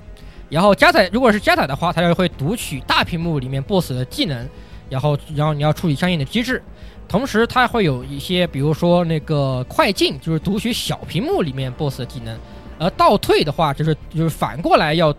[0.50, 4.48] 然后加载，如果是加载的话，它就会读取大屏幕里面 BOSS 的技能，
[4.90, 6.62] 然后然后你要处理相应的机制。
[7.08, 12.38] 同时，它会有一些，比如说那个快进，就是读取小屏幕里面 BOSS 的技能。
[12.78, 15.14] 而倒退的话，就是就是反过来要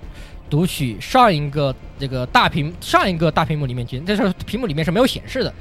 [0.49, 5.53] 读取上一个这个大屏上一个大屏幕里面技能，但是屏幕里面是没有显示的。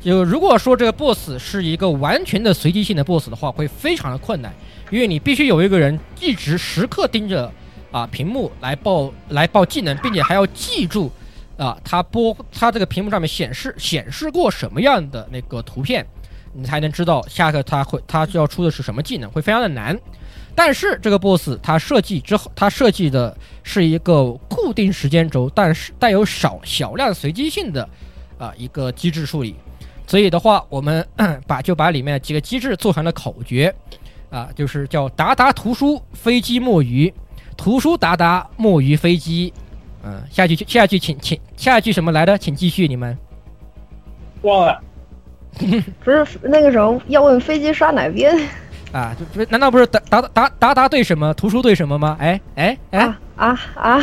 [0.00, 4.52] 就如果说这个 boss 是一个完全的随机性的 boss 的话，会非常的困难，
[4.90, 7.50] 因为你必须有一个人一直时刻盯着
[7.90, 11.10] 啊屏幕来报来报技能，并且还要记住
[11.56, 16.06] 啊他播他这个屏幕上面显示显示过什么样的那个图片，
[16.52, 19.98] 你才能知道下个他会他要出的是什么技能，会非常的难。
[20.56, 27.88] 但是这个 boss 它设计之后，它设计的是一个固定时间轴，但是带有少小量随机性的
[28.38, 29.56] 啊一个机制处理。
[30.06, 31.04] 所以的话，我们
[31.48, 33.74] 把就把里面几个机制做成了口诀
[34.30, 37.12] 啊，就是叫达达图书飞机墨鱼，
[37.56, 39.52] 图书达达墨鱼飞机。
[40.04, 42.36] 嗯，下句下句请请下一句什么来的？
[42.36, 43.16] 请继续，你们
[44.42, 44.80] 忘了？
[46.04, 48.36] 不是那个什么要问飞机刷哪边？
[48.92, 52.16] 啊，就不难道不是达达达达达对什么图书对什么吗？
[52.20, 53.00] 哎哎哎
[53.36, 54.00] 啊啊！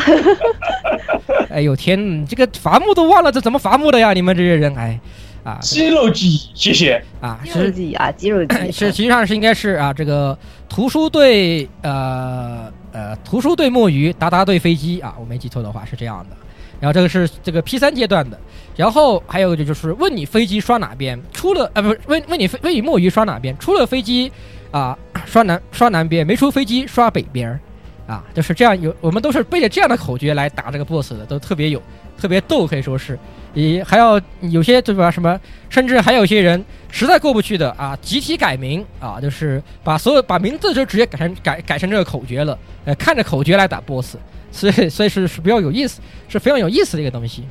[1.50, 4.12] 哎呦天，这个伐木都忘了，这怎么伐木的呀？
[4.14, 5.00] 你们这些人，哎
[5.44, 5.58] 啊！
[5.62, 7.40] 肌肉记忆，谢谢啊！
[7.44, 10.38] 肌肉记忆啊，肌肉记忆是实际上是应该是啊，这个
[10.68, 16.36] 图书对呃呃图书对墨鱼，达达对飞机啊，我没记错的话是这样的。
[16.80, 18.40] 然后这个是这个 P 三阶段的，
[18.76, 24.32] 然后还有一个就是问你飞机刷哪边，出了啊不是问问你飞问你墨鱼刷哪边，出了飞机。
[24.72, 27.60] 啊，刷南刷南边，没出飞机刷北边儿，
[28.08, 28.82] 啊，就是这样。
[28.82, 31.84] 有我们都是背着这样的口诀来打这个 boss 的，都特别有
[32.18, 33.20] 特别逗，可以说是。
[33.54, 35.12] 也还要有些对吧？
[35.12, 35.38] 什么，
[35.72, 44.18] 甚至还有些人实在过不去的啊，集体改名啊，就是把所有把名字就直接改成改改成这个口诀了，呃，看着口诀来打 boss，
[44.52, 47.46] 所以所以是是比较有意思，是非常有意思的一个东西。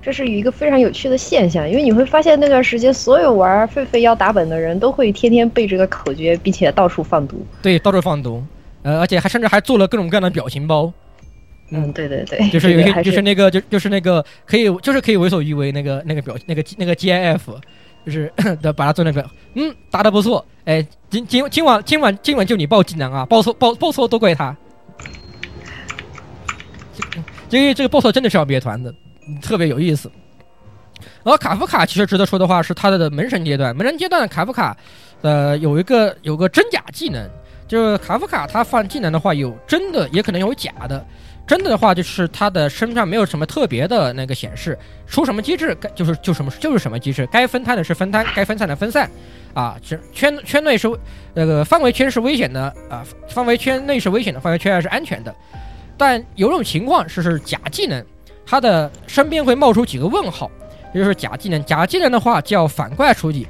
[0.00, 7.44] 这是一个非常有趣的现象，因为你会发现那段时间，所有玩狒狒要打本的人都会天天背这个口诀，并且到处放毒。
[7.60, 8.42] 对，到处放毒，
[8.82, 10.90] 呃，而且还甚至还做了各种各样的表情包。
[11.70, 17.40] 嗯，对对对， 就是有一个，就是那个，就就是那个可以，就是可以为所欲为那个那个表那个那个 GIF，
[18.06, 18.32] 就是
[18.62, 19.24] 的把它做那个，
[19.54, 24.56] 嗯，打的不错，哎，今今今晚今晚今晚就你报技能啊，报错报报错都怪他。
[27.50, 28.92] 因为这个报错真的是要灭团的。
[29.42, 30.10] 特别有意思。
[31.22, 34.76] 然后卡夫卡其实值得说的话是他的门神阶段，门神阶段卡夫卡，
[35.22, 37.28] 呃，有一个有个真假技能，
[37.66, 41.04] 就是卡夫卡他放技能的话有真的，也可能有假的。
[41.48, 49.10] 真的的话就是他的身上没有什么特别的那个显示，出什么机制该就是就什么就是什么机制，该分摊的是分摊，该分散的分散。
[49.54, 50.88] 啊，圈圈圈内是
[51.34, 55.34] 那个范围圈是危险的啊，范围圈内是危险的，范围圈外是安全的。
[55.96, 58.04] 但有种情况是是假技能。
[58.46, 60.50] 他的身边会冒出几个问号，
[60.94, 61.62] 也就是假技能。
[61.64, 63.46] 假技能的话叫反过来处理，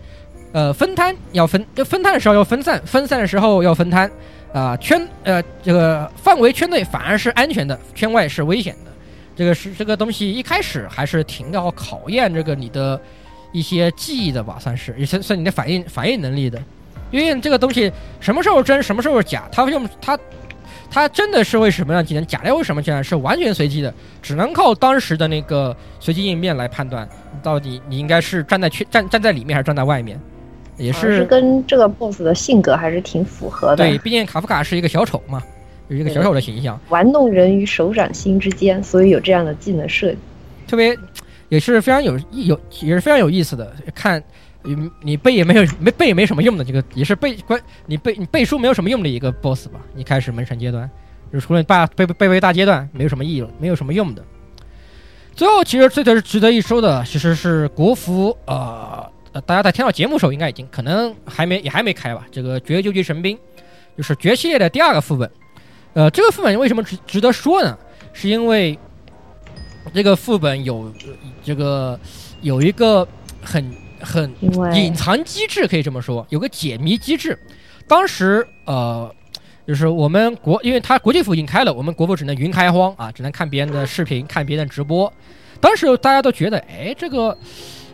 [0.53, 4.11] 呃，分摊要分，分摊的时候要分散，分散的时候要分摊。
[4.53, 8.91] 啊，圈呃这个范围圈内反而是安全的，圈外是危险的。
[9.37, 13.01] 这个是这个东西一开始还是挺要考验这个你的
[13.53, 16.61] 一些记忆的吧，算是也算算你的反应反应能力的。
[17.11, 20.19] 因为这个东西什么时候真，什么时候假，它用它。
[20.91, 22.27] 它真的是为什么样技能？
[22.27, 23.05] 假的为什么技能？
[23.05, 23.93] 是完全随机的，
[24.23, 27.07] 只能靠当时的那个随机应变来判断，
[27.43, 30.19] 到底你应该是站在圈站站在里面还是站在外面，
[30.79, 33.77] 也是跟这个 BOSS 的性格还是挺符合的。
[33.77, 35.43] 对，毕竟卡夫卡是一个小丑嘛，
[35.89, 40.19] 有一个小丑的形象，玩弄人于手掌心之间，所以有这样的技能设计，
[40.67, 40.97] 特别
[41.49, 43.73] 也是非常有有也是非常有意思的。
[43.95, 44.23] 看
[44.63, 49.81] 你你背也没有没背也没什么用的，这个也是背关你背你背书没有什么用的一个 BOSS 吧。
[49.97, 50.89] 一开始门神阶段，
[51.33, 54.23] 就除了大背背背大阶段没有什么意义，没有什么用的。
[55.35, 59.05] 最后，其实最值值得一说的，其实是国服呃。
[59.33, 62.27] 呃，大家在听到节目的时候，应该已经可能还没也还没开吧？
[62.33, 63.37] 这个《绝究极神兵》
[63.97, 65.31] 就是绝系列的第二个副本。
[65.93, 67.77] 呃，这个副本为什么值值得说呢？
[68.13, 68.79] 是因为
[69.93, 70.91] 这个副本有
[71.45, 71.99] 这个
[72.41, 73.07] 有一个
[73.43, 74.33] 很很
[74.75, 77.39] 隐藏机制，可以这么说，有个解谜机制。
[77.87, 79.15] 当时呃，
[79.67, 85.13] 就是我们国，因为它国际服已经开了，我们国服只能云开荒啊，只能看别人的视频，看别人的直播。
[85.61, 87.37] 当时大家都觉得，哎，这个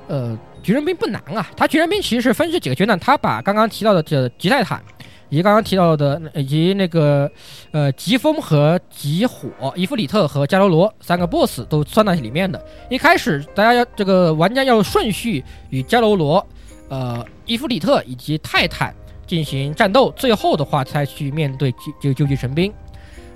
[0.07, 0.39] 呃。
[0.65, 4.83] 巨人兵不难啊，他巨人兵其实是分这几个阶段，他把刚刚提到的这极泰坦，
[5.29, 7.31] 以及刚刚提到的以及那个
[7.71, 12.65] 呃疾风和疾火、伊芙里特和加罗罗三个 BOSS 都算在里面的。
[12.89, 16.47] 一开始大家要这个玩家要顺序与加罗罗、
[16.89, 18.95] 呃伊芙里特以及泰坦
[19.27, 21.71] 进行战斗，最后的话才去面对
[22.01, 22.73] 这个究极神兵，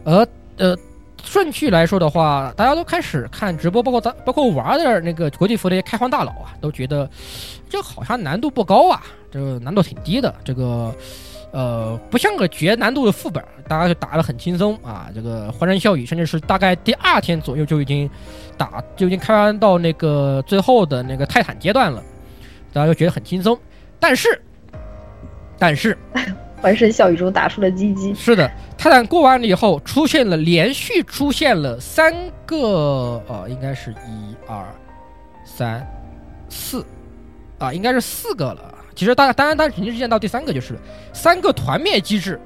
[0.03, 0.27] 而
[0.57, 0.75] 呃。
[1.25, 7.09] 顺序来说的话，大家都开始看直播，包括咱包括玩的那个国际服的开荒大佬啊，都觉得
[7.69, 10.95] 这好像难度不高啊，这个难度挺低的，这个
[11.53, 18.09] 呃不像个绝难度的副本，大家就打得很轻松啊，这个欢声笑语，甚至是大概第二天左右就已经
[18.57, 22.03] 打就已经开完到那个最后的那个泰坦阶段了，
[22.73, 23.59] 大家就觉得很轻松，
[24.01, 24.43] 但是
[25.59, 25.97] 但是。
[26.61, 28.13] 欢声笑语中打出了鸡鸡。
[28.15, 32.13] 是的，泰坦过完了以后，出现了连续出现了三
[32.45, 34.67] 个，呃，应该是一二
[35.45, 35.87] 三
[36.49, 36.85] 四，
[37.59, 38.75] 啊，应该是四个了。
[38.95, 40.77] 其实大家当然，当然肯定是见到第三个，就是
[41.13, 42.41] 三个团灭机制，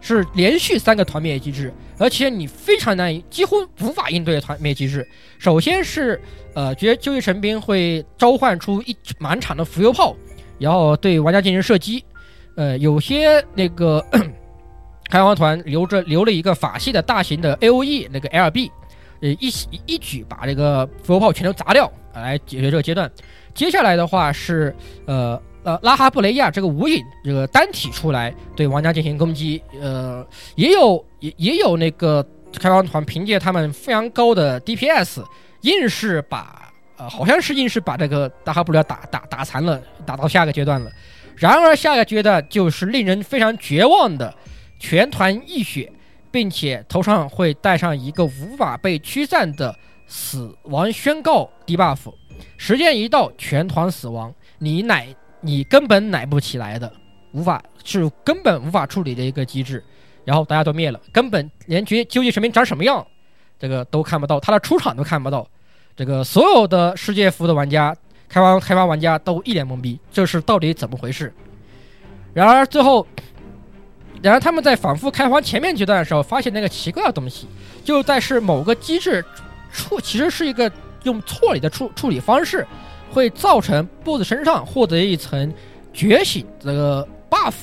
[0.00, 5.06] 是连续三个团灭机制，而且你非常难，几乎无法应对团灭机制。
[5.38, 6.20] 首先是，
[6.54, 10.16] 呃，绝救济神兵会召唤出一满场的浮游炮，
[10.58, 12.04] 然后对玩家进行射击。
[12.56, 14.04] 呃，有些那个
[15.10, 18.70] 开荒团留着留了一个法系的大型的 A O E 那个 L B，
[19.20, 19.52] 呃，一
[19.86, 23.10] 一举把这个浮游炮全都砸掉，来解决这个阶段。
[23.54, 24.74] 接下来的话是
[25.06, 30.26] 呃呃拉哈布雷亚这个无影这个单体出来对玩家进行攻击，呃，
[30.56, 32.24] 也有也也有那个
[32.58, 35.22] 开荒团凭借他们非常高的 D P S，
[35.60, 40.90] 硬是把呃好像是硬是把这个拉哈布雷亚打打打残了，打到下个阶段了。
[41.36, 44.32] 然而，下个阶段就是令人非常绝望的
[44.78, 45.92] 全团溢血，
[46.30, 52.12] 并且头上会带上一个无法被驱散的死亡宣告 debuff。
[52.56, 55.08] 时间一到，全团死亡，你奶
[55.40, 56.90] 你根本奶不起来的，
[57.32, 59.82] 无法是根本无法处理的一个机制。
[60.24, 63.04] 然后大家都灭了，根本连绝究极神明长什么样，
[63.58, 65.46] 这个都看不到，他的出场都看不到。
[65.96, 67.94] 这个所有的世界服的玩家。
[68.28, 71.32] 开发开发玩家都一脸懵逼，这是到底怎么回事？
[72.32, 73.06] 然而最后，
[74.20, 77.46] 然而他们在反复开荒前面阶段的时候，发现那个奇怪的东西，
[77.84, 79.24] 就在是某个机制
[79.72, 80.70] 处，其实是一个
[81.04, 82.66] 用错理的处处理方式，
[83.12, 85.52] 会造成 BOSS 身上获得一层
[85.92, 87.54] 觉醒这个 buff，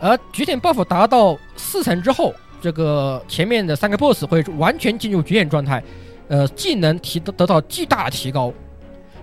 [0.00, 5.80] 而觉醒 buff 达到四层之后，这个前面的三个 BOSS 会完全进入觉醒状态，
[6.26, 8.52] 呃，技能提得得到巨大的提高。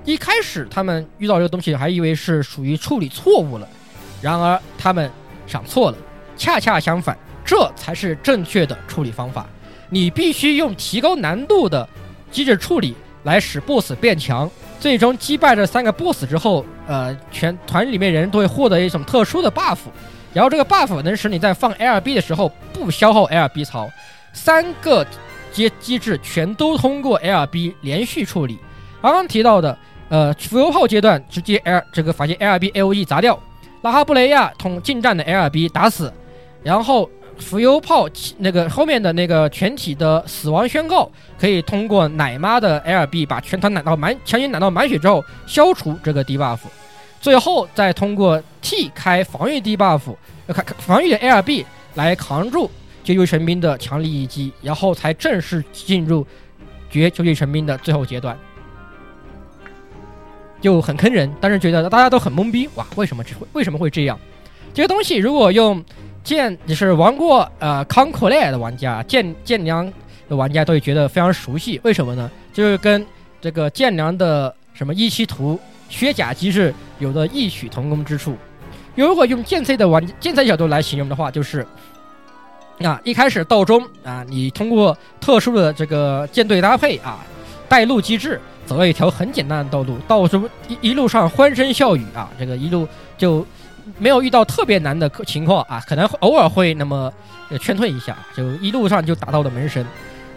[0.06, 3.68] 一开始他们遇到这个东西，还以为是属于处理错误了，
[4.22, 5.10] 然而他们
[5.48, 5.98] 想错了，
[6.36, 9.48] 恰恰相反，这才是正确的处理方法。
[9.90, 11.88] 你必须用提高难度的
[12.32, 12.94] 机制处理
[13.24, 19.78] 来使 BOSS 变强，最终击败这三个 BOSS 之后，呃，全团里面人都会获得一种特殊的 buff，
[20.34, 23.90] 然后这个 buff 能使你在放 LB 的时候不消耗 LB 槽，
[24.34, 25.08] 三个
[25.54, 28.60] 机机制全都通过 LB 连续处理。
[29.02, 29.78] 刚刚提到的。
[30.10, 33.40] 呃，浮游炮阶段直接 L 这个法系 L B A O E 砸掉，
[33.82, 36.14] 拉哈布雷亚通近战的 L B 打死，
[36.62, 37.10] 然后
[37.40, 38.08] 浮游炮
[38.38, 41.10] 那个后面的那个全体的死亡宣告
[41.40, 46.60] 可以通过奶妈的 L B 把全团奶到满强行奶到满血之后消除这个 D buff，
[47.20, 50.02] 最后再通过 T 开防御 D buff，
[50.48, 51.66] 开防御的 L B
[51.96, 52.70] 来扛住
[53.04, 56.26] 绝救神兵的强力一击，然后才正式进入
[56.92, 58.38] 绝究极神兵的最后阶段。
[60.64, 64.18] 就很坑人，但是觉得大家都很懵逼，哇，为什么会为什么会这样？
[64.74, 65.84] 这个东西如果用
[66.24, 69.92] 剑，就是玩过呃康苦类的玩家，剑剑娘
[70.30, 71.82] 的玩家都会觉得非常熟悉。
[71.84, 72.32] 为什么呢？
[72.54, 73.06] 就是跟
[73.42, 75.60] 这个剑娘的什么一期图
[75.90, 78.38] 削甲机制有着异曲同工之处。
[78.96, 81.68] 如果用剑 C 的玩剑 C 角度来形容的话，就是
[82.80, 87.20] 啊，一开始道中啊，你通过特殊的这个舰队搭配啊，
[87.68, 88.40] 带路机制。
[88.66, 92.88] 走了一条很简单的道路，到处一一路上欢声笑语啊，这个一路
[93.18, 93.46] 就
[93.98, 97.12] 没有遇到特别难的情况啊，可能偶尔会那么
[97.60, 99.86] 劝退一下，就一路上就打到了门神。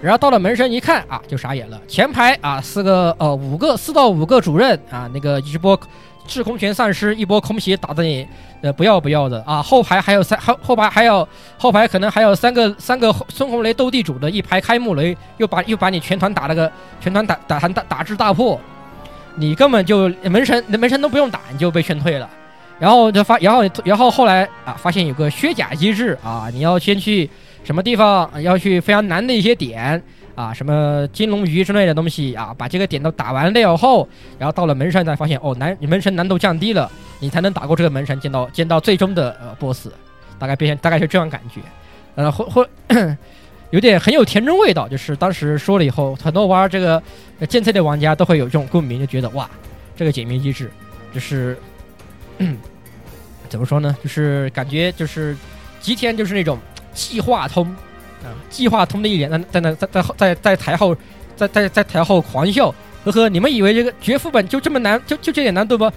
[0.03, 1.81] 然后到了门神一看啊，就傻眼了。
[1.89, 5.78] 前排啊，四个呃五个四到五个主任啊，那个直播
[6.27, 8.27] 制空权丧失，一波空袭打的你
[8.61, 9.62] 呃不要不要的啊。
[9.62, 11.27] 后排还有三后后排还有
[11.57, 16.70] 后排可能还有三个三个孙红雷斗地主的一排开幕雷，又把又把你全团打了个
[17.01, 18.61] 全团打打打打至大破，
[19.36, 22.28] 你根本就门神门神都不用打，你就被劝退了。
[22.78, 27.31] 然后就发然后然后后来啊发现有个削甲机制啊，你要先去。
[27.65, 30.01] 什么地方要去非常难的一些点
[30.37, 30.55] 啊？
[30.55, 32.55] 什么金龙鱼之类的东西啊？
[32.57, 34.09] 把这个点都打完了后，
[34.39, 36.89] 然后到了门神才发现哦，难门神难度降低了，
[37.19, 39.89] 你才能打过这个门神，见到见到最终的呃 boss，
[40.39, 41.61] 大概变大概是这样感觉，
[42.15, 42.69] 呃，或或
[43.71, 47.03] 有点很有田中味道，就是当时说了以后，很多玩这个
[47.49, 49.51] 剑策的玩家都会有这种共鸣，就觉得哇，
[49.97, 50.71] 这个解谜机制
[51.13, 51.59] 就是
[53.49, 53.97] 怎么说呢？
[54.03, 55.37] 就是感觉就是
[55.81, 56.59] 吉田就是那种。
[56.97, 57.77] 计划通，
[58.48, 60.97] 计划通的一脸在在那在在在在台后，
[61.36, 62.74] 在在在台后狂笑，
[63.05, 65.90] 呵呵，你们以为这个绝副本就这么难，就就这点难度不？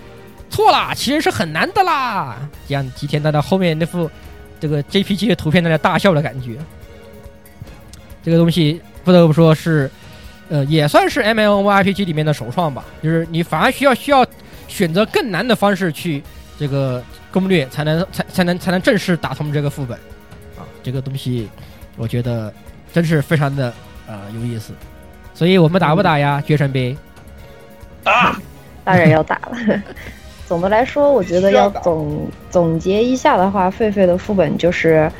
[0.50, 2.38] 错啦，其实是很难的啦。
[2.68, 4.10] 这样吉田在那后面那副
[4.60, 6.58] 这个 JPG 的图片在那大笑的感觉，
[8.24, 9.90] 这个东西不得不说是，
[10.50, 12.84] 呃，也算是 MMORPG 里面的首创吧。
[13.04, 14.26] 就是你反而需要需要
[14.68, 16.24] 选择更难的方式去
[16.58, 19.96] 这个攻略，才能才才能才能正式打通这个副本。
[20.58, 21.48] 啊这个东西，
[22.00, 22.52] 我觉得
[22.94, 23.72] 真是非常的
[24.08, 24.74] 呃有意思，
[25.34, 26.42] 所以我们打不打呀？
[26.46, 26.96] 决胜杯
[28.04, 28.40] 打，
[28.86, 29.82] 当然要打了。
[30.48, 35.12] 总的来说，我觉得要总总结一下的话，狒狒的副本就是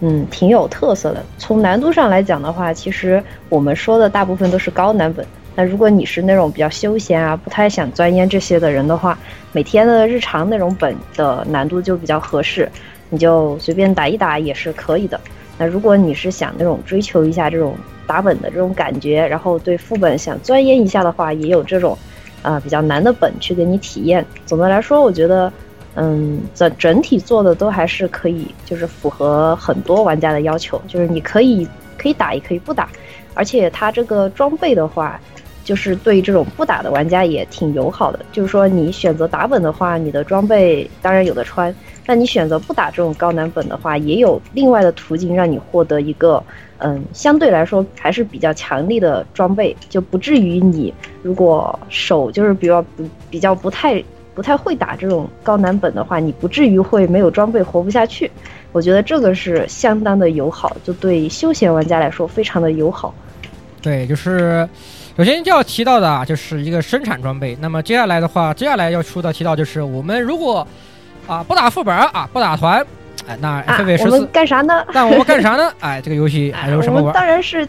[0.00, 1.24] 嗯挺有特色的。
[1.38, 5.24] 从难度上来讲的话，其实我们说的大部分都是高难本。
[5.54, 9.16] 那如果你是那种比较休闲啊，不太想钻研这些的人的话，
[9.52, 12.68] 每天的日常那种本的难度就比较合适。
[13.08, 15.18] 你就随便打一打也是可以的。
[15.58, 17.76] 那如果你是想那种追求一下这种
[18.06, 21.96] 打本的这种感觉，然后对副本想钻研一下的话，也有这种，
[22.42, 24.24] 啊比较难的本去给你体验。
[24.46, 25.52] 总的来说，我觉得，
[25.94, 30.80] 嗯，整整体做的都还是可以，就是符合很多玩家的要求。
[30.88, 31.66] 就是你可以
[31.96, 32.88] 可以打，也可以不打，
[33.34, 35.20] 而且它这个装备的话。
[35.64, 41.72] 就是对这种不打的玩家也挺友好的，就是说你选择打本的话，你的装备当然有的穿；
[42.04, 46.42] 但你选择不打这种高难本的话，也有另外的途径让你获得一个，
[46.78, 50.92] 嗯，相对来说还是比较强力的装备，就不至于你
[51.22, 54.04] 如果手就是比较不比较不太
[54.34, 58.30] 不太会打这种高难本的话，你不至于会没有装备活不下去。
[58.72, 63.14] 我觉得这个是相当的友好，就对休闲玩家来说非常的友好。
[63.80, 64.68] 对，就是。
[65.16, 67.56] 首先就要提到的啊，就是一个生产装备。
[67.60, 70.66] 那么接下来的话，接下来要出的提到就是我们如果
[71.28, 72.84] 啊不打副本啊不打团，
[73.28, 74.84] 哎，那狒狒十四干啥呢？
[74.92, 75.72] 那我们干啥呢？
[75.78, 77.14] 哎，这个游戏还有什么玩？
[77.14, 77.64] 当然是，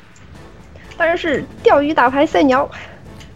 [0.98, 2.68] 当然是钓鱼、打牌、赛鸟。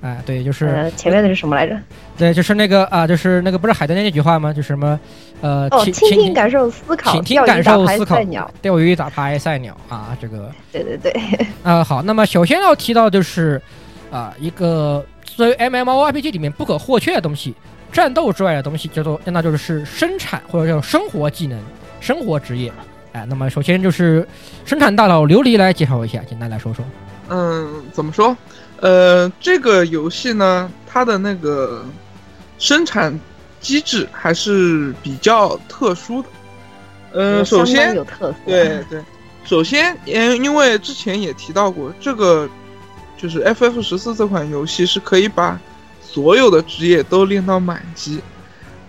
[0.02, 1.78] 哎，对，就是前面的是什么来着？
[2.18, 4.52] 对，就是那个啊，就是那个不是海德那句话吗？
[4.52, 5.00] 就是什么
[5.42, 10.50] 呃，哦，倾听感受思考，倾听感受思考，赛鸟，钓鱼、打牌、赛鸟啊，这个。
[10.72, 11.14] 对对对。
[11.62, 13.62] 啊， 好，那么首先要提到就是。
[14.12, 17.54] 啊，一个作为 MMORPG 里面不可或缺的东西，
[17.92, 21.60] 战斗之外的东西叫做，那就是是生产或者叫生活技能、
[22.00, 22.74] 生活职业。
[23.14, 24.28] 哎，那么首先就是
[24.66, 26.84] 生产大佬琉璃来介绍一下，简单来说说。
[27.30, 28.36] 嗯，怎么说？
[28.80, 31.86] 呃，这个游戏呢，它的那个
[32.58, 33.20] 生产
[33.60, 36.28] 机制还是比较特殊的。
[37.12, 38.38] 呃，首先有特色。
[38.46, 39.04] 对对，
[39.44, 42.50] 首先，因因为之前也提到过这个。
[43.22, 45.60] 就是 FF 十四这款游戏是可以把
[46.02, 48.22] 所有的职业都练到满级，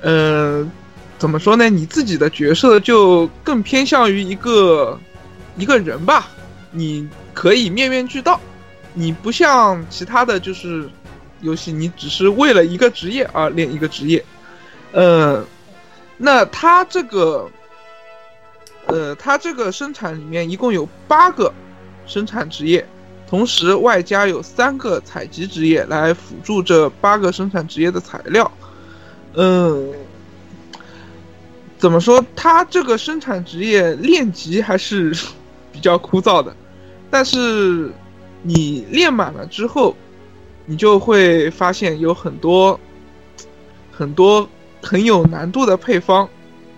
[0.01, 0.65] 呃，
[1.19, 1.69] 怎么说呢？
[1.69, 4.97] 你自己的角色就更偏向于一个
[5.57, 6.29] 一个人吧，
[6.71, 8.41] 你可以面面俱到，
[8.95, 10.89] 你不像其他的就是
[11.41, 14.25] 游戏，你只是为了一个职业而练一个职业，
[14.93, 15.45] 呃，
[16.17, 17.51] 那它这个，
[18.87, 21.53] 呃，它这个生产里面一共有八个
[22.07, 22.87] 生产职业。
[23.31, 28.51] 同时，外加有三个采集职业来辅助这八个生产职业的材料。
[29.35, 29.93] 嗯，
[31.79, 32.25] 怎么说？
[32.35, 35.17] 它这个生产职业练级还是
[35.71, 36.53] 比较枯燥的，
[37.09, 37.93] 但是
[38.43, 39.95] 你练满了之后，
[40.67, 42.81] 你就会发现有很多
[43.93, 44.49] 很多
[44.83, 46.29] 很有难度的配方，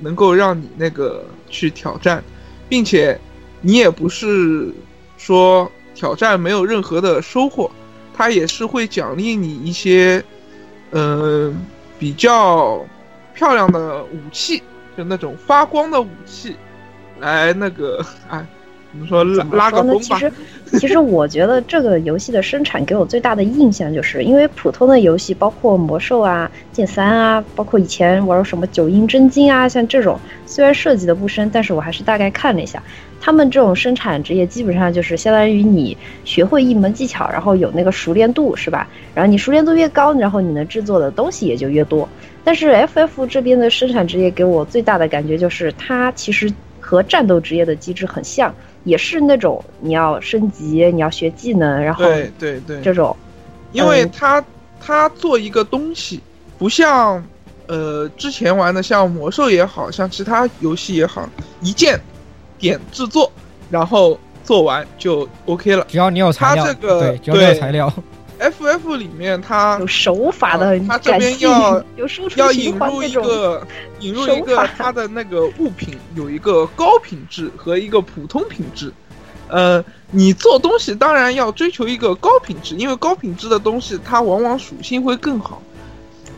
[0.00, 2.22] 能够让你那个去挑战，
[2.68, 3.18] 并且
[3.62, 4.70] 你也不是
[5.16, 5.72] 说。
[5.94, 7.70] 挑战没有任何的收获，
[8.14, 10.22] 它也是会奖励你一些，
[10.90, 11.52] 呃，
[11.98, 12.84] 比较
[13.34, 14.62] 漂亮的武器，
[14.96, 16.56] 就那种发光的武器，
[17.20, 18.44] 来那个， 哎，
[18.92, 19.82] 怎么说拉拉个？
[19.82, 20.18] 风吧。
[20.18, 20.32] 其实，
[20.78, 32.82] 其实我觉得这个游戏的生产给我最大的印象，就是因为普通的游戏，包括魔兽啊、剑三啊，包括以前玩什么九阴真经啊，像这种，虽然设计的不深，但是我还是大概看了一下，
[33.24, 38.88] 他们这种生产职业基本上就是相当于你学会一门技巧，然后有那个熟练度，是吧？
[39.14, 42.08] 然后你熟练度越高，然后你能制作的东西也就越多。
[42.42, 53.16] 但是 FF 这边的生产职业给我最大的感觉就是，它其实和战斗职业的机制很像，也是那种你要升级，你要学技能，然后对对对，这种，
[53.70, 54.44] 因为嗯它
[54.80, 56.18] 它做一个东西，
[56.58, 57.24] 不像
[57.68, 61.28] 呃之前玩的像魔兽也好像其他游戏也好，
[61.60, 61.96] 一键
[62.62, 63.30] 点制作，
[63.68, 65.84] 然后做完就 OK 了。
[65.88, 67.92] 只要你有材料，它这个对，只要你有材料
[68.38, 71.84] ，FF 里面它 有手法的，它这边要
[72.36, 73.66] 要 引入一个
[74.00, 78.92] 引入一个它的那个物品有一个高品质和一个普通品质。
[79.48, 85.60] 呃，你做东西当然要追求一个高品质，因为高品质的东西它往往属性会更好。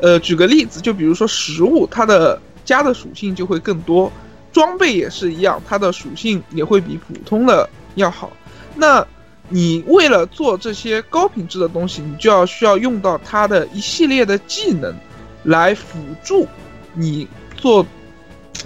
[0.01, 4.10] 呃，举个例子，就比如说食物，它的加的属性就会更多，
[4.55, 8.32] 装备也是一样，它的属性也会比普通的要好。
[8.74, 9.06] 那
[9.51, 14.94] 你为了做这些高品质的东西，你就要需要用到它的一系列的技能
[15.43, 16.47] 来辅助
[16.94, 17.85] 你做，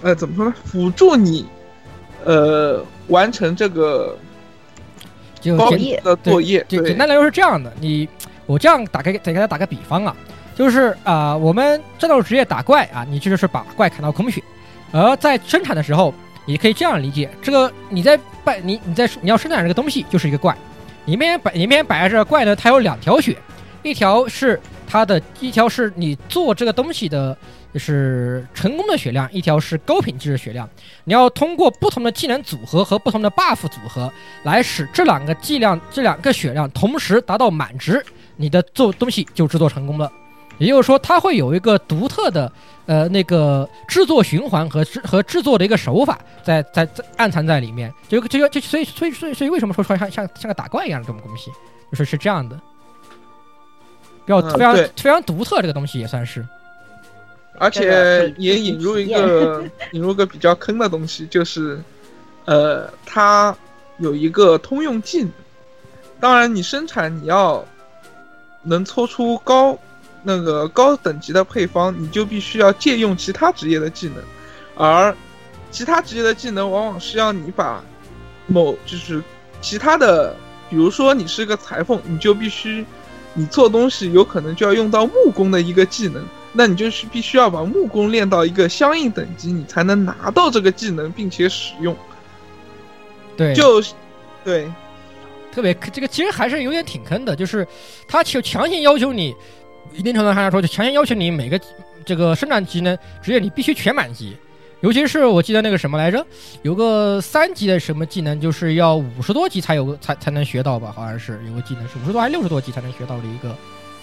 [0.03, 0.55] 呃，怎么说呢？
[0.65, 1.45] 辅助你，
[2.25, 4.17] 呃，完成这个
[5.57, 6.65] 高品质的作业。
[6.69, 8.09] 对简简单来说是这样的，你
[8.47, 10.15] 我这样打开再给大家打个比方啊，
[10.55, 14.43] 就是啊、我们战斗职业打怪啊，你这就是把怪砍到空血，
[14.93, 16.13] 而在生产的时候，
[16.47, 20.57] 你可以这样理解，这个你在摆你你在你要生产这个东西就是一个怪，
[21.07, 23.37] 里面摆里面摆着怪呢，它有两条血，
[23.83, 27.37] 一条是它的一条是你做这个东西的。
[27.71, 30.67] 就是成功的血量，一条是高品质的血量。
[31.05, 34.11] 你要通过不同的技能组合和不同的 buff 组合，
[34.43, 38.03] 来使这两个剂量、这两个血量同时达到满值，
[38.37, 40.11] 你的做东西就制作成功了。
[40.59, 42.51] 也就是说，它会有一个独特的
[42.87, 47.93] 呃那个制作循环和制和制作的一个手法在在在暗藏在里面。
[48.09, 51.51] 这个这个这所以所以所以所以为什么说说像像像个打怪一样的这种东西，
[51.91, 52.57] 就是是这样的，
[54.27, 56.47] 比较嗯非常对非常独特，这个东西也算是。
[57.61, 61.81] 而且也 引入一个引入个比较坑的东西，就是，
[62.45, 63.57] 呃，它
[63.99, 65.33] 有一个通用技能。
[66.21, 67.65] 当然，你生产你要
[68.63, 69.77] 能搓出高
[70.29, 74.23] 那个高等级的配方，你就必须要借用其他职业的技能，
[74.75, 75.17] 而
[75.71, 77.83] 其他职业的技能往往是要你把
[78.47, 79.23] 某就是
[79.63, 80.37] 其他的，
[80.69, 82.85] 比如说你是个裁缝，你就必须
[83.33, 86.23] 你做东西有可能就要用到木工的一个技能。
[86.53, 91.97] 那你就是必须要把木工练到一个相应等级，你才能拿到这个技能，并且使用。
[93.37, 93.83] 对，就
[94.45, 94.71] 对，
[95.53, 97.67] 特别这个其实还是有点挺坑的，就是
[98.09, 99.37] 他就强行要求你，
[99.95, 101.61] 一定程度上来说，就强行要求你每个
[102.05, 104.37] 这个生产技能职业你必须全满级。
[104.81, 106.25] 尤其是我记得那个什么来着，
[106.63, 110.93] 有个三级的什么技能，就是要五十多级才有个才才能学到吧？
[110.95, 113.53] 好像是有个技能是五十多还是六十多级才能学到的一个，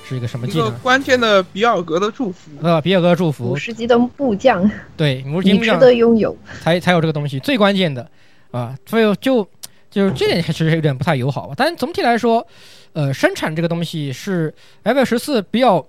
[0.05, 0.77] 是一个什么一个技能？
[0.79, 2.51] 关键的比尔格的祝福。
[2.61, 6.35] 呃，比尔格的祝福五，十级的木匠，对，五十级木匠得拥有。
[6.61, 8.05] 才才有这个东西，最关键的
[8.51, 9.47] 啊，所以就
[9.89, 11.53] 就是这点其实有点不太友好吧。
[11.55, 12.45] 但总体来说，
[12.95, 14.53] 呃，生产这个东西是
[14.85, 15.85] FF 十四比较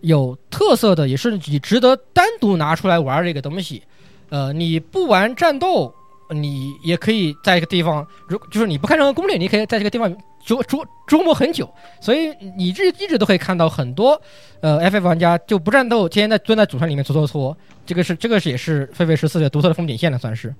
[0.00, 3.82] 有特色的，也是你值得单独拿出来玩的一个东西。
[4.28, 5.92] 呃，你不玩战斗，
[6.28, 10.14] 你也可以在一个地方，如就是你不看任何攻略，你可以在这个地方
[10.44, 11.66] 琢琢琢磨很久。
[11.98, 14.20] 所以你这一直都可以看到很多
[14.60, 17.56] 呃 FF 玩家就不战斗，天天在蹲在主城里面搓搓搓。
[17.86, 20.54] 这个是这个是也是狒狒十四的独特的风景线了，算是。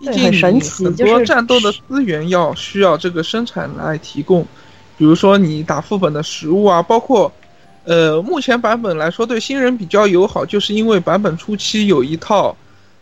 [0.00, 4.46] 对毕竟你很神奇很多战斗的资源要需要这个生产来提供，
[4.96, 7.32] 比如说你打副本的食物啊，包括，
[7.84, 12.56] 呃，目前版本来说对新人比较友好，就是因为版本初期有一套，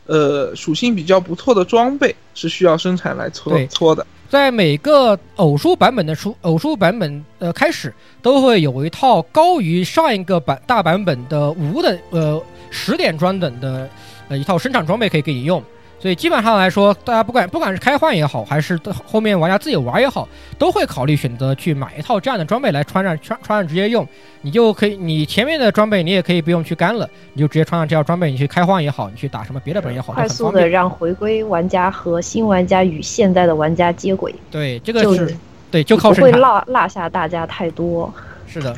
[0.07, 4.07] 呃，属性比较不错的装备是需要生产来搓对搓的。
[4.29, 13.89] 在每个偶数版本的出偶数版本呃开始都会有一套高于上一个版大版本的五等呃十点装等的
[14.29, 15.63] 呃一套生产装备可以给你用，
[16.07, 24.07] 所以基本上来说，大家不管不管是开换也好，还是后面玩家自己玩也好，都会考虑选择去买一套这样的装备来穿上穿穿上直接用，
[24.43, 30.53] 你就可以你前面的装备你也可以不用去干了，你就直接穿上这套装备，你去开荒也好，你去打什么别的本也好，快速。
[30.53, 34.33] 的让回归玩家和新玩家与现在的玩家接轨。
[34.49, 35.37] 对，这个就是
[35.73, 36.31] 对，就靠不会。
[36.31, 38.15] 落落下大家太多。
[38.47, 38.73] 是的。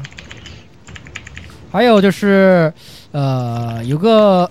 [1.71, 2.73] 还有就是，
[3.13, 4.51] 呃，有个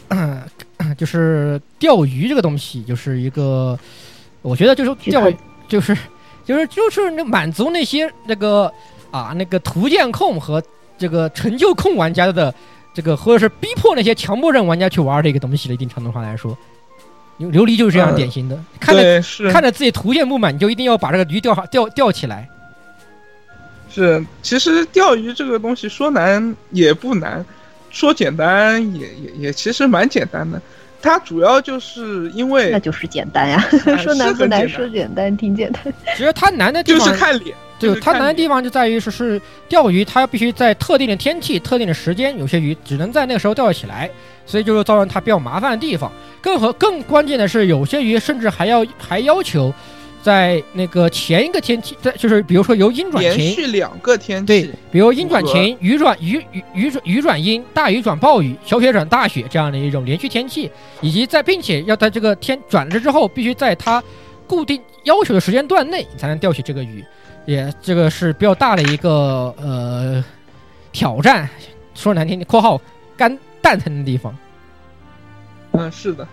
[0.97, 3.77] 就是钓鱼这个东西，就是一个，
[4.41, 5.35] 我觉得就是钓鱼，
[5.67, 5.95] 就是
[6.45, 8.71] 就是就是那满足那些那个
[9.11, 10.61] 啊那个图鉴控和
[10.97, 12.53] 这个成就控玩家的
[12.93, 16.57] 这个，或者是逼迫那些强迫症玩家去玩的一个东西的一定程度上来说。
[17.39, 22.49] 琉琉璃就是这样嗯典型的，看着是看着自己图鉴不满，你就一定要把这个鱼钓好钓钓起来。
[23.91, 27.45] 是，其实钓鱼这个东西说难也不难，
[27.97, 30.61] 说简单也也也其实蛮简单的。
[31.01, 33.59] 它主要就是因为那就是简单呀，
[33.97, 35.81] 说难不难，说简单挺简单。
[36.15, 44.09] 其实它难的地方就方是看脸，对就是它难的地方就在于是是钓鱼，它必须在特定的天气、特定的时间，有些鱼只能在那个时候钓得起来，
[44.45, 46.11] 所以就是造成它比较麻烦的地方。
[46.41, 49.73] 更和更关键的是，有些鱼甚至还要还要求
[50.27, 64.03] 在那个前一个天气，在就是比如说由阴转晴连，续两个天气，对，比如阴转晴、雨转雨雨雨转雨转阴、大雨转暴雨、小雪转大雪这样的一种连续天气，以及在并且要在这个天转了之后，必须在它
[64.45, 67.01] 固定要求的时间段内才能钓起这个鱼，
[67.45, 70.21] 也这个是比较大的一个呃
[70.91, 71.49] 挑战。
[71.95, 72.81] 说难听点（括号
[73.15, 74.35] 干蛋疼的地方）。
[75.71, 76.27] 嗯，是的。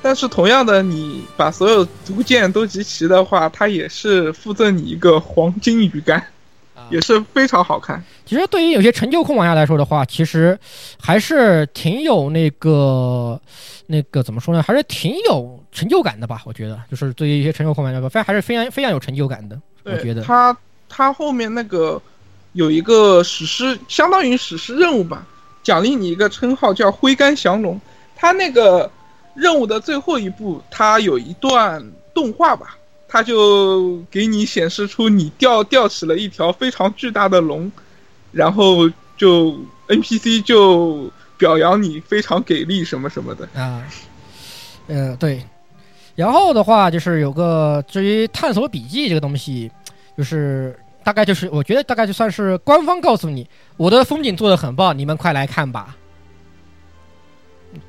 [0.00, 6.22] 但是同样的，你把所有毒件都集齐的话，它也是附赠你一个黄金鱼竿，
[6.90, 8.02] 也是非常好看。
[8.24, 10.58] 其实对于有些成就控玩家来说的话，其实
[11.00, 13.40] 还是挺有那个
[13.86, 14.62] 那个怎么说呢？
[14.62, 16.42] 还是挺有成就感的吧？
[16.44, 19.60] 我觉得，就是对于一些成就控玩家来说，非还是非常非常有成就感的。
[19.84, 20.56] 我觉得，它
[20.88, 22.00] 它后面那个
[22.52, 25.26] 有一个史诗，相当于史诗任务吧，
[25.62, 27.80] 奖励你一个称号叫挥杆降龙。
[28.14, 28.90] 它那个
[29.38, 31.80] 任务的最后一步，它有一段
[32.12, 37.70] 动画吧，它就给你显示出你钓钓起了一条非常巨大的龙，
[38.32, 39.56] 然后就
[39.86, 43.84] NPC 就表扬你非常给力什么什么的啊，
[44.88, 45.40] 呃，对。
[46.16, 49.70] 然后的话，就是有个至于探索笔记这个东西，
[50.16, 55.96] 就是大概就是我觉得大概就算是官方告诉你，我的风景做的很棒，你们快来看吧。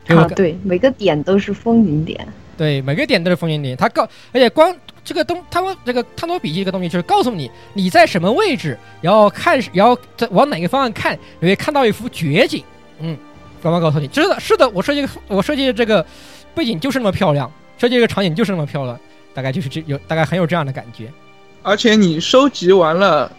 [0.07, 2.27] 啊，对，每个点都是风景点。
[2.57, 3.77] 对，每个点都是风景点。
[3.77, 4.03] 它告，
[4.33, 12.61] 而且光这个东，他们这个探索笔记这个东西，就是告诉你你在什么位置，然后看，然后在往哪个方向看，你会看到一幅绝景。
[12.99, 13.17] 嗯，
[13.61, 16.05] 官方告诉你，是的，是的，我设计我设计的这个
[16.53, 18.99] 背景就是那么漂亮，设计这个场景就是那么漂亮，
[19.33, 21.09] 大概就是这有大概很有这样的感觉。
[21.63, 23.31] 而且你收集完了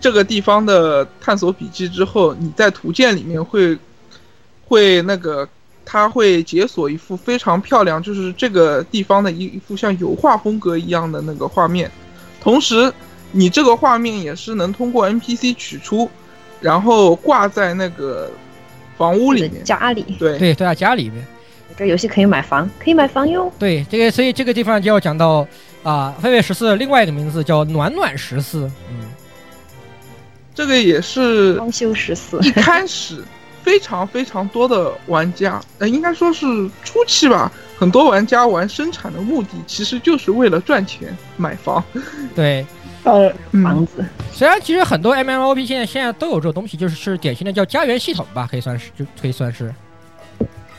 [0.00, 3.78] 这个地方的探索笔记之后，你在图鉴里面会
[4.66, 5.48] 会那个。
[5.90, 11.90] 它会解锁一幅非常漂亮，就是这个地方的一一幅像油画风格一样的那个画面。
[12.42, 12.92] 同时，
[13.32, 16.10] 你这个画面也是能通过 NPC 取出，
[16.60, 18.30] 然后挂在那个
[18.98, 20.04] 房屋里面，家里。
[20.18, 21.26] 对对，在家里面。
[21.74, 23.50] 这游戏可以买房，可以买房哟。
[23.58, 25.46] 对，这个所以这个地方就要讲到
[25.82, 28.70] 啊，飞跃十四另外一个名字叫暖暖十四。
[28.90, 29.08] 嗯，
[30.54, 33.24] 这个也是装修十四一开始。
[33.68, 36.46] 非常非常多的玩家，呃，应该说是
[36.82, 41.84] 初期吧，很多玩家玩生产的目的其实就是为了赚钱买房。
[42.34, 42.64] 对，
[43.04, 43.30] 呃，
[43.62, 44.02] 房子。
[44.32, 49.70] 虽然其实很多 MMOP 现在现在都有这个东西，就是是典型的叫家园系统吧，可以算是就可以算是，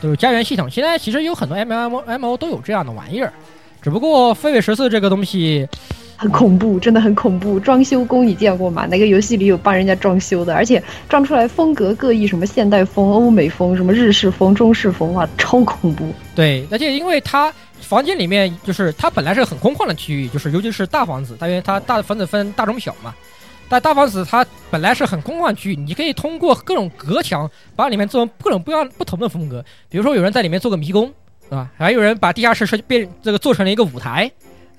[0.02, 0.68] 就是家园系统。
[0.68, 3.32] 现在其实有很多 MMO 都有这样的玩意儿，
[3.80, 5.68] 只不过飞跃十四这个东西。
[6.20, 7.58] 很恐怖，真的很恐怖。
[7.58, 8.84] 装修工你见过吗？
[8.84, 10.54] 哪个游戏里有帮人家装修的？
[10.54, 16.12] 而且装出来风格各异，什么现代风、欧美风、什么日式风、中式风，哇，超恐怖。
[16.34, 23.14] 对，而且因为它房间里面就是它本来是很空旷的区域，就是尤其是大房子，它因为它大房子分大中小嘛。
[23.66, 29.64] 但大房子它本来是很空旷区域，你可以通过各种隔墙把里面做成各种不一样不同的风格。
[29.88, 31.10] 比如说有人在里面做个迷宫，
[31.48, 31.70] 啊，吧？
[31.78, 34.30] 还有人把地下室设变这个做成了一个舞台。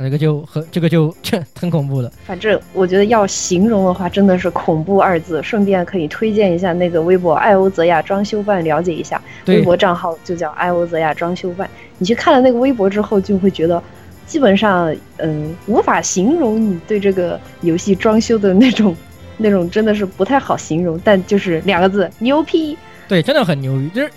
[0.04, 1.14] 这个就很，这个就
[1.60, 2.12] 很恐怖了。
[2.26, 5.42] 反正我觉得要形容的话，真的是恐怖二字。
[5.44, 9.22] 顺便可以推荐一下那个微博“艾欧泽亚装修办”，了解一下。
[9.48, 11.70] 微博账号就叫“艾欧泽亚装修办”。
[11.98, 13.82] 你去看了那个微博之后，就会觉得，
[14.26, 18.96] 基本上，嗯，无法形容你对这个游戏装修的那种，
[19.38, 21.00] 那种真的是不太好形容。
[21.04, 22.78] 但就是两个字：牛批。
[23.08, 24.12] 对，真的很牛逼，就是。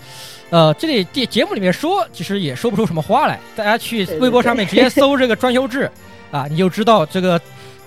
[0.49, 3.39] 呃，这里节节目里面说，其实也说不出什么话来。
[3.55, 5.89] 大家去微博上面直接搜这个装修制，
[6.31, 7.41] 啊，你就知道这个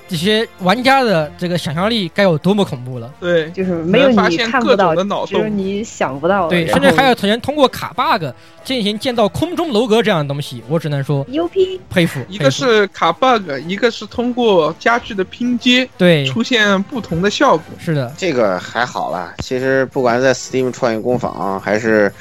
[0.08, 3.12] 这些玩家的这个想象力该有多么恐怖了。
[3.20, 5.56] 对，就是没有你能发现看不到各种的脑，只有洞。
[5.56, 6.48] 你想不到。
[6.48, 8.24] 对，甚至还有人通过卡 bug
[8.64, 12.20] 进行建造空中楼阁这样的东西，我只能说 UP 佩服。
[12.28, 17.64] 一个是卡 bug，一个是通过家具的拼接，对出现不同的效果。
[17.78, 19.34] 是的，这个还好啦。
[19.38, 22.12] 其实不管在 Steam 创意工坊，还是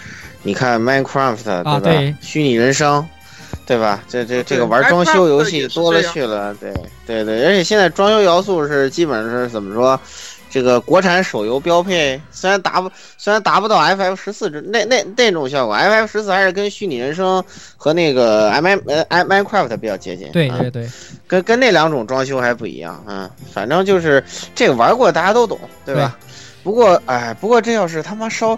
[0.47, 1.71] 你看 Minecraft，对吧？
[1.71, 3.05] 啊对虚拟人生，
[3.65, 4.01] 对吧？
[4.07, 6.73] 这这这个玩装修游戏多了去了，对
[7.05, 7.45] 对对。
[7.45, 9.99] 而且现在装修要素是基本上是怎么说？
[10.49, 17.43] 这个国产手游标配，虽然达不虽然达不到 FF 十四这那那那种效果，FF 十四还是跟虚拟人生
[17.75, 20.27] 和那个 M M 呃 M Minecraft 比较接近。
[20.27, 20.89] 啊对对对，
[21.27, 24.23] 跟跟那两种装修还不一样啊，反正就是
[24.55, 26.17] 这个玩过大家都懂，对吧？
[26.63, 28.57] 不过哎，不过这要是他妈烧，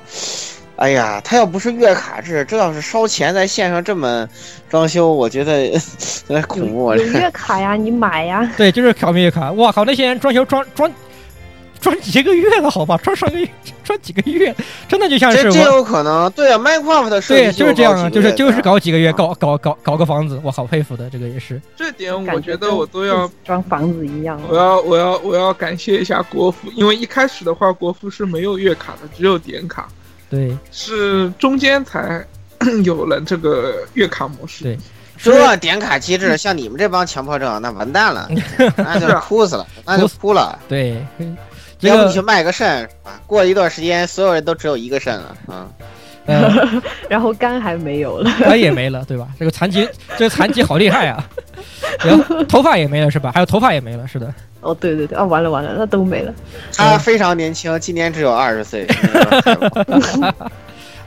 [0.80, 4.26] 哎呀，他要不是月卡制，这要是烧钱在线上这么
[4.70, 5.66] 装修，我觉得
[6.28, 6.96] 有点恐怖啊！
[6.96, 8.50] 有月卡呀，你买呀。
[8.56, 9.52] 对，就是考月卡。
[9.52, 10.90] 我靠，那些人装修装装
[11.82, 13.50] 装几个月了，好吧，装上个月
[13.84, 14.56] 装几个月，
[14.88, 15.64] 真的就像是这这。
[15.64, 21.62] 有可能，对啊，Minecraft 的设计对，就是这样啊，就是就是搞几个月，搞搞搞搞搞个房子，我好佩服的，这个也是。
[21.76, 24.40] 这点我觉得我都要，装房子一样。
[24.48, 29.90] 我要我要我要感谢一下国服，因为一开始的话，国服是没有月卡的，只有点卡，
[30.30, 32.24] 对，是中间才
[32.84, 34.64] 有了这个月卡模式。
[34.64, 34.78] 对，
[35.18, 38.30] 这点卡机制，像你们这帮强迫症，那完蛋了，
[38.78, 40.58] 那就哭死了， 那就哭了。
[40.68, 41.04] 对，
[41.82, 43.20] 要不你去卖个肾，是吧？
[43.26, 45.68] 过一段时间，所有人都只有一个肾了啊。
[46.26, 46.48] 呃，
[47.10, 49.28] 然后肝还没有了，肝也没了，对吧？
[49.40, 51.28] 这个残疾，这个残疾好厉害啊！
[52.06, 53.32] 然后头发也没了是吧？
[53.34, 54.32] 还有头发也没了，是的。
[54.62, 56.34] 哦，对对对，啊，完了完了，那都没了。
[56.76, 58.86] 他非常年轻，今年只有二十岁。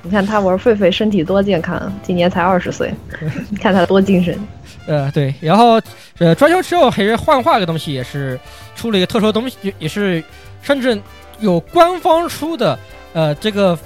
[0.05, 2.93] 你看他玩狒狒身体多健康，今年才二十岁，
[3.51, 4.37] 你看他多精神。
[4.87, 5.81] 呃，对，然后
[6.19, 8.39] 呃，装修之后还是幻化个东西，也是
[8.75, 10.23] 出了一个特殊的东西，也也是
[10.61, 11.01] 甚至
[11.39, 12.77] 有官方出的
[13.13, 13.77] 呃这个《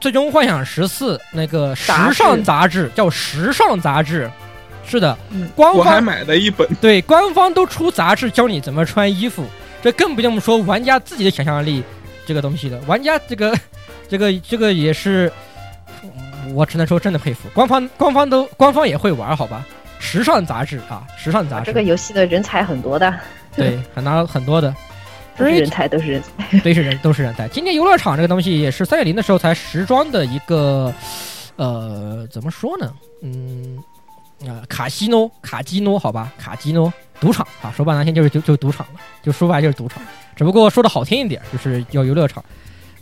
[0.00, 4.26] 最终幻想十四》那个时尚杂志，叫《时尚杂志》。
[4.90, 5.16] 是的，
[5.54, 6.66] 官方我还买了一本。
[6.80, 9.44] 对，官方都出杂志教你怎么穿衣服，
[9.82, 11.82] 这更不用说玩家自己的想象力
[12.26, 12.80] 这个东西了。
[12.86, 13.56] 玩家这个
[14.08, 15.30] 这个这个也是，
[16.54, 17.48] 我只能说真的佩服。
[17.54, 19.64] 官方官方都官方也会玩，好吧？
[20.00, 21.66] 时尚杂志啊，时尚杂志。
[21.66, 23.14] 这个游戏的人才很多的。
[23.54, 24.74] 对， 很拿很多的。
[25.36, 27.48] 都是人才，都是人才， 对，是人，都是人才。
[27.48, 30.92] 今天游乐场这个东西也是三点零的时候才时装的一个，
[31.56, 32.92] 呃，怎么说呢？
[33.22, 33.78] 嗯，
[34.42, 40.02] 啊、呃，卡西诺，卡基诺，好吧，卡基诺赌场啊，说白难听就是就就赌场了，就说白就是赌场。
[40.34, 42.42] 只不过说的好听一点，就是叫游乐场。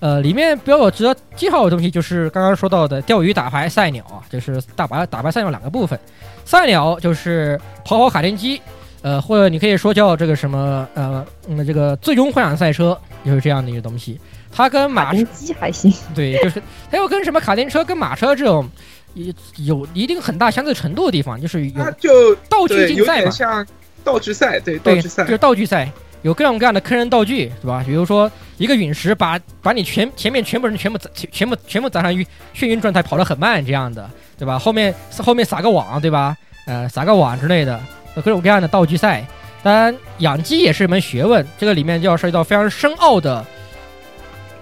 [0.00, 5.98] 呃，里面比较有值得介绍的东西就是刚刚说到的钓鱼、打牌、赛鸟啊，就是打牌、打牌、赛鸟两个部分。
[6.44, 8.60] 赛鸟就是跑跑卡丁机。
[9.00, 14.20] 呃，或者你可以说叫这个什么呃，嗯，这个最终幻想赛车就是这样的一个东西。
[14.50, 16.60] 它跟马丁机还行，对，就是
[16.90, 18.68] 它又跟什么卡丁车跟马车这种
[19.14, 23.66] 有有一定很大相似程度的地方，就是有就道具竞赛嘛，像
[24.04, 25.90] 道具赛，对，道具赛就是道具赛，
[26.22, 27.82] 有各种各样的坑人道具，对吧？
[27.86, 34.08] 比如说一个陨石把把你全前面全部人全部砸全部全部砸上晕眩晕状态，跑得很慢这样的，
[34.38, 34.58] 对吧？
[34.58, 36.36] 后面后面撒个网，对吧？
[36.66, 37.80] 呃，撒个网之类的。
[38.24, 39.24] 各种各样的道具赛，
[39.62, 43.46] 当然养鸡也是一门学问，这个里面就要涉及到非常深奥的。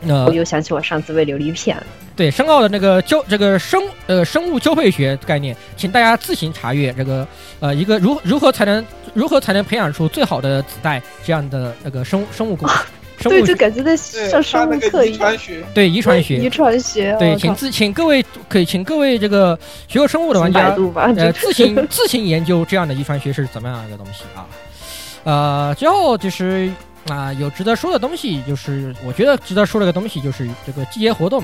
[0.06, 1.74] 呃，我又想起我上次喂琉璃片，
[2.16, 7.28] 对深奥的那个交这个生呃生物交配学概念，请大家自行查阅这个
[7.60, 12.68] 呃一个如如何才能如何才能培养出最好的子代这样的那个生生物工。
[13.18, 15.34] 生对，就感觉在上生物课一样。
[15.72, 17.16] 对，遗传学，遗传学。
[17.18, 20.76] 对，请自请各位可以请各位这个学过生物的玩家，
[21.16, 24.44] 呃，自行自行研究这样的遗传学是怎么样一个东西啊？
[25.24, 26.70] 呃，之后就是
[27.09, 31.43] 啊，有值得说的东西，就是我觉得值得说的一个东西就是这个季节活动，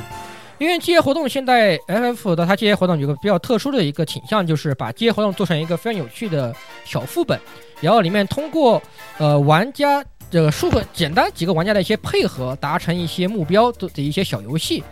[0.63, 7.37] 因为这些活动现在 FF 的它这些活动有个比较特殊的一个倾向，就是把这些活动做成一个非常有趣的小副本，
[7.81, 8.81] 然后里面通过
[9.19, 10.05] 呃玩家。
[10.31, 14.83] 这个数个简单几个玩家的一些配合，达成一些目标的的一些小游戏，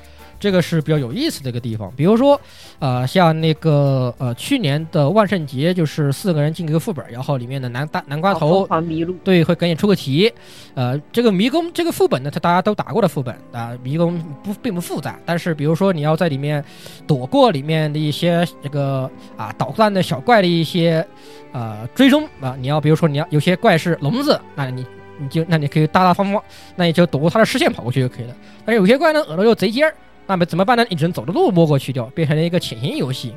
[0.40, 1.92] 这个是比较有意思的一个地方。
[1.94, 2.40] 比如说，
[2.78, 10.32] 呃，像那个呃去年的万圣节，就是四个人进一个副本，然后里面的南大南瓜头迷路，对，会给你出个题。
[10.74, 16.64] 呃，这个迷宫这个副本呢，它大家都打过的副本啊，迷宫不并不复杂，但是比如说你要在里面
[17.06, 21.06] 躲过里面的一些这个啊捣乱的小怪的一些
[21.52, 24.84] 呃追踪啊，你要比如说你要有些怪是聋子，那你。
[25.22, 26.42] 你就那你可以大大方方，
[26.76, 28.34] 那你就躲过他的视线跑过去就可以了。
[28.64, 29.94] 但是有些怪呢耳朵又贼尖儿，
[30.30, 30.86] 那么怎么办呢？
[30.88, 33.34] 你只能走着路摸过去掉，变成了一个潜行游戏。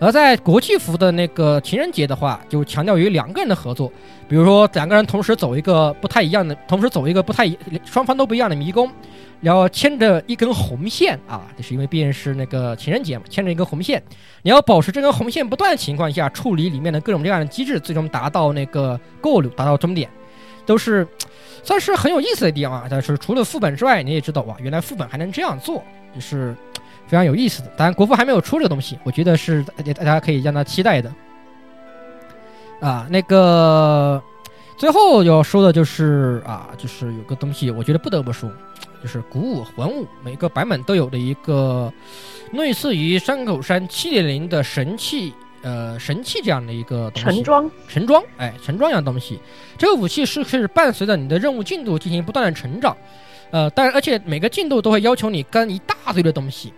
[0.00, 3.88] 而在国际服的那个情人节的话，就强调于两个人的合作，
[4.28, 8.90] 比如说两个人同时走一个不太一样的，同时走一个不太一双方都不一样的迷宫，
[9.40, 14.02] 然后牵着一根红线啊，这是因为毕竟是那个情人节嘛，牵着一根红线，
[14.42, 20.10] 你要保持这根红线不断的情况下，处理里面的各种各样的机制，最终达到那个 goal，达到终点，
[20.66, 21.06] 都是
[21.62, 22.86] 算是很有意思的地方啊。
[22.90, 25.84] 但是除了副本之外，你也知道哇，原来副本还能这样做，
[26.14, 26.54] 就是
[27.06, 27.68] 非常有意思的。
[27.76, 31.12] 当然，国服还没有出这个东西，我觉得是大大家可以让他期待的。
[32.80, 34.22] 啊，那个
[34.76, 38.50] 最后要说的就是啊，就是有个东西，我觉得不得不说，
[39.02, 41.90] 就是古武魂武每个版本都有的一个
[42.52, 45.32] 类似于山口山七点零的神器，
[45.62, 47.36] 呃，神器这样的一个东西。
[47.36, 49.40] 陈装，陈装，哎，陈装一样东西。
[49.78, 52.94] 这个武器是可以伴随着你的任务进度进行不断的成长，
[53.50, 56.72] 呃，但而且每个进度都会要求你干一大堆的东西。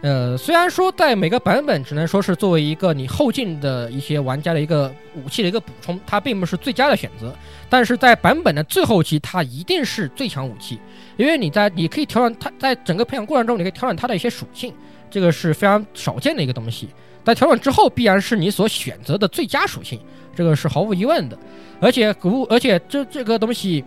[0.00, 7.34] 呃，虽然说在每个版本只能说是作为一个你后进的一些玩家的一个武器的一个补充，它并不是最佳的选择，
[7.68, 10.78] 但是在版本的最后期，它一定是最强武器，
[11.16, 14.72] 因为你在你可以调整它，在整个培养过程中，你可以调整它的一些属性，
[15.10, 16.88] 这个是非常少见的一个东西。
[17.24, 19.98] 在调整之后，必然是你所选择的最佳属性，
[20.32, 21.36] 这个是毫无疑问的。
[21.80, 23.84] 而且古，而且这这个东西。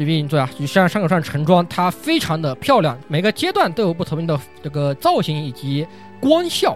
[0.00, 5.86] 对比对啊，就像山口上陈装，它非常的漂亮，每个阶段都有不同的这个造型以及
[6.18, 6.74] 光效，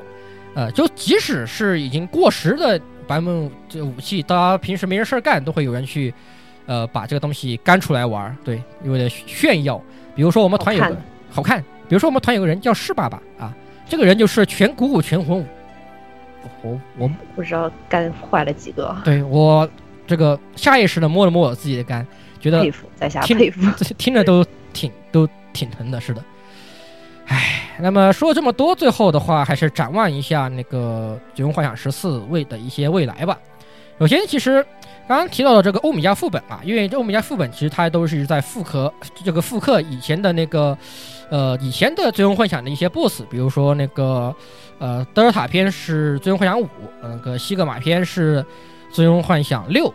[0.55, 6.13] 呃，就即使是已经过时的版本，这武器，大家平时没人事儿干，都会有人去，
[6.67, 9.81] 呃，把这个东西干出来玩，对，为了炫耀。
[10.15, 10.95] 比如说我们团有个
[11.31, 13.57] 好看，比如说我们团有个人叫士爸爸啊，
[13.89, 15.47] 这个人就是全鼓舞全魂舞，
[16.61, 19.67] 我我不知道肝坏了几个，对我
[20.07, 22.07] 这个下意识的摸了摸我自己的肝。
[22.45, 23.62] 觉得佩服，在下佩服，
[23.97, 24.45] 听着都
[24.75, 26.23] 挺都挺疼的，是的。
[27.25, 33.39] 唉，那么说了这么多，最后的话还是展望一下那个《最终幻想十四》未的一些未来吧。
[33.99, 34.62] 首先，其实
[35.09, 38.93] 刚刚提到的这个欧米伽副本啊，因为这欧米伽副本其实它都是在复刻
[39.25, 40.77] 这个复刻以前的那个
[41.31, 44.37] 呃以前的《最终幻想》的一些 BOSS，比如说那个
[44.79, 46.66] 呃德尔塔篇是《最终幻想五》，
[47.01, 48.43] 那个西格玛篇是
[48.91, 49.89] 《最终幻想六》，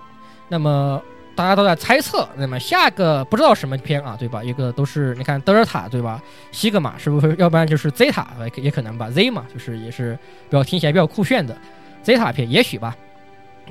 [0.48, 1.00] 那么。
[1.40, 4.44] 大家都在猜测，那么下个不知道什么片啊，对吧？
[4.44, 6.22] 一个都是你看德尔塔，对吧？
[6.52, 7.34] 西格玛是不是？
[7.40, 8.26] 要不然就是 Zeta，
[8.58, 9.10] 也可能吧。
[9.10, 11.56] Z 嘛，就是也是比较听起来比较酷炫的
[12.04, 12.94] Zeta 篇，也许吧。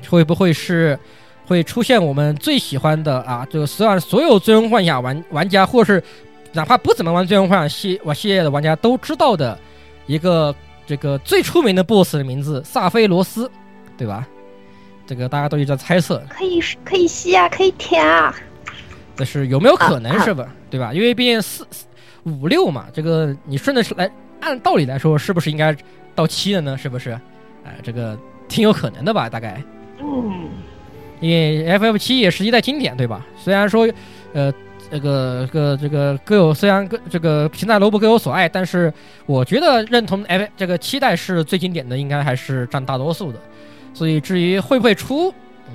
[0.09, 0.97] 会不会是
[1.45, 3.45] 会出现我们最喜欢的啊？
[3.51, 6.03] 就虽然所有最终幻想玩玩家，或是
[6.53, 9.55] 哪怕不怎么玩最终幻想系玩系列的玩家都知道的
[10.07, 10.55] 一个
[10.87, 13.47] 这个最出名的 BOSS 的名字萨菲罗斯，
[13.95, 14.27] 对吧？
[15.09, 18.31] 这个大家都一直在猜测，可以可以吸啊，可以舔啊，
[19.15, 20.47] 但是有没有可能是吧？
[20.69, 20.93] 对吧？
[20.93, 21.65] 因为毕竟四
[22.25, 24.07] 五六嘛，这个你顺着来，
[24.39, 25.75] 按道理来说，是不是应该
[26.13, 26.77] 到七了呢？
[26.77, 27.19] 是不是？
[27.65, 28.15] 哎，这个
[28.47, 29.27] 挺有可能的吧？
[29.27, 29.59] 大概，
[29.99, 30.47] 嗯，
[31.19, 33.25] 因为 FF 七也是一代经典，对吧？
[33.35, 33.89] 虽然说，
[34.33, 34.53] 呃，
[34.91, 38.93] 这个个这个各有虽然各这个平台萝卜各有所爱，但是
[39.25, 43.39] 我觉得认同 F 这个七代是最经典的，应该还是占大多数的。
[43.93, 45.33] 所以至于会不会出，
[45.67, 45.73] 嗯，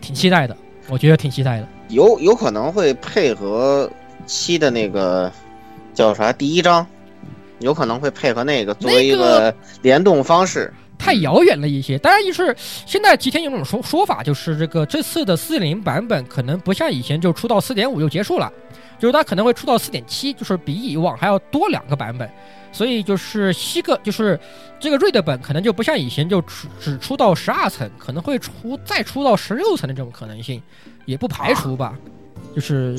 [0.00, 0.56] 挺期待的，
[0.88, 1.68] 我觉得挺期待的。
[1.88, 3.90] 有有可能会配合
[4.26, 5.30] 七的那个
[5.92, 6.86] 叫啥第一章，
[7.58, 10.72] 有可能会配合那个作为一个联动方式。
[10.98, 11.98] 太遥远了一些。
[11.98, 18.52] 当然，就是现在提前有种说说法，就是这个这次的四点零版本可能不像以前就出到四点五就结束了，
[18.98, 22.30] 就是它可能会出到四点七，就是比以往还要多两个版本。
[22.72, 24.38] 所以就是西个就是
[24.78, 30.62] 这个瑞的本可能就不像以前就只只出到十二层，可能会出再出到十六层的这种可能性，
[31.04, 31.94] 也不排除吧。
[32.54, 32.96] 就是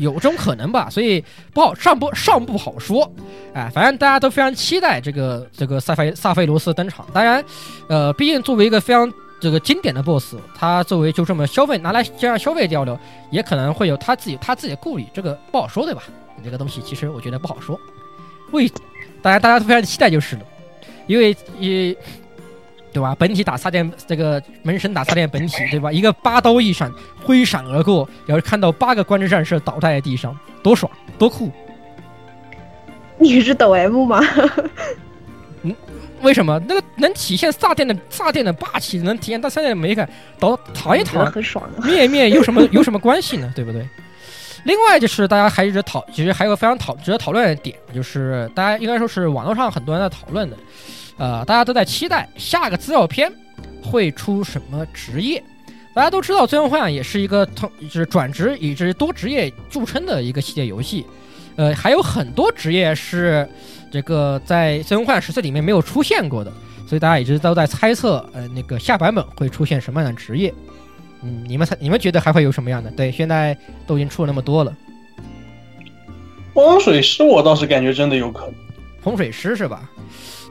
[0.00, 3.10] 有这种可能吧，所以不好上不上不好说。
[3.52, 7.06] 哎，反正大家都非常期待这个这个萨菲萨菲罗斯登场。
[7.12, 7.44] 当然，
[7.88, 12.98] 呃，毕竟作为一个非常这个经典的 BOSS，他作为就这么消费拿来这样消费交流，
[13.30, 16.02] 也可能会有他自己他自己的顾虑，这个不好说，对吧？
[16.36, 17.78] 你这个东西其实我觉得不好说。
[18.52, 18.70] 为，
[19.20, 20.42] 大家大家都非常期待就是了，
[21.06, 21.96] 因为也，
[22.92, 23.16] 对吧？
[23.18, 25.90] 本体打萨电，这个门神打萨电本体，对吧？
[25.90, 26.92] 一个八刀一闪，
[27.22, 31.50] 挥闪而过，然后看到八个观之战士倒在地上，多爽，多酷！
[33.18, 34.20] 你是抖 M 吗？
[35.62, 35.74] 嗯，
[36.22, 36.60] 为什么？
[36.68, 40.08] 那个能体现萨电的萨电的霸气，能体现到萨电的美感，
[40.38, 43.50] 倒躺一躺，很爽灭灭灭有什么有什么关系呢？
[43.54, 43.86] 对不对？
[44.64, 50.56] 另外就是大家还一直讨，其实还有非常讨值得讨论的点，就是大家应该说是网络上很多人在讨论的，
[51.18, 53.32] 呃，大家都在期待下个资料片
[53.82, 55.42] 会出什么职业。
[55.94, 61.04] 大家都知道《最终幻想》也是一个通就是转职以及多职业著称的一个系列游戏，
[61.56, 63.46] 呃，还有很多职业是
[63.90, 66.50] 这个在《最终幻想十四》里面没有出现过的。
[66.88, 70.52] 所以大家一直都在猜测，呃，那个下版本会出现什么样的职业。
[71.22, 72.90] 嗯，你们猜，你们觉得还会有什么样的？
[72.92, 74.76] 对，现在都已经出了那么多了。
[76.54, 78.54] 风水师我倒是感觉真的有可能。
[79.00, 79.90] 风水师是吧？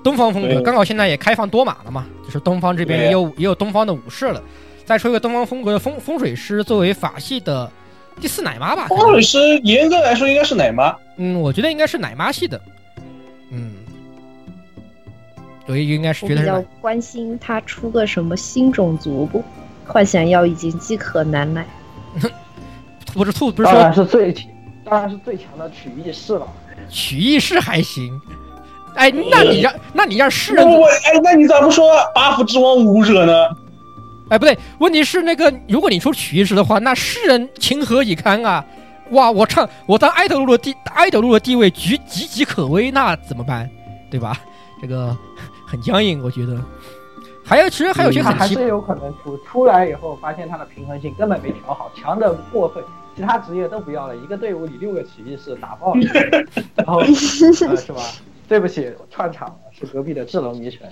[0.03, 4.41] 东方风格刚好现在也开放多码了嘛，就是东方这边也有也有东方的武士了，
[4.83, 7.71] 再出一个东方风格的风风水师作为法系的
[8.19, 8.87] 第四奶妈吧。
[8.87, 12.59] 风水师严格来说应该是奶妈，嗯，我觉得应该是奶妈系的。
[13.51, 13.75] 嗯，
[15.67, 19.43] 我也应该是比较觉得是奶关心他出个什么新种族不？
[19.91, 21.65] 幻想药已经饥渴难耐，
[23.13, 24.33] 不是兔，不是当然说是最
[24.85, 26.47] 当然是最强的曲艺士了。
[26.89, 28.19] 曲艺师还行。
[28.95, 33.47] 哎，那你让那你让世人那我哎，那你咋不说 buff 之王武者呢？
[34.29, 38.63] 哎，不对，问题是那个，如果你出曲艺师的话，那世人情何以堪啊？
[39.11, 43.69] 哇，我唱我当爱德路的地爱德路的地位岌岌岌可危，那怎么办？
[44.09, 44.37] 对吧？
[44.81, 45.15] 这个
[45.67, 46.57] 很僵硬，我觉得。
[47.51, 52.81] 还有，其实还有些他还是有可能出出来以后，发现他的平衡性根本没调好，强的过分，
[53.13, 56.01] 其他职业都不要了，一个队伍里六个起义士打爆了，
[56.75, 58.01] 然后、呃、是吧？
[58.47, 60.87] 对不起，串场了，是隔壁的智能迷城。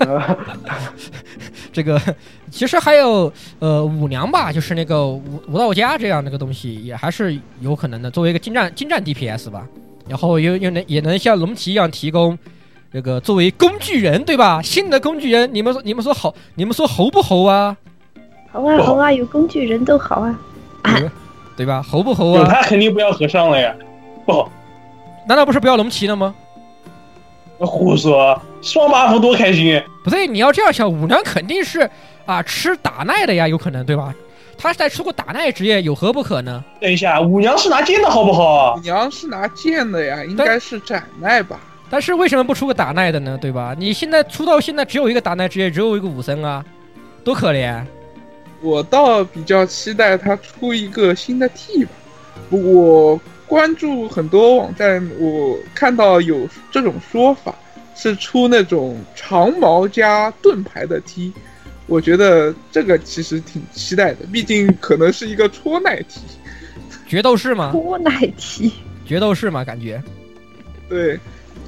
[0.00, 0.36] 呃
[1.72, 2.00] 这个
[2.50, 9.64] 其实还有呃舞娘吧，就是那个舞舞蹈家这样的个东西，也还是有可能的，作为一个近战近战 DPS 吧，
[10.08, 12.36] 然后又又能也能像龙骑一样提供
[12.92, 14.60] 这个作为工具人，对吧？
[14.62, 17.76] 新的工具人，你们说你们说好，你们说猴不猴啊？
[18.52, 20.38] 猴啊猴啊，有工具人都好啊。
[20.82, 21.12] 对吧
[21.56, 21.82] 对吧？
[21.82, 22.48] 猴不猴有啊？
[22.52, 23.72] 他肯定不要和尚了呀，
[24.26, 24.50] 不好，
[25.28, 26.34] 难道不是不要龙骑了吗？
[27.58, 29.80] 胡说，双 buff 多开心。
[30.02, 31.88] 不对，你要这样想，五娘肯定是
[32.26, 34.12] 啊吃打耐的呀，有可能对吧？
[34.58, 36.64] 他在出过打耐职业，有何不可呢？
[36.80, 38.80] 等一下，五娘是拿剑的好不好五？
[38.80, 41.60] 娘是拿剑的呀，应该是斩奈吧？
[41.90, 43.36] 但是为什么不出个打奈的呢？
[43.42, 43.74] 对吧？
[43.76, 46.64] 你现在出到现在只有一个打奈职业，只有一个武僧啊，
[47.24, 47.82] 多可怜！
[48.62, 51.90] 我倒比较期待他出一个新的 T 吧。
[52.50, 57.54] 我关注很多网站，我看到有这种说法，
[57.96, 61.32] 是出那种长矛加盾牌的 T。
[61.86, 66.20] 我觉得这个其实挺期待的，毕竟可能是一个戳奶 T。
[67.08, 67.70] 决斗士吗？
[67.72, 68.72] 戳奶 T，
[69.04, 70.00] 决斗士嘛，感觉
[70.88, 71.18] 对，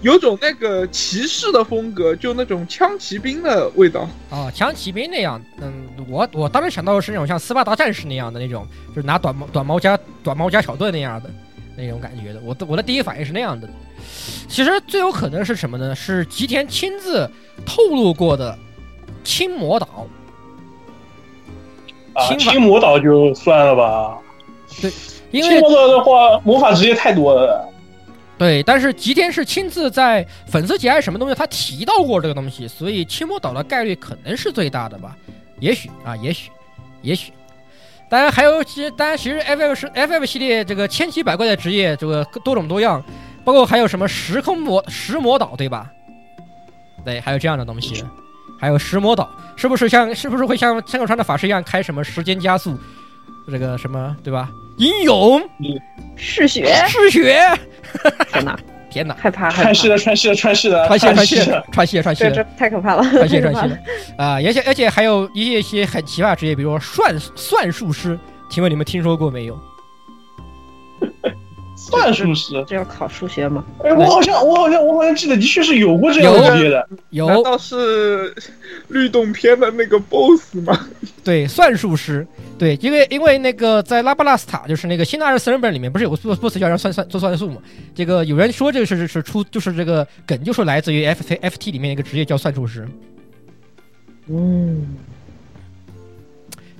[0.03, 4.09] 有种那个骑士的风格，就那种枪骑兵的味道。
[4.31, 11.31] 啊，枪骑兵那样，嗯，我我当时想到的是那种像斯巴达战士那样的那种，就是拿短矛短矛加短矛加小盾那样的
[11.77, 12.41] 那种感觉的。
[12.45, 13.69] 我的我的第一反应是那样的。
[14.49, 15.95] 其实最有可能是什么呢？
[15.95, 17.31] 是吉田亲自
[17.65, 18.59] 透露过的
[19.23, 20.07] 青魔岛。
[22.15, 24.19] 啊，青魔岛就算了吧。
[24.81, 24.91] 对
[25.31, 27.69] 因为青魔岛的话，魔法职业太多了。
[28.39, 35.17] 对，但是吉田是亲自在粉丝节还是什么东西，他提到过这个东西，所以青魔岛的概率可能是最大的吧？
[35.61, 36.51] 也许啊，也许，
[37.03, 37.33] 也许。
[38.11, 43.03] 当然还有，其当然其实 FF 是 FF 系列这个千奇百怪的职业，这个多种多样，
[43.45, 45.89] 包括还有什么时空魔石魔岛，对吧？
[47.05, 48.05] 对，还有这样的东西，
[48.59, 52.77] 还有石魔岛，是不是像是不是会像千口川的法师一样开什么时间加速，
[53.49, 54.51] 这个什么对吧？
[54.83, 55.41] 英勇
[56.17, 57.49] 嗜血，嗜血，
[58.33, 58.59] 天哪，
[58.91, 59.17] 天哪！
[59.17, 61.65] 害怕害怕穿，戏的，穿戏的，穿戏的，穿戏穿戏戏的。
[61.71, 63.77] 穿戏穿戏这这太可怕了，穿戏太可怕了穿戏
[64.19, 64.35] 啊！
[64.45, 68.19] 而且而且还有一些一些很奇葩职业，比如说算算术师，
[68.51, 69.57] 请问你们听说过没有？
[71.93, 73.65] 算术师，这要考数学吗？
[73.85, 76.89] 哎，我好像，我好像，我好像记得，的确是有过这样的职业的。
[77.11, 78.35] 有难道是
[78.89, 80.89] 律动篇的那个 BOSS 吗？
[81.23, 82.27] 对算术师，
[82.59, 87.59] 对，因为因为那个在拉巴拉斯塔，就是那个新的二十四人本里面，不是有个 boss boss 叫人算算做算术嘛？
[87.95, 92.89] 这个有人说这个是是出就是这个梗就是来自于 F C F T 里面一个职业叫算术师。
[94.29, 94.97] 嗯，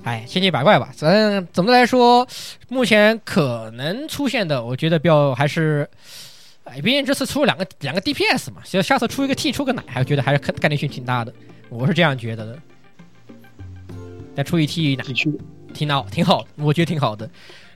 [0.03, 0.89] 哎，千奇百怪吧。
[0.95, 2.27] 咱总的来说，
[2.69, 5.89] 目前可能出现的，我觉得比较还是，
[6.65, 11.33] 哎，毕竟这次出了两个两个 DPS 嘛，下下次出一个 T 出个奶，还觉得还是概概率性挺大的，
[11.69, 12.59] 我是这样觉得的。
[14.35, 15.03] 再出一 T 奶，
[15.73, 17.29] 挺好，挺好，我觉得挺好的。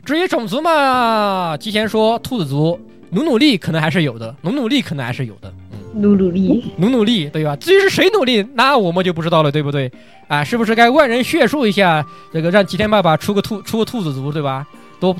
[0.03, 2.79] 至于种族嘛，之前说兔子族
[3.11, 5.53] 努努力可能还是有的，努努力可能还是有的。
[5.93, 7.55] 努努力，努努力，对吧？
[7.55, 9.91] 至于是谁努力，那我们就不知道了，对不对？
[10.27, 12.05] 啊，是不是该万人血术一下？
[12.31, 14.67] 这个让吉天爸爸出个兔出个兔子族，对吧？
[14.99, 15.15] 多，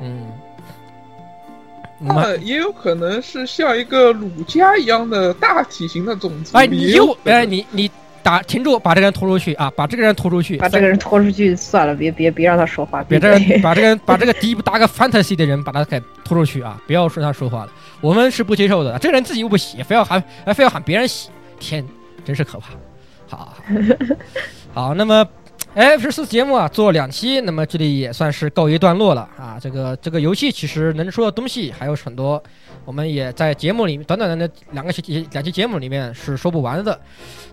[0.00, 0.26] 嗯，
[2.00, 6.56] 那么也有可能是像一个鲁家一样的大体型的种族。
[6.56, 7.90] 哎，你又哎，你你
[8.22, 9.72] 打停住，把这个人拖出去啊！
[9.76, 16.80] 把这个人拖出去，把这个人拖出去算了，别别别让他说话，别这样把这个人把这个 低打个 fantasy 的人把他给拖出去啊！
[16.86, 18.98] 不要说他说话了，我们是不接受的。
[18.98, 21.84] 这个人自己又不洗，非要喊，还非要喊别人洗，天，
[22.24, 22.68] 真是可怕。
[23.28, 23.54] 好，
[24.72, 25.26] 好， 那么
[25.74, 29.56] F 十四节目啊，做两期，那么这里也算是告一段落了啊。
[29.58, 32.42] 这个这个游戏其实能说的东西还有很多，
[32.84, 37.00] 我们也在节目里短短的两个期两期节目里面是说不完的，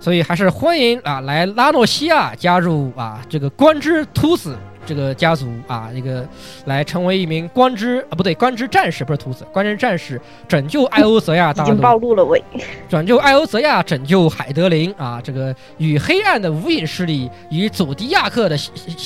[0.02, 6.28] 所以还是欢迎啊来拉诺西亚加入啊这个光之秃子这个家族啊，这个
[6.66, 12.42] 来成为一名光之啊不对光之战士不是秃子，光之战士拯救艾欧泽亚大已经暴露了喂，
[12.88, 15.22] 拯救艾欧泽亚，拯救海德林啊！
[15.24, 18.58] 这个与黑暗的无影势力与佐迪亚克的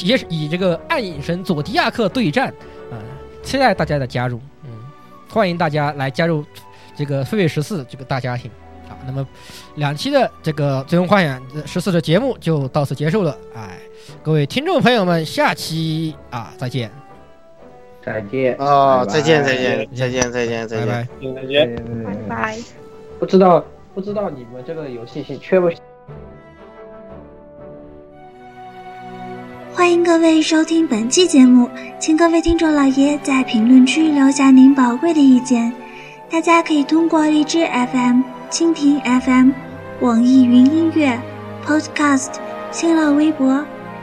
[0.03, 2.47] 也是以这个暗影神佐迪亚克对战
[2.91, 2.95] 啊！
[3.41, 4.69] 期待大家的加入，嗯，
[5.29, 6.45] 欢迎大家来加入
[6.95, 8.49] 这个飞跃十四这个大家庭
[8.87, 8.95] 啊！
[9.05, 9.27] 那么
[9.75, 13.77] 两期的这个最终幻想十四的节目就到此结束了，哎，
[14.21, 16.91] 各位听众朋友们，下期啊再见。
[18.05, 21.35] 再见哦，再见拜拜再见再见再见再拜拜见。
[21.35, 21.75] 再见。
[22.03, 22.57] 拜拜。
[23.19, 23.63] 不知道
[23.93, 25.69] 不知道你们这个游戏是缺不？
[29.73, 35.73] 欢迎各位收听本期节目，请各位听众老爷在评论区留下您宝贵的意见。
[36.29, 38.21] 大家可以通过荔枝 FM、
[38.51, 39.51] 蜻蜓 FM、
[40.01, 41.17] 网易云音乐、
[41.65, 42.33] Podcast、
[42.71, 43.65] 新浪微博、